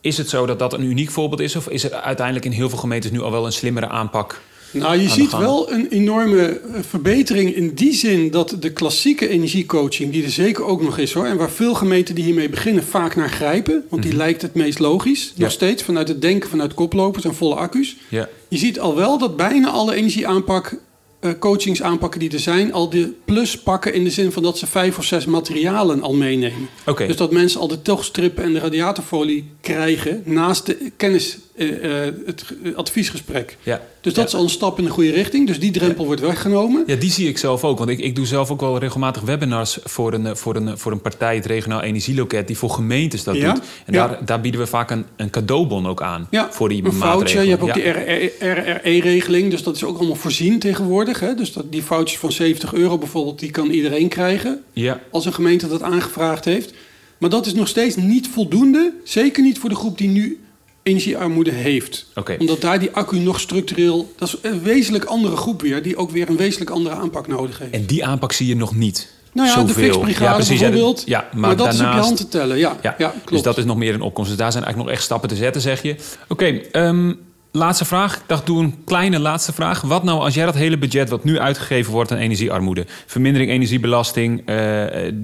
Is 0.00 0.18
het 0.18 0.28
zo 0.28 0.46
dat 0.46 0.58
dat 0.58 0.72
een 0.72 0.84
uniek 0.84 1.10
voorbeeld 1.10 1.40
is? 1.40 1.56
Of 1.56 1.68
is 1.68 1.84
er 1.84 1.92
uiteindelijk 1.92 2.46
in 2.46 2.52
heel 2.52 2.68
veel 2.68 2.78
gemeentes 2.78 3.10
nu 3.10 3.20
al 3.20 3.30
wel 3.30 3.46
een 3.46 3.52
slimmere 3.52 3.88
aanpak? 3.88 4.42
Nou, 4.74 4.96
je 5.00 5.08
ziet 5.08 5.30
wel 5.38 5.72
een 5.72 5.88
enorme 5.88 6.46
eh, 6.46 6.80
verbetering 6.88 7.54
in 7.54 7.74
die 7.74 7.92
zin 7.94 8.30
dat 8.30 8.56
de 8.60 8.72
klassieke 8.72 9.28
energiecoaching, 9.28 10.12
die 10.12 10.22
er 10.24 10.30
zeker 10.30 10.64
ook 10.64 10.82
nog 10.82 10.98
is 10.98 11.12
hoor, 11.12 11.26
en 11.26 11.36
waar 11.36 11.50
veel 11.50 11.74
gemeenten 11.74 12.14
die 12.14 12.24
hiermee 12.24 12.48
beginnen 12.48 12.84
vaak 12.84 13.16
naar 13.16 13.30
grijpen, 13.30 13.84
want 13.88 14.02
die 14.02 14.14
lijkt 14.16 14.42
het 14.42 14.54
meest 14.54 14.78
logisch, 14.78 15.22
Mhm. 15.24 15.32
Ja. 15.36 15.42
nog 15.42 15.52
steeds 15.52 15.82
vanuit 15.82 16.08
het 16.08 16.22
denken 16.22 16.50
vanuit 16.50 16.74
koplopers 16.74 17.24
en 17.24 17.34
volle 17.34 17.54
accu's. 17.54 17.96
Ja. 18.08 18.28
Je 18.48 18.58
ziet 18.58 18.80
al 18.80 18.94
wel 18.96 19.18
dat 19.18 19.36
bijna 19.36 19.70
alle 19.70 19.94
energieaanpak, 19.94 20.76
eh 21.20 21.30
coachingsaanpakken 21.38 22.20
die 22.20 22.30
er 22.32 22.38
zijn, 22.38 22.72
al 22.72 22.88
de 22.90 23.12
plus 23.24 23.58
pakken 23.58 23.94
in 23.94 24.04
de 24.04 24.10
zin 24.10 24.32
van 24.32 24.42
dat 24.42 24.58
ze 24.58 24.66
vijf 24.66 24.98
of 24.98 25.04
zes 25.04 25.24
materialen 25.24 26.02
al 26.02 26.14
meenemen. 26.14 26.68
Dus 27.06 27.16
dat 27.16 27.32
mensen 27.32 27.60
al 27.60 27.68
de 27.68 27.82
tochtstrippen 27.82 28.44
en 28.44 28.52
de 28.52 28.58
radiatorfolie 28.58 29.44
krijgen 29.60 30.22
naast 30.24 30.66
de 30.66 30.76
kennis, 30.96 31.38
eh, 31.56 32.06
eh, 32.06 32.14
het 32.26 32.44
eh, 32.64 32.74
adviesgesprek. 32.74 33.56
Ja. 33.62 33.80
Dus 34.00 34.14
dat 34.14 34.22
Ja. 34.22 34.28
is 34.28 34.34
al 34.34 34.42
een 34.42 34.50
stap 34.50 34.78
in 34.78 34.84
de 34.84 34.90
goede 34.90 35.10
richting. 35.10 35.46
Dus 35.46 35.60
die 35.60 35.70
drempel 35.70 36.04
wordt 36.04 36.20
weggenomen. 36.20 36.84
Ja, 36.86 36.96
die 36.96 37.10
zie 37.10 37.28
ik 37.28 37.38
zelf 37.38 37.64
ook. 37.64 37.78
Want 37.78 37.90
ik, 37.90 37.98
ik 37.98 38.16
doe 38.16 38.26
zelf 38.26 38.50
ook 38.50 38.60
wel 38.60 38.78
regelmatig 38.78 39.22
webinars 39.22 39.78
voor 39.84 40.12
een, 40.12 40.36
voor 40.36 40.56
een, 40.56 40.78
voor 40.78 40.92
een 40.92 41.00
partij, 41.00 41.34
het 41.34 41.46
regionaal 41.46 41.80
energieloket, 41.80 42.46
die 42.46 42.56
voor 42.56 42.70
gemeentes 42.70 43.24
dat 43.24 43.34
doet. 43.34 43.42
En 43.84 43.92
ja. 43.92 44.06
daar, 44.06 44.24
daar 44.24 44.40
bieden 44.40 44.60
we 44.60 44.66
vaak 44.66 44.90
een, 44.90 45.04
een 45.16 45.30
cadeaubon 45.30 45.86
ook 45.86 46.02
aan 46.02 46.26
Ja, 46.30 46.48
voor 46.50 46.68
die 46.68 46.84
een 46.84 46.92
foutje. 46.92 47.40
Je 47.40 47.50
hebt 47.50 47.62
ook 47.62 47.74
die 47.74 47.92
RRE-regeling. 48.38 49.50
Dus 49.50 49.62
dat 49.62 49.76
is 49.76 49.84
ook 49.84 49.98
allemaal 49.98 50.16
voorzien 50.16 50.58
tegenwoordig. 50.58 51.20
Hè? 51.20 51.34
Dus 51.34 51.52
dat, 51.52 51.72
die 51.72 51.82
foutjes 51.82 52.18
van 52.18 52.32
70 52.32 52.74
euro 52.74 52.98
bijvoorbeeld, 52.98 53.38
die 53.38 53.50
kan 53.50 53.70
iedereen 53.70 54.08
krijgen. 54.08 54.62
Ja, 54.72 55.00
Als 55.10 55.26
een 55.26 55.34
gemeente 55.34 55.68
dat 55.68 55.82
aangevraagd 55.82 56.44
heeft. 56.44 56.72
Maar 57.18 57.30
dat 57.30 57.46
is 57.46 57.54
nog 57.54 57.68
steeds 57.68 57.96
niet 57.96 58.28
voldoende. 58.28 58.92
Zeker 59.04 59.42
niet 59.42 59.58
voor 59.58 59.68
de 59.68 59.74
groep 59.76 59.98
die 59.98 60.08
nu 60.08 60.38
energiearmoede 60.84 61.50
heeft. 61.50 62.06
oké. 62.14 62.36
Omdat 62.38 62.60
daar 62.60 62.78
die 62.78 62.90
accu 62.92 63.18
nog 63.18 63.40
structureel... 63.40 64.12
Dat 64.18 64.28
is 64.28 64.36
een 64.50 64.62
wezenlijk 64.62 65.04
andere 65.04 65.36
groep 65.36 65.60
weer. 65.62 65.82
Die 65.82 65.96
ook 65.96 66.10
weer 66.10 66.28
een 66.28 66.36
wezenlijk 66.36 66.70
andere 66.70 66.94
aanpak 66.94 67.26
nodig 67.26 67.58
heeft. 67.58 67.72
En 67.72 67.84
die 67.84 68.04
aanpak 68.06 68.32
zie 68.32 68.46
je 68.46 68.56
nog 68.56 68.74
niet. 68.74 69.12
Nou 69.32 69.48
ja, 69.48 69.54
de 69.54 69.60
Zoveel. 69.68 69.84
fixbrigade 69.84 70.24
Ja, 70.24 70.32
precies, 70.34 70.58
bijvoorbeeld. 70.60 71.02
Ja, 71.06 71.28
maar, 71.32 71.40
maar, 71.40 71.56
dat 71.56 71.66
is 71.66 71.72
op 71.72 71.78
je 71.78 71.82
daarnaast- 71.84 72.06
hand 72.06 72.16
te 72.16 72.28
tellen. 72.28 72.58
Ja, 72.58 72.76
Ja, 72.82 72.94
ja, 72.98 73.08
klopt. 73.08 73.28
dus 73.30 73.42
dat 73.42 73.58
is 73.58 73.64
nog 73.64 73.76
meer 73.76 73.94
een 73.94 74.00
opkomst. 74.00 74.28
Dus 74.30 74.38
daar 74.38 74.52
zijn 74.52 74.64
eigenlijk 74.64 74.92
nog 74.92 74.98
echt 75.00 75.06
stappen 75.08 75.28
te 75.28 75.36
zetten, 75.36 75.62
zeg 75.62 75.82
je. 75.82 75.96
Oké, 76.28 76.44
ehm, 76.46 77.12
laatste 77.52 77.84
vraag. 77.84 78.14
Ik 78.16 78.22
dacht, 78.26 78.46
doe 78.46 78.62
een 78.62 78.74
kleine 78.84 79.18
laatste 79.18 79.52
vraag. 79.52 79.80
Wat 79.80 80.02
nou 80.02 80.20
als 80.20 80.34
jij 80.34 80.44
dat 80.44 80.54
hele 80.54 80.78
budget 80.78 81.08
wat 81.10 81.24
nu 81.24 81.38
uitgegeven 81.38 81.92
wordt 81.92 82.12
aan 82.12 82.18
energiearmoede... 82.18 82.84
vermindering 83.06 83.50
energiebelasting, 83.50 84.42
eh, 84.46 85.06
eh, 85.06 85.14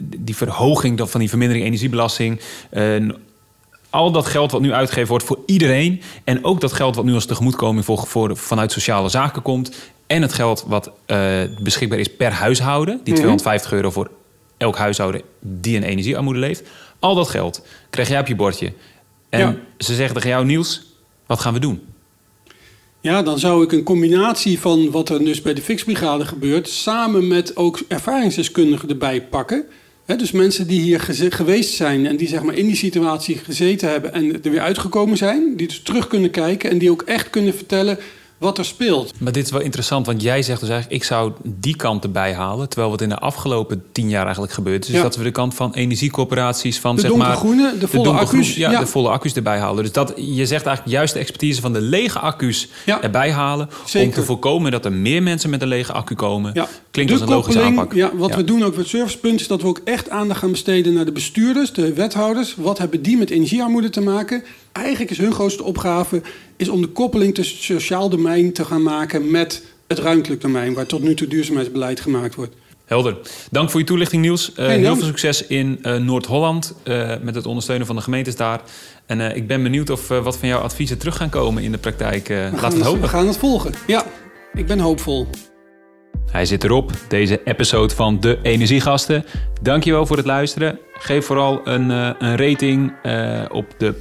die 0.00 0.36
verhoging 0.36 1.00
van 1.10 1.20
die 1.20 1.28
vermindering 1.28 1.66
energiebelasting... 1.66 2.40
eh, 2.70 2.82
al 3.94 4.10
dat 4.10 4.26
geld 4.26 4.50
wat 4.50 4.60
nu 4.60 4.72
uitgegeven 4.72 5.08
wordt 5.08 5.24
voor 5.24 5.38
iedereen... 5.46 6.02
en 6.24 6.44
ook 6.44 6.60
dat 6.60 6.72
geld 6.72 6.96
wat 6.96 7.04
nu 7.04 7.14
als 7.14 7.26
tegemoetkoming 7.26 7.84
voor, 7.84 8.06
voor, 8.06 8.36
vanuit 8.36 8.72
sociale 8.72 9.08
zaken 9.08 9.42
komt... 9.42 9.74
en 10.06 10.22
het 10.22 10.32
geld 10.32 10.64
wat 10.66 10.90
eh, 11.06 11.42
beschikbaar 11.60 11.98
is 11.98 12.16
per 12.16 12.32
huishouden... 12.32 12.94
die 12.94 13.12
Mhm. 13.12 13.22
250 13.22 13.72
euro 13.72 13.90
voor 13.90 14.10
elk 14.56 14.76
huishouden 14.76 15.22
die 15.40 15.76
in 15.76 15.82
energiearmoede 15.82 16.38
leeft... 16.38 16.62
al 16.98 17.14
dat 17.14 17.28
geld 17.28 17.66
krijg 17.90 18.08
jij 18.08 18.20
op 18.20 18.26
je 18.26 18.34
bordje. 18.34 18.72
En 19.28 19.40
Ja. 19.40 19.56
ze 19.78 19.94
zeggen 19.94 20.14
tegen 20.14 20.30
jou, 20.30 20.44
Niels, 20.44 20.82
wat 21.26 21.40
gaan 21.40 21.52
we 21.52 21.60
doen? 21.60 21.82
Ja, 23.00 23.22
dan 23.22 23.38
zou 23.38 23.64
ik 23.64 23.72
een 23.72 23.82
combinatie 23.82 24.60
van 24.60 24.90
wat 24.90 25.08
er 25.08 25.24
dus 25.24 25.42
bij 25.42 25.54
de 25.54 25.62
fixbrigade 25.62 26.24
gebeurt... 26.24 26.68
samen 26.68 27.28
met 27.28 27.56
ook 27.56 27.80
ervaringsdeskundigen 27.88 28.88
erbij 28.88 29.22
pakken. 29.22 29.64
Dus 30.06 30.32
mensen 30.32 30.66
die 30.66 30.80
hier 30.80 31.00
geweest 31.28 31.74
zijn 31.74 32.06
en 32.06 32.16
die 32.16 32.28
zeg 32.28 32.42
maar 32.42 32.54
in 32.54 32.66
die 32.66 32.76
situatie 32.76 33.36
gezeten 33.36 33.88
hebben... 33.88 34.12
en 34.12 34.42
er 34.42 34.50
weer 34.50 34.60
uitgekomen 34.60 35.16
zijn, 35.16 35.56
die 35.56 35.66
dus 35.66 35.82
terug 35.82 36.06
kunnen 36.06 36.30
kijken... 36.30 36.70
en 36.70 36.78
die 36.78 36.90
ook 36.90 37.02
echt 37.02 37.30
kunnen 37.30 37.54
vertellen 37.54 37.98
wat 38.38 38.58
er 38.58 38.64
speelt. 38.64 39.12
Maar 39.20 39.32
dit 39.32 39.44
is 39.44 39.50
wel 39.50 39.60
interessant, 39.60 40.06
want 40.06 40.22
jij 40.22 40.42
zegt 40.42 40.60
dus 40.60 40.68
eigenlijk... 40.68 41.02
ik 41.02 41.08
zou 41.08 41.32
die 41.42 41.76
kant 41.76 42.04
erbij 42.04 42.34
halen... 42.34 42.68
terwijl 42.68 42.90
wat 42.90 43.00
in 43.00 43.08
de 43.08 43.18
afgelopen 43.18 43.82
tien 43.92 44.08
jaar 44.08 44.22
eigenlijk 44.22 44.52
gebeurd 44.52 44.82
is... 44.84 44.88
is 44.90 44.96
Ja. 44.96 45.02
dat 45.02 45.16
we 45.16 45.22
de 45.22 45.30
kant 45.30 45.54
van 45.54 45.72
energiecoöperaties... 45.74 46.78
van 46.78 46.94
De 46.94 47.00
zeg 47.00 47.10
maar, 47.10 47.18
donkergroene, 47.18 47.78
de 47.78 47.88
volle 47.88 48.04
donkergroen- 48.04 48.40
accu's. 48.40 48.54
Ja, 48.56 48.70
Ja. 48.70 48.80
de 48.80 48.86
volle 48.86 49.08
accu's 49.08 49.32
erbij 49.34 49.58
halen. 49.58 49.82
Dus 49.82 49.92
dat, 49.92 50.12
je 50.16 50.46
zegt 50.46 50.66
eigenlijk 50.66 50.96
juist 50.96 51.12
de 51.12 51.18
expertise 51.18 51.60
van 51.60 51.72
de 51.72 51.80
lege 51.80 52.18
accu's 52.18 52.68
Ja. 52.86 53.02
erbij 53.02 53.30
halen... 53.32 53.68
om 53.98 54.10
te 54.10 54.22
voorkomen 54.22 54.70
dat 54.70 54.84
er 54.84 54.92
meer 54.92 55.22
mensen 55.22 55.50
met 55.50 55.62
een 55.62 55.68
lege 55.68 55.92
accu 55.92 56.14
komen. 56.14 56.52
Klinkt 56.90 57.12
De 57.12 57.18
als 57.18 57.28
een 57.28 57.36
logische 57.36 57.60
aanpak. 57.62 57.92
Ja, 57.94 58.10
wat 58.16 58.34
we 58.34 58.44
doen 58.44 58.64
ook 58.64 58.76
met 58.76 58.86
Servicepunt 58.88 59.40
is 59.40 59.46
dat 59.46 59.62
we 59.62 59.68
ook 59.68 59.80
echt 59.84 60.10
aandacht 60.10 60.38
gaan 60.38 60.50
besteden 60.50 60.92
naar 60.92 61.04
de 61.04 61.12
bestuurders, 61.12 61.72
de 61.72 61.92
wethouders. 61.92 62.54
Wat 62.56 62.78
hebben 62.78 63.02
die 63.02 63.16
met 63.16 63.30
energiearmoede 63.30 63.90
te 63.90 64.00
maken? 64.00 64.42
Eigenlijk 64.74 65.10
is 65.10 65.18
hun 65.18 65.32
grootste 65.32 65.62
opgave 65.62 66.22
is 66.56 66.68
om 66.68 66.80
de 66.80 66.88
koppeling 66.88 67.34
tussen 67.34 67.56
het 67.56 67.64
sociaal 67.64 68.08
domein 68.08 68.52
te 68.52 68.64
gaan 68.64 68.82
maken 68.82 69.30
met 69.30 69.62
het 69.86 69.98
ruimtelijk 69.98 70.40
domein, 70.40 70.74
waar 70.74 70.86
tot 70.86 71.02
nu 71.02 71.14
toe 71.14 71.26
duurzaamheidsbeleid 71.26 72.00
gemaakt 72.00 72.34
wordt. 72.34 72.54
Helder. 72.84 73.16
Dank 73.50 73.70
voor 73.70 73.80
je 73.80 73.86
toelichting, 73.86 74.22
Niels. 74.22 74.52
Eh, 74.54 74.66
heel 74.66 74.96
veel 74.96 75.06
succes 75.06 75.46
in 75.46 75.78
eh, 75.82 75.96
Noord-Holland 75.96 76.74
eh, 76.82 77.12
met 77.22 77.34
het 77.34 77.46
ondersteunen 77.46 77.86
van 77.86 77.96
de 77.96 78.02
gemeentes 78.02 78.36
daar. 78.36 78.60
En 79.06 79.36
ik 79.36 79.46
ben 79.46 79.62
benieuwd 79.62 79.90
of 79.90 80.08
wat 80.08 80.36
van 80.36 80.48
jouw 80.48 80.60
adviezen 80.60 80.98
terug 80.98 81.16
gaan 81.16 81.28
komen 81.28 81.62
in 81.62 81.72
de 81.72 81.78
praktijk. 81.78 82.28
Laten 82.28 82.58
we 82.58 82.66
het 82.66 82.82
hopen. 82.82 83.00
We 83.00 83.08
gaan 83.08 83.26
het 83.26 83.36
volgen. 83.36 83.72
Ja, 83.86 84.04
ik 84.54 84.66
ben 84.66 84.78
hoopvol. 84.78 85.26
Hij 86.30 86.46
zit 86.46 86.64
erop, 86.64 86.92
deze 87.08 87.40
episode 87.44 87.94
van 87.94 88.20
De 88.20 88.38
Energiegasten. 88.42 89.24
Dankjewel 89.62 90.06
voor 90.06 90.16
het 90.16 90.26
luisteren. 90.26 90.78
Geef 90.92 91.26
vooral 91.26 91.60
een, 91.64 91.90
een 91.90 92.36
rating 92.36 92.92
op 93.50 93.74
de 93.78 93.94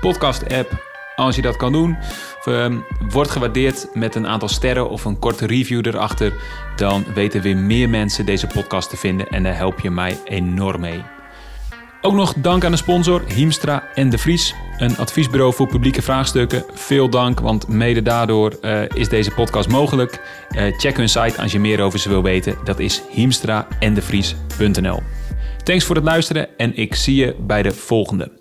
podcast-app 0.00 0.88
als 1.16 1.36
je 1.36 1.42
dat 1.42 1.56
kan 1.56 1.72
doen. 1.72 1.96
Ehm, 2.44 2.76
word 3.10 3.30
gewaardeerd 3.30 3.88
met 3.92 4.14
een 4.14 4.26
aantal 4.26 4.48
sterren 4.48 4.90
of 4.90 5.04
een 5.04 5.18
korte 5.18 5.46
review 5.46 5.86
erachter. 5.86 6.32
Dan 6.76 7.04
weten 7.14 7.42
weer 7.42 7.56
meer 7.56 7.88
mensen 7.88 8.26
deze 8.26 8.46
podcast 8.46 8.90
te 8.90 8.96
vinden 8.96 9.28
en 9.28 9.42
daar 9.42 9.56
help 9.56 9.80
je 9.80 9.90
mij 9.90 10.18
enorm 10.24 10.80
mee. 10.80 11.02
Ook 12.02 12.14
nog 12.14 12.34
dank 12.36 12.64
aan 12.64 12.70
de 12.70 12.76
sponsor 12.76 13.22
Hiemstra 13.34 13.88
en 13.94 14.10
De 14.10 14.18
Vries, 14.18 14.54
een 14.78 14.96
adviesbureau 14.96 15.54
voor 15.54 15.66
publieke 15.66 16.02
vraagstukken. 16.02 16.64
Veel 16.72 17.08
dank, 17.10 17.40
want 17.40 17.68
mede 17.68 18.02
daardoor 18.02 18.58
eh, 18.60 18.82
is 18.88 19.08
deze 19.08 19.30
podcast 19.30 19.68
mogelijk. 19.68 20.20
Eh, 20.48 20.78
check 20.78 20.96
hun 20.96 21.08
site 21.08 21.42
als 21.42 21.52
je 21.52 21.60
meer 21.60 21.80
over 21.80 21.98
ze 21.98 22.08
wil 22.08 22.22
weten. 22.22 22.56
Dat 22.64 22.78
is 22.78 23.02
hiemstraendevries.nl. 23.10 25.02
Thanks 25.62 25.84
voor 25.84 25.96
het 25.96 26.04
luisteren 26.04 26.48
en 26.56 26.76
ik 26.76 26.94
zie 26.94 27.14
je 27.14 27.36
bij 27.38 27.62
de 27.62 27.72
volgende. 27.72 28.32